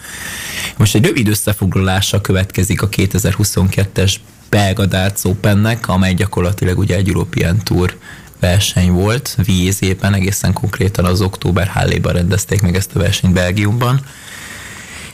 [0.77, 4.15] Most egy rövid összefoglalása következik a 2022-es
[4.49, 7.97] belga Darts Opennek, amely gyakorlatilag ugye egy European Tour
[8.43, 13.99] verseny volt, vízében, egészen konkrétan az október hálléban rendezték meg ezt a versenyt Belgiumban.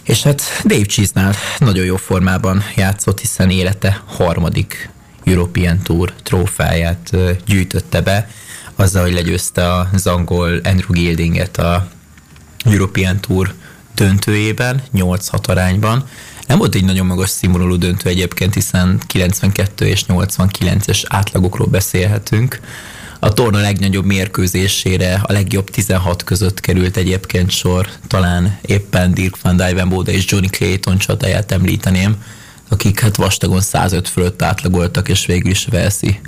[0.03, 4.89] És hát Dave Cheese-nál nagyon jó formában játszott, hiszen élete harmadik
[5.23, 7.11] European Tour trófáját
[7.45, 8.29] gyűjtötte be,
[8.75, 11.87] azzal, hogy legyőzte az angol Andrew Gildinget a
[12.65, 13.53] European Tour
[13.95, 16.07] döntőjében, 8-6 arányban.
[16.47, 22.59] Nem volt egy nagyon magas színvonalú döntő egyébként, hiszen 92 és 89-es átlagokról beszélhetünk.
[23.21, 29.57] A torna legnagyobb mérkőzésére a legjobb 16 között került egyébként sor, talán éppen Dirk van
[29.57, 32.15] Dijvenbode és Johnny Clayton csatáját említeném,
[32.69, 36.19] akik hát vastagon 105 fölött átlagoltak, és végül is Velszi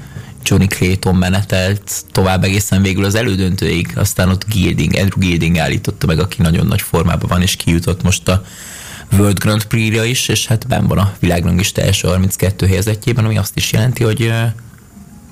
[0.43, 6.19] Johnny Clayton menetelt tovább egészen végül az elődöntőig, aztán ott Gilding, Andrew Gilding állította meg,
[6.19, 8.43] aki nagyon nagy formában van, és kijutott most a
[9.11, 13.55] World Grand Prix-ra is, és hát ben van a világranglista első 32 helyezettjében, ami azt
[13.55, 14.33] is jelenti, hogy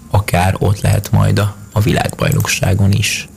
[0.10, 3.27] akár ott lehet majd a, a világbajnokságon is.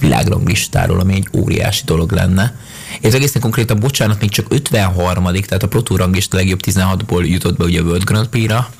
[0.00, 2.54] Világranglistáról, ami egy óriási dolog lenne.
[3.00, 7.56] Ez egészen konkrétan, bocsánat, még csak 53 tehát a Pro Tour ranglista legjobb 16-ból jutott
[7.56, 8.70] be ugye a World Grand Prix-ra,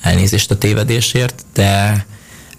[0.00, 2.06] elnézést a tévedésért, de,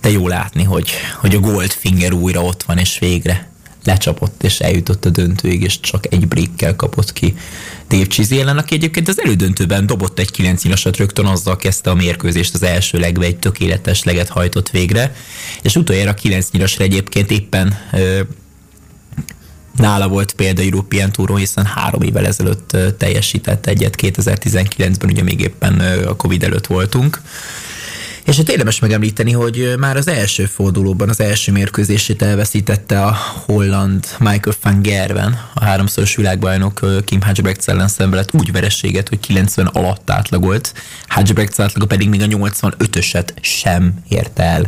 [0.02, 3.50] de jó látni, hogy, hogy a Goldfinger újra ott van, és végre
[3.88, 7.35] lecsapott, és eljutott a döntőig, és csak egy breakkel kapott ki
[7.89, 12.53] Dave Chisel aki egyébként az elődöntőben dobott egy 9 nyilasat, rögtön azzal kezdte a mérkőzést
[12.53, 15.15] az első legbe, egy tökéletes leget hajtott végre,
[15.61, 18.22] és utoljára a 9 nyilasra egyébként éppen ö,
[19.77, 25.80] nála volt példa European Touron, hiszen három évvel ezelőtt teljesített egyet, 2019-ben ugye még éppen
[26.07, 27.22] a Covid előtt voltunk.
[28.28, 34.06] És hát érdemes megemlíteni, hogy már az első fordulóban, az első mérkőzését elveszítette a holland
[34.20, 40.10] Michael van Gerven, a háromszoros világbajnok Kim Hajbrecht ellen szenvedett úgy verességet, hogy 90 alatt
[40.10, 40.74] átlagolt,
[41.08, 44.66] Hajbrecht átlaga pedig még a 85-öset sem érte el.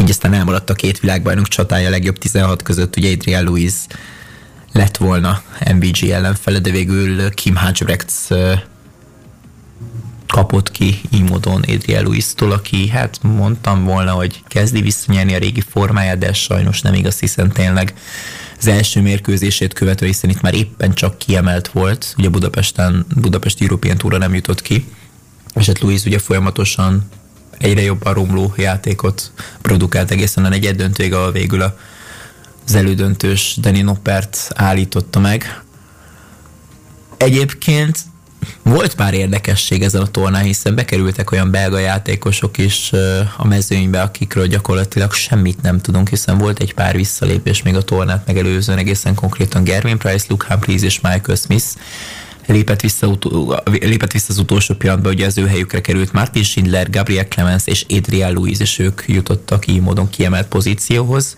[0.00, 3.74] Így aztán elmaradt a két világbajnok csatája legjobb 16 között, ugye Adrian Lewis
[4.72, 5.42] lett volna
[5.74, 8.12] MVG ellenfele, de végül Kim Hajbrecht
[10.32, 15.60] kapott ki így módon Adriel Luis-tól, aki hát mondtam volna, hogy kezdi visszanyerni a régi
[15.60, 17.94] formáját, de sajnos nem igaz, hiszen tényleg
[18.58, 23.96] az első mérkőzését követő, hiszen itt már éppen csak kiemelt volt, ugye Budapesten, Budapest European
[23.96, 24.86] Tour nem jutott ki,
[25.54, 27.08] és hát Luis ugye folyamatosan
[27.58, 29.32] egyre jobban romló játékot
[29.62, 31.62] produkált egészen a negyed döntőig, ahol végül
[32.66, 35.62] az elődöntős Danny Noppert állította meg.
[37.16, 37.98] Egyébként
[38.62, 42.92] volt pár érdekesség ezen a tornán, hiszen bekerültek olyan belga játékosok is
[43.36, 48.26] a mezőnybe, akikről gyakorlatilag semmit nem tudunk, hiszen volt egy pár visszalépés még a tornát
[48.26, 51.66] megelőzően, egészen konkrétan Gervin Price, Luke Humphries és Michael Smith
[52.46, 56.90] lépett vissza, utó, lépett vissza az utolsó pillanatban, ugye az ő helyükre került Martin Schindler,
[56.90, 61.36] Gabriel Clemens és Adrian Louise, és ők jutottak így módon kiemelt pozícióhoz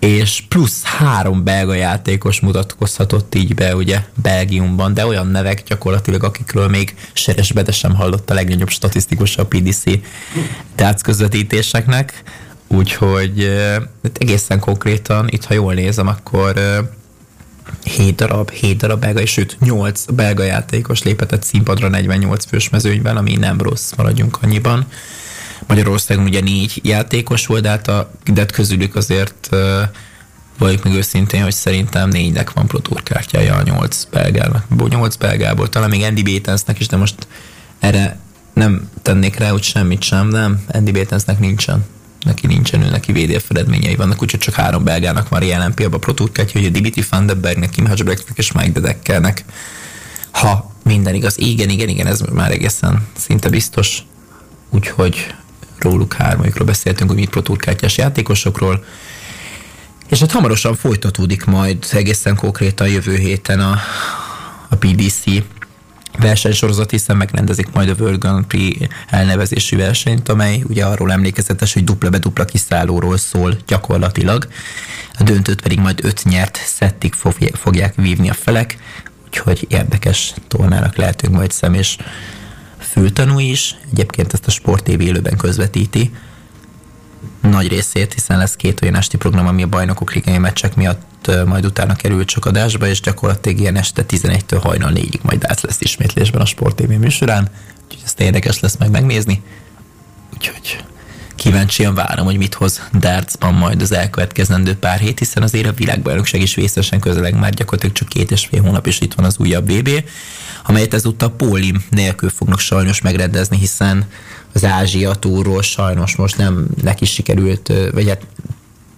[0.00, 6.68] és plusz három belga játékos mutatkozhatott így be ugye Belgiumban, de olyan nevek gyakorlatilag, akikről
[6.68, 9.82] még Seres Bede sem hallott a legnagyobb statisztikus a PDC
[10.74, 12.22] tehát közvetítéseknek,
[12.66, 13.50] úgyhogy
[14.02, 16.54] hát egészen konkrétan, itt ha jól nézem, akkor
[17.84, 23.16] 7 darab, 7 darab belga, és sőt 8 belga játékos lépetett színpadra 48 fős mezőnyben,
[23.16, 24.86] ami nem rossz, maradjunk annyiban.
[25.70, 29.58] Magyarországon ugye négy játékos volt, de hát a de közülük azért uh,
[30.58, 34.64] vagyok meg őszintén, hogy szerintem négynek van protúrkártyája a nyolc belgának.
[34.88, 37.26] Nyolc belgából, talán még Andy Bétensnek is, de most
[37.78, 38.18] erre
[38.52, 41.84] nem tennék rá, hogy semmit sem, nem, Andy Bétensnek nincsen.
[42.20, 45.98] Neki nincsen, ő neki VDF eredményei vannak, úgyhogy csak három belgának van jelen pillanatban a
[45.98, 49.44] protúrkártya, hogy a Dimitri van de Bergnek, Kim Hajbreknek és Mike Dedekkelnek.
[50.30, 53.98] Ha minden igaz, igen, igen, igen, ez már egészen szinte biztos.
[54.70, 55.34] Úgyhogy
[55.82, 58.84] róluk hármajukról beszéltünk, hogy mit protúrkártyás játékosokról,
[60.08, 63.78] és hát hamarosan folytatódik majd egészen konkrétan jövő héten a,
[64.68, 65.24] a PDC
[66.18, 71.84] versenysorozat, hiszen megrendezik majd a World Grand Prix elnevezésű versenyt, amely ugye arról emlékezetes, hogy
[71.84, 74.48] dupla be dupla kiszállóról szól gyakorlatilag.
[75.18, 77.14] A döntőt pedig majd öt nyert szettig
[77.52, 78.76] fogják vívni a felek,
[79.26, 81.96] úgyhogy érdekes tornának lehetünk majd szem, és
[83.00, 86.10] fültanú is, egyébként ezt a Sport TV élőben közvetíti,
[87.40, 91.64] nagy részét, hiszen lesz két olyan esti program, ami a bajnokok ligai meccsek miatt majd
[91.64, 96.40] utána kerül csak adásba, és gyakorlatilag ilyen este 11-től hajnal 4-ig majd át lesz ismétlésben
[96.40, 97.50] a Sport TV műsorán,
[97.84, 99.42] úgyhogy ezt érdekes lesz meg megnézni.
[100.34, 100.84] Úgyhogy
[101.40, 106.40] kíváncsian várom, hogy mit hoz dartsban majd az elkövetkezendő pár hét, hiszen azért a világbajnokság
[106.40, 109.72] is vészesen közeleg már gyakorlatilag csak két és fél hónap, és itt van az újabb
[109.72, 110.04] BB,
[110.64, 114.08] amelyet ezúttal pólim nélkül fognak sajnos megrendezni, hiszen
[114.52, 118.26] az Ázsia túról sajnos most nem neki sikerült, vagy hát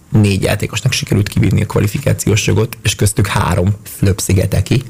[0.09, 4.83] négy játékosnak sikerült kivinni a kvalifikációs jogot, és köztük három Fülöp-szigeteki.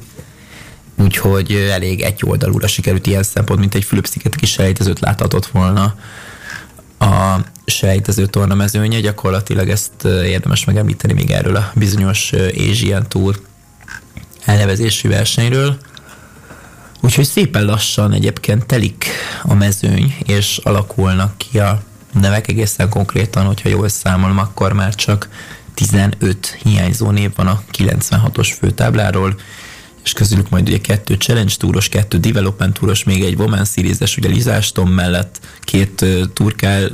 [0.94, 5.94] Úgyhogy elég egy oldalúra sikerült ilyen szempont, mint egy Fülöp-szigeteki selejtezőt láthatott volna
[7.04, 9.00] a sejtező torna mezőnye.
[9.00, 12.32] Gyakorlatilag ezt érdemes megemlíteni még erről a bizonyos
[12.70, 13.40] Asian Tour
[14.44, 15.76] elnevezésű versenyről.
[17.00, 19.06] Úgyhogy szépen lassan egyébként telik
[19.42, 21.82] a mezőny, és alakulnak ki a
[22.12, 25.28] nevek egészen konkrétan, hogyha jól számolom, akkor már csak
[25.74, 29.34] 15 hiányzó név van a 96-os főtábláról,
[30.04, 34.28] és közülük majd ugye kettő Challenge túros, kettő Development túros, még egy Woman series ugye
[34.28, 36.04] Lizáston mellett két
[36.34, 36.90] turkál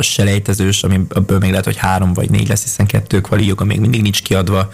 [0.00, 4.02] selejtezős, ami ebből még lehet, hogy három vagy négy lesz, hiszen kettő kvalióga még mindig
[4.02, 4.72] nincs kiadva,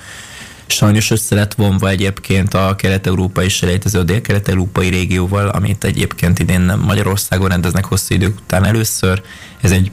[0.71, 6.81] Sajnos össze lett vonva egyébként a kelet-európai selejtező a dél-kelet-európai régióval, amit egyébként idén nem
[6.81, 9.23] Magyarországon rendeznek hosszú idők után először.
[9.61, 9.91] Ez egy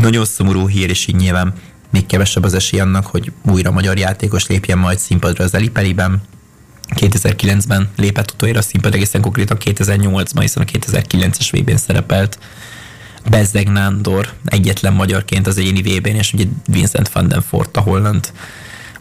[0.00, 1.54] nagyon szomorú hír, és így nyilván
[1.90, 6.22] még kevesebb az esély annak, hogy újra magyar játékos lépjen majd színpadra az Elipeliben.
[6.94, 12.38] 2009-ben lépett utoljára a színpad, egészen konkrétan 2008-ban, hiszen a 2009-es vb szerepelt
[13.30, 18.32] Bezzeg Nándor egyetlen magyarként az egyéni vb és ugye Vincent van den Fort, a holland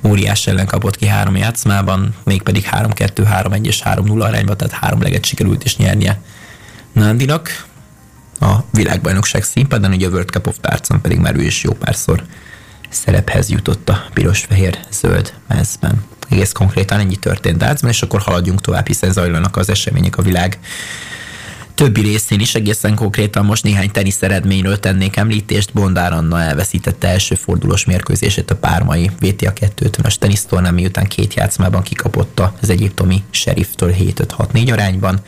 [0.04, 5.26] óriás ellen kapott ki három játszmában, mégpedig 3-2, 3-1 és 3-0 arányba, tehát három leget
[5.26, 6.22] sikerült is nyernie
[6.92, 7.66] Nándinak.
[8.40, 12.24] A világbajnokság színpadon, ugye a World Cup of Tárcon pedig már ő is jó párszor
[12.90, 16.04] szerephez jutott a piros-fehér-zöld mezben.
[16.30, 20.60] Egész konkrétan ennyi történt Dácban, és akkor haladjunk tovább, hiszen zajlanak az események a világ
[21.76, 25.74] többi részén is egészen konkrétan most néhány tenisz eredményről tennék említést.
[25.74, 32.42] Bondár Anna elveszítette első fordulós mérkőzését a pármai VTA 250-es tenisztornán, miután két játszmában kikapott
[32.62, 35.20] az egyiptomi seriftől 7-5-6-4 arányban.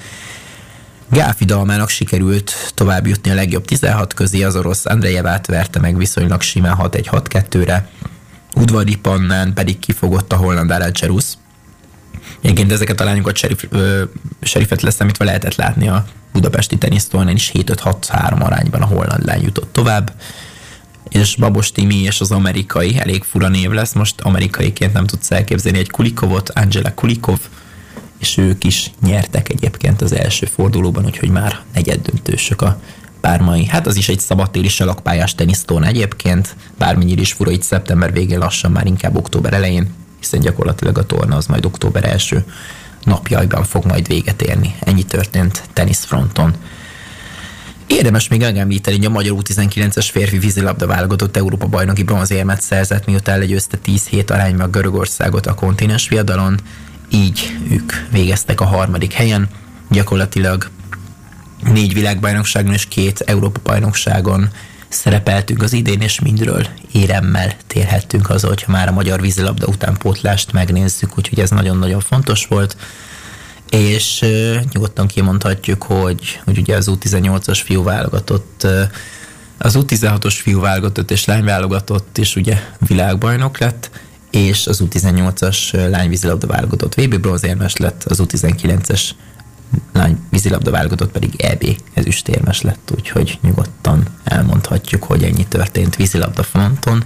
[1.09, 6.41] Gáfi Dalmának sikerült tovább jutni a legjobb 16 közé, az orosz Andrejevát verte meg viszonylag
[6.41, 7.89] simán 6-1-6-2-re.
[8.55, 11.37] Udvari Pannán pedig kifogott a holland Arancerusz.
[12.41, 14.03] Egyébként ezeket a lányokat serif, ö,
[14.41, 20.11] serifet leszámítva lehetett látni a budapesti tenisztornán is 7-5-6-3 arányban a holland lány jutott tovább
[21.09, 25.77] és Babos Timi és az amerikai, elég fura név lesz, most amerikaiként nem tudsz elképzelni
[25.77, 27.39] egy Kulikovot, Angela Kulikov,
[28.17, 32.79] és ők is nyertek egyébként az első fordulóban, úgyhogy már negyed döntősök a
[33.21, 33.65] pármai.
[33.65, 38.71] Hát az is egy szabadtéri salakpályás tenisztón egyébként, bármennyire is fura, itt szeptember végén lassan,
[38.71, 42.45] már inkább október elején, hiszen gyakorlatilag a torna az majd október első
[43.03, 44.75] napjaiban fog majd véget érni.
[44.79, 46.53] Ennyi történt teniszfronton.
[47.87, 53.39] Érdemes még megemlíteni, hogy a magyar U19-es férfi vízilabda válogatott Európa bajnoki bronzérmet szerzett, miután
[53.39, 56.59] legyőzte 10 hét arányban Görögországot a kontinens viadalon,
[57.09, 59.49] így ők végeztek a harmadik helyen,
[59.89, 60.69] gyakorlatilag
[61.63, 64.49] négy világbajnokságon és két Európa bajnokságon
[64.89, 71.17] szerepeltünk az idén, és mindről éremmel térhettünk haza, hogyha már a magyar vízilabda utánpótlást megnézzük,
[71.17, 72.77] úgyhogy ez nagyon-nagyon fontos volt.
[73.69, 78.81] És uh, nyugodtan kimondhatjuk, hogy, hogy ugye az U18-as fiú válogatott, uh,
[79.57, 83.89] az U16-os fiú válogatott és lány válogatott is ugye világbajnok lett,
[84.31, 89.09] és az U18-as lányvízilabda válogatott VB bronzérmes lett, az U19-es
[89.93, 91.63] lány vízilabda válogatott pedig EB
[91.93, 97.03] ezüstérmes lett, úgyhogy nyugodtan elmondhatjuk, hogy ennyi történt vízilabda fronton.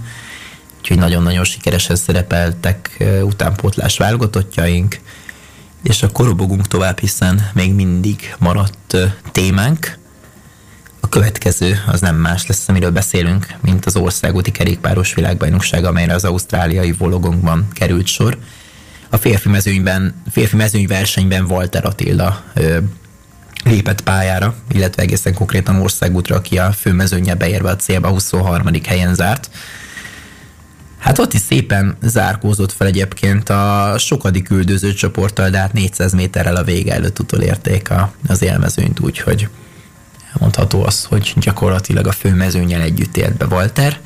[0.78, 5.00] Úgyhogy nagyon-nagyon sikeresen szerepeltek utánpótlás válogatottjaink,
[5.82, 8.96] és akkor robogunk tovább, hiszen még mindig maradt
[9.32, 9.98] témánk.
[11.12, 16.92] Következő az nem más lesz, amiről beszélünk, mint az országúti kerékpáros világbajnokság, amelyre az ausztráliai
[16.92, 18.38] vologongban került sor.
[19.10, 22.78] A férfi mezőnyben, férfi mezőnyversenyben Walter Attila ö,
[23.64, 28.66] lépett pályára, illetve egészen konkrétan országútra, aki a főmezőnye beérve a célba 23.
[28.86, 29.50] helyen zárt.
[30.98, 36.56] Hát ott is szépen zárkózott fel egyébként a sokadik üldöző csoporttal, de hát 400 méterrel
[36.56, 39.48] a vége előtt utolérték a, az élmezőnyt, úgyhogy
[40.38, 43.98] mondható az, hogy gyakorlatilag a főmezőnyel együtt élt be Walter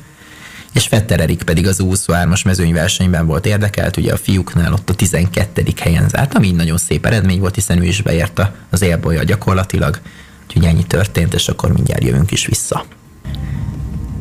[0.77, 5.63] és Fetter Erik pedig az 23-as mezőnyversenyben volt érdekelt, ugye a fiúknál ott a 12.
[5.79, 9.99] helyen zárt, ami így nagyon szép eredmény volt, hiszen ő is beérte az élbolya gyakorlatilag,
[10.47, 12.85] úgyhogy ennyi történt, és akkor mindjárt jövünk is vissza.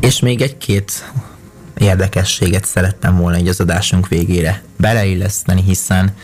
[0.01, 1.13] És még egy-két
[1.79, 6.15] érdekességet szerettem volna egy az adásunk végére beleilleszteni, hiszen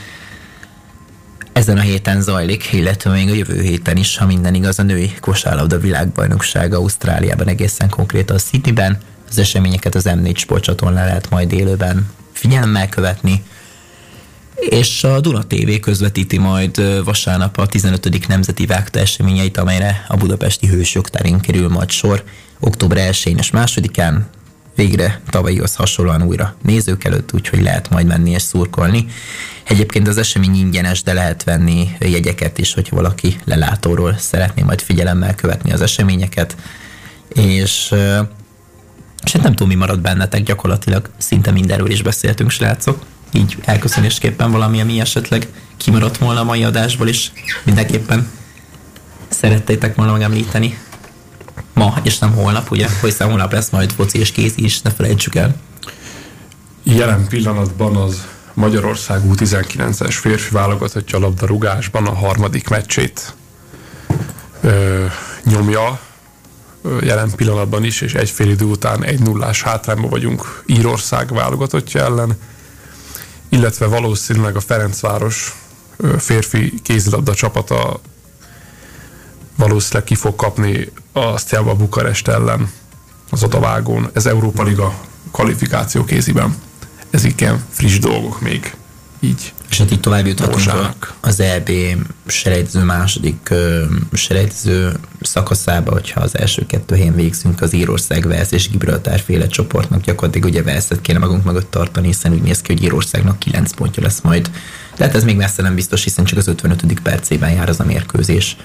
[1.53, 5.13] ezen a héten zajlik, illetve még a jövő héten is, ha minden igaz, a női
[5.21, 8.99] kosárlabda világbajnoksága Ausztráliában, egészen konkrétan Cityben,
[9.29, 13.43] az eseményeket az M4 sportcsatornán lehet majd élőben figyelemmel követni,
[14.55, 18.29] és a Duna TV közvetíti majd vasárnap a 15.
[18.29, 22.25] Nemzeti Vágta eseményeit, amelyre a budapesti hősök terén kerül majd sor.
[22.61, 24.19] Október 1-én és 2-án,
[24.83, 29.07] végre tavalyihoz hasonlóan újra nézők előtt, úgyhogy lehet majd menni és szurkolni.
[29.65, 35.35] Egyébként az esemény ingyenes, de lehet venni jegyeket is, hogy valaki lelátóról szeretné majd figyelemmel
[35.35, 36.57] követni az eseményeket.
[37.35, 37.95] És
[39.25, 43.05] és hát nem tudom, mi maradt bennetek, gyakorlatilag szinte mindenről is beszéltünk, srácok.
[43.33, 45.47] Így elköszönésképpen valami, ami esetleg
[45.77, 47.33] kimaradt volna a mai adásból is,
[47.65, 48.31] mindenképpen
[49.29, 50.79] szerettétek volna megemlíteni.
[51.75, 52.89] Ma, és nem holnap, ugye?
[53.03, 55.55] Hiszen holnap lesz majd foci és kézi is, ne felejtsük el.
[56.83, 63.35] Jelen pillanatban az Magyarország U19-es férfi válogatottja labdarúgásban a harmadik meccsét
[64.61, 65.05] ö,
[65.45, 66.01] nyomja
[67.01, 72.39] jelen pillanatban is, és egy fél idő után egy nullás hátrányban vagyunk Írország válogatottja ellen,
[73.49, 75.57] illetve valószínűleg a Ferencváros
[76.19, 78.01] férfi kézilabda csapata
[79.57, 82.71] valószínűleg ki fog kapni a Sztjába Bukarest ellen
[83.31, 84.11] az odavágón.
[84.13, 84.95] Ez Európa Liga
[85.33, 86.55] kvalifikáció kéziben.
[87.11, 88.75] Ez igen friss dolgok még
[89.21, 89.53] így.
[89.71, 91.71] És hát így tovább juthatunk az EB
[92.27, 98.71] selejtező második uh, selejtező szakaszába, hogyha az első kettő helyen végzünk az Írország, Velsz és
[98.71, 102.83] Gibraltár féle csoportnak, gyakorlatilag ugye Velszet kéne magunk mögött tartani, hiszen úgy néz ki, hogy
[102.83, 104.51] Írországnak 9 pontja lesz majd.
[104.97, 107.01] De hát ez még messze nem biztos, hiszen csak az 55.
[107.03, 108.57] percében jár az a mérkőzés.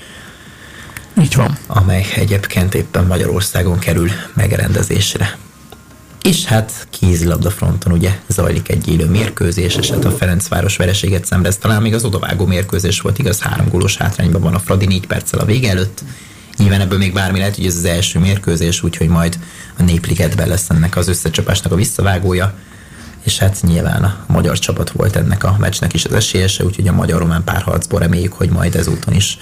[1.21, 1.57] Így van.
[1.67, 5.37] Amely egyébként éppen Magyarországon kerül megrendezésre.
[6.21, 11.57] És hát kézilabda fronton ugye zajlik egy élő mérkőzés, és hát a Ferencváros vereséget szenvez.
[11.57, 15.39] Talán még az odavágó mérkőzés volt, igaz, három gólos hátrányban van a Fradi négy perccel
[15.39, 16.03] a vége előtt.
[16.57, 19.39] Nyilván ebből még bármi lehet, hogy ez az első mérkőzés, úgyhogy majd
[19.77, 22.53] a Népligetben lesz ennek az összecsapásnak a visszavágója.
[23.23, 26.93] És hát nyilván a magyar csapat volt ennek a meccsnek is az esélyese, úgyhogy a
[26.93, 29.37] magyar-román párharcból reméljük, hogy majd ezúton is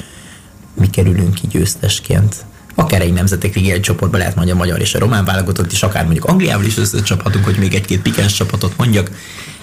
[0.75, 2.45] mi kerülünk ki győztesként
[2.75, 6.03] akár egy nemzetek egy csoportban lehet mondja a magyar és a román válogatott is, akár
[6.03, 9.11] mondjuk Angliával is összecsaphatunk, hogy még egy-két pikens csapatot mondjak,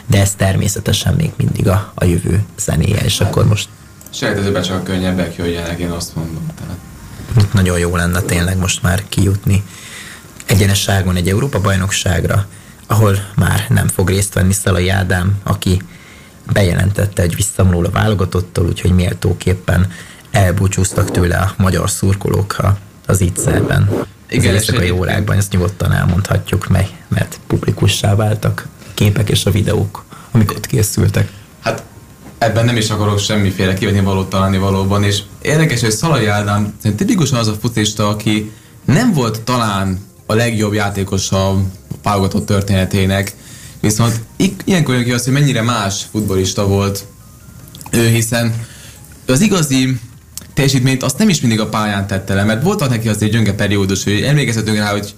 [0.06, 3.68] de ez természetesen még mindig a, a jövő zenéje, és akkor most...
[4.10, 6.47] Sejtezőben csak könnyebbek jöjjenek, én azt mondom.
[6.59, 6.76] Tehát.
[7.39, 9.62] Itt nagyon jó lenne tényleg most már kijutni
[10.47, 12.47] egyenesságon egy Európa bajnokságra,
[12.86, 15.82] ahol már nem fog részt venni Szalai Ádám, aki
[16.52, 19.93] bejelentette, hogy visszamlól a válogatottól, úgyhogy méltóképpen
[20.32, 22.56] elbúcsúztak tőle a magyar szurkolók,
[23.06, 23.90] az ígyszerben.
[24.28, 29.50] Igen, az éjszakai órákban ezt nyugodtan elmondhatjuk meg, mert publikussá váltak a képek és a
[29.50, 31.32] videók, amik ott készültek.
[31.60, 31.82] Hát
[32.38, 37.38] ebben nem is akarok semmiféle kivetni valót találni valóban, és érdekes, hogy Szalai Ádám tipikusan
[37.38, 38.52] az a futista, aki
[38.84, 41.62] nem volt talán a legjobb játékos a
[42.02, 43.34] válogatott történetének,
[43.80, 44.20] viszont
[44.64, 47.04] ilyenkor jön ki az, hogy mennyire más futbolista volt
[47.90, 48.54] ő, hiszen
[49.26, 49.98] az igazi
[50.54, 54.04] teljesítményt azt nem is mindig a pályán tette le, mert volt neki azért gyönge periódus,
[54.04, 55.14] hogy emlékezhetünk rá, hogy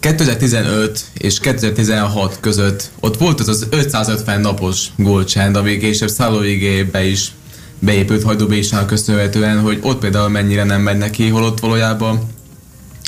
[0.00, 7.32] 2015 és 2016 között ott volt az az 550 napos gólcsend, ami később Szalóigébe is
[7.78, 12.38] beépült Hajdubésának köszönhetően, hogy ott például mennyire nem megy neki, holott valójában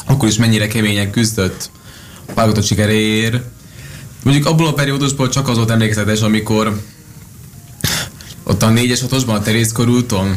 [0.06, 1.70] akkor is mennyire keményen küzdött
[2.26, 3.36] a válogatott sikeréért.
[4.22, 6.80] Mondjuk abból a periódusból csak az volt emlékezetes, amikor
[8.42, 10.36] ott a 4-es 6-osban a Terész körúton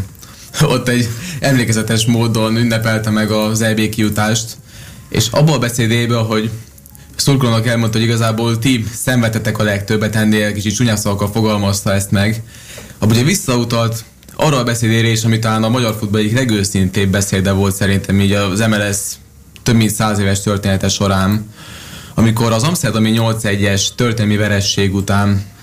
[0.62, 1.10] ott egy
[1.40, 4.58] emlékezetes módon ünnepelte meg az EB kiutást,
[5.10, 6.50] és abból a beszédéből, hogy
[7.16, 12.44] szurkolónak elmondta, hogy igazából ti szenvedtetek a legtöbbet, ennél kicsit csúnyás szavakkal fogalmazta ezt meg.
[12.98, 14.04] Abban ugye visszautalt
[14.36, 18.32] arra a beszédére is, ami talán a magyar futball egyik legőszintébb beszéde volt szerintem így
[18.32, 18.98] az MLS
[19.64, 21.54] több mint száz éves története során,
[22.14, 25.54] amikor az Amsterdami 8-1-es történelmi veresség után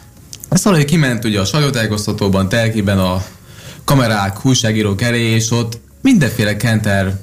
[0.53, 3.25] ez valahogy kiment ugye a sajtótájékoztatóban, telkiben a
[3.85, 7.21] kamerák, újságírók elé, és ott mindenféle kenter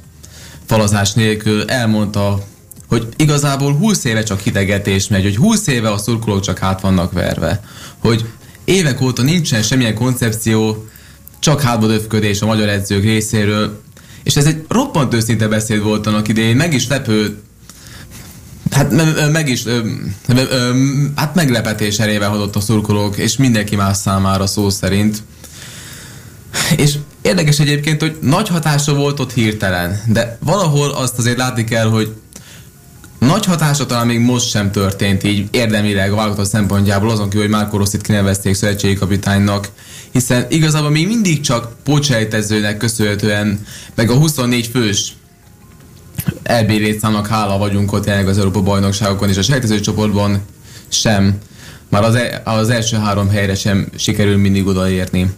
[0.65, 2.43] falazás nélkül elmondta,
[2.87, 7.11] hogy igazából 20 éve csak hidegetés megy, hogy 20 éve a szurkolók csak hát vannak
[7.11, 7.63] verve,
[7.97, 8.25] hogy
[8.63, 10.87] évek óta nincsen semmilyen koncepció,
[11.39, 13.81] csak hátbadöfködés a magyar edzők részéről,
[14.23, 17.41] és ez egy roppant őszinte beszéd volt annak idején, meg is lepő,
[18.71, 18.91] hát
[19.31, 19.63] meg is,
[21.15, 25.23] hát meglepetés erével hadott a szurkolók, és mindenki más számára szó szerint.
[26.75, 31.89] És érdekes egyébként, hogy nagy hatása volt ott hirtelen, de valahol azt azért látni kell,
[31.89, 32.13] hogy
[33.19, 37.77] nagy hatása talán még most sem történt így érdemileg válogatott szempontjából, azon kívül, hogy Márko
[37.77, 39.69] Rosszit kinevezték szövetségi kapitánynak,
[40.11, 43.65] hiszen igazából még mindig csak pócsejtezőnek köszönhetően,
[43.95, 45.13] meg a 24 fős
[46.43, 50.41] LB létszámnak hála vagyunk ott jelenleg az Európa bajnokságokon és a sejtező csoportban
[50.87, 51.37] sem.
[51.89, 55.29] Már az, e- az első három helyre sem sikerül mindig odaérni.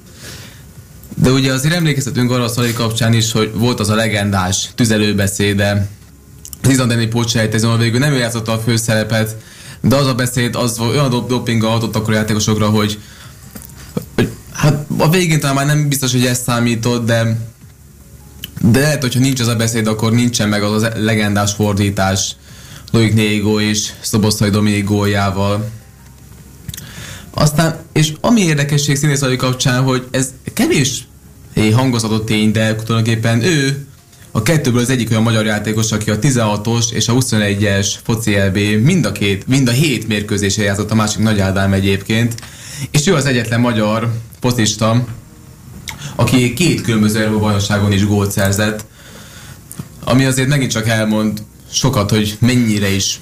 [1.22, 5.88] De ugye azért emlékeztetünk arra a Szali kapcsán is, hogy volt az a legendás tüzelőbeszéde,
[6.64, 9.36] az izlandeni pócsejtezőn, végül nem ő játszotta a főszerepet,
[9.82, 13.00] de az a beszéd az olyan dopinggal hatott akkor a játékosokra, hogy,
[14.16, 17.50] hogy hát a végén talán már nem biztos, hogy ez számított, de
[18.62, 22.36] de lehet, hogyha nincs az a beszéd, akkor nincsen meg az a legendás fordítás
[22.92, 25.70] Loic Négo és Szoboszai Dominik góljával.
[27.34, 31.04] Aztán, és ami érdekesség színészai kapcsán, hogy ez kevés
[31.74, 33.86] hangozatot tény, de tulajdonképpen ő
[34.32, 38.58] a kettőből az egyik olyan magyar játékos, aki a 16-os és a 21-es foci LB
[38.84, 42.36] mind a két, mind a hét mérkőzése játszott, a másik Nagy Ádám egyébként,
[42.92, 45.06] és ő az egyetlen magyar focista,
[46.16, 48.86] aki két különböző bajnokságon is gólt szerzett,
[50.04, 53.20] ami azért megint csak elmond sokat, hogy mennyire is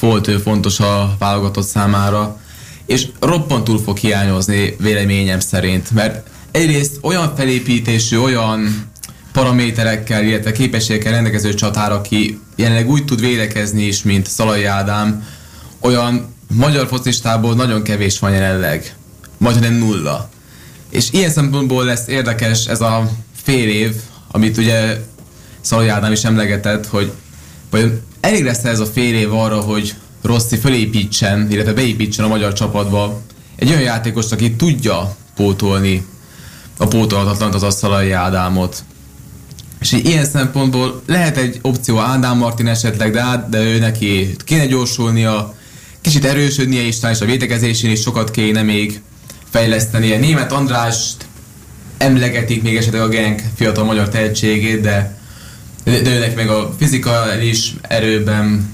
[0.00, 2.40] volt ő fontos a válogatott számára,
[2.86, 8.90] és roppantul fog hiányozni véleményem szerint, mert egyrészt olyan felépítésű, olyan
[9.32, 15.26] paraméterekkel, illetve képességekkel rendelkező csatár, aki jelenleg úgy tud védekezni is, mint Szalai Ádám,
[15.80, 18.94] olyan magyar focistából nagyon kevés van jelenleg.
[19.38, 20.30] Majdnem nulla.
[20.90, 23.10] És ilyen szempontból lesz érdekes ez a
[23.42, 23.94] fél év,
[24.30, 24.96] amit ugye
[25.60, 27.12] Szalai Ádám is emlegetett, hogy
[27.70, 32.52] vagy elég lesz ez a fél év arra, hogy Rossi fölépítsen, illetve beépítsen a magyar
[32.52, 33.20] csapatba
[33.56, 36.06] egy olyan játékost, aki tudja pótolni
[36.82, 38.84] a pótolhatatlant, az Szalai Ádámot.
[39.80, 45.54] És ilyen szempontból lehet egy opció Ádám Martin esetleg, de, de ő neki kéne gyorsulnia,
[46.00, 49.00] kicsit erősödnie is, és a védekezésén is sokat kéne még
[49.50, 50.18] fejlesztenie.
[50.18, 51.26] Német Andrást
[51.98, 55.18] emlegetik még esetleg a Genk fiatal magyar tehetségét, de,
[55.84, 58.70] de, őnek még a fizikális erőben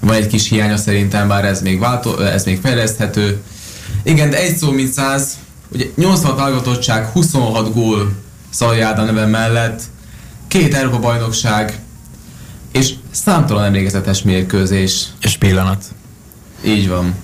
[0.00, 3.42] van egy kis hiánya szerintem, bár ez még, váltó, ez még fejleszthető.
[4.02, 5.36] Igen, de egy szó mint száz,
[5.74, 8.12] ugye 86 válogatottság, 26 gól
[8.50, 9.82] Szaljáda neve mellett,
[10.48, 11.80] két Európa bajnokság,
[12.72, 15.06] és számtalan emlékezetes mérkőzés.
[15.20, 15.84] És pillanat.
[16.64, 17.14] Így van.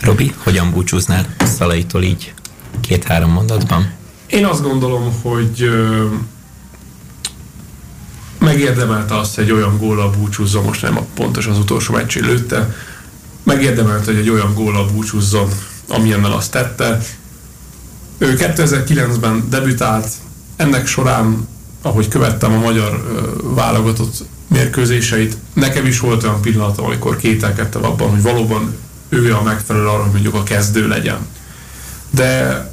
[0.00, 2.34] Robi, hogyan búcsúznál Szalaitól így
[2.80, 3.92] két-három mondatban?
[4.26, 6.06] Én azt gondolom, hogy ö,
[8.38, 12.74] megérdemelte azt, hogy egy olyan góla búcsúzzon, most nem a pontos az utolsó meccs lőtte,
[13.42, 15.48] megérdemelte, hogy egy olyan góla búcsúzzon,
[15.88, 17.00] amilyennel azt tette.
[18.22, 20.08] Ő 2009-ben debütált,
[20.56, 21.48] ennek során,
[21.82, 23.04] ahogy követtem a magyar
[23.42, 28.74] válogatott mérkőzéseit, nekem is volt olyan pillanat, amikor kételkedtem abban, hogy valóban
[29.08, 31.16] ő a megfelelő arra, hogy mondjuk a kezdő legyen.
[32.10, 32.70] De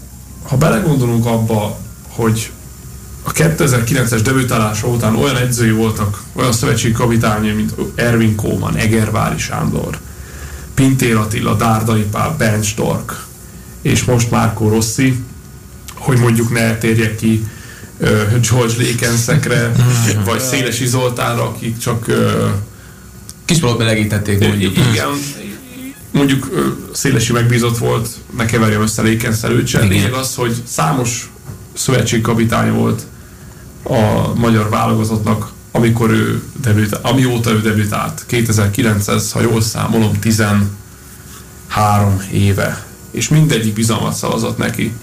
[0.47, 1.77] ha belegondolunk abba,
[2.07, 2.51] hogy
[3.23, 9.97] a 2009-es debütálása után olyan edzői voltak, olyan szövetségi kapitányai, mint Ervin Kóman, Egervári Sándor,
[10.73, 13.25] Pintér Attila, Dárdai Pál, Ben Stork,
[13.81, 15.23] és most Márkó Rossi,
[15.99, 17.47] hogy mondjuk ne térjek ki
[18.49, 19.71] George Lékenszekre,
[20.25, 22.05] vagy Szélesi Zoltánra, akik csak
[23.45, 24.77] Kisbalot belegítették mondjuk.
[24.77, 25.07] Igen,
[26.11, 26.49] mondjuk
[26.93, 29.89] Szélesi megbízott volt, ne keverjem össze Lékenszel sem.
[29.89, 31.31] Lényeg az, hogy számos
[31.73, 33.01] szövetségkapitány volt
[33.83, 38.23] a magyar válogatottnak, amikor ő debütált, amióta ő debütált.
[38.27, 40.69] 2009 ez, ha jól számolom, 13
[42.31, 42.85] éve.
[43.11, 44.93] És mindegyik bizalmat szavazott neki.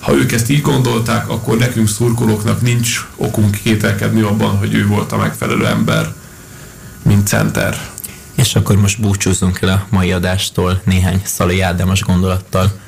[0.00, 5.12] Ha ők ezt így gondolták, akkor nekünk szurkolóknak nincs okunk kételkedni abban, hogy ő volt
[5.12, 6.14] a megfelelő ember,
[7.02, 7.78] mint center.
[8.34, 12.78] És akkor most búcsúzzunk el a mai adástól néhány Szalai Ádámos gondolattal.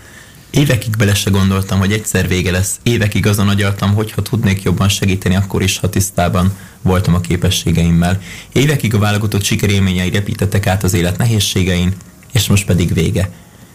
[0.51, 2.79] Évekig bele se gondoltam, hogy egyszer vége lesz.
[2.83, 6.53] Évekig azon agyaltam, hogy ha tudnék jobban segíteni, akkor is, ha tisztában
[6.83, 8.21] voltam a képességeimmel.
[8.53, 11.95] Évekig a válogatott sikerélményei repítettek át az élet nehézségein,
[12.33, 13.31] és most pedig vége.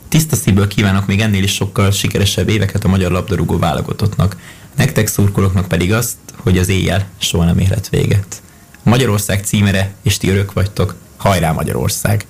[0.10, 4.38] Tiszta szívből kívánok még ennél is sokkal sikeresebb éveket a magyar labdarúgó válogatottnak.
[4.76, 8.42] Nektek szurkolóknak pedig azt, hogy az éjjel soha nem érhet véget.
[8.84, 12.26] Magyarország címere, és ti örök vagytok, hajrá Magyarország!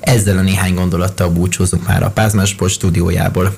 [0.00, 3.56] Ezzel a néhány gondolattal búcsúzunk már a Pázmás Sport stúdiójából.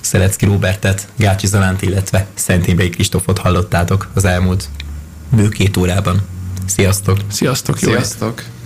[0.00, 4.68] Szelecki Robertet, Gácsi Zalánt, illetve Szentébei Kristófot hallottátok az elmúlt
[5.28, 6.20] bő két órában.
[6.66, 7.18] Sziasztok!
[7.28, 7.80] Sziasztok!
[7.80, 8.40] Jó Sziasztok!
[8.40, 8.61] Élet.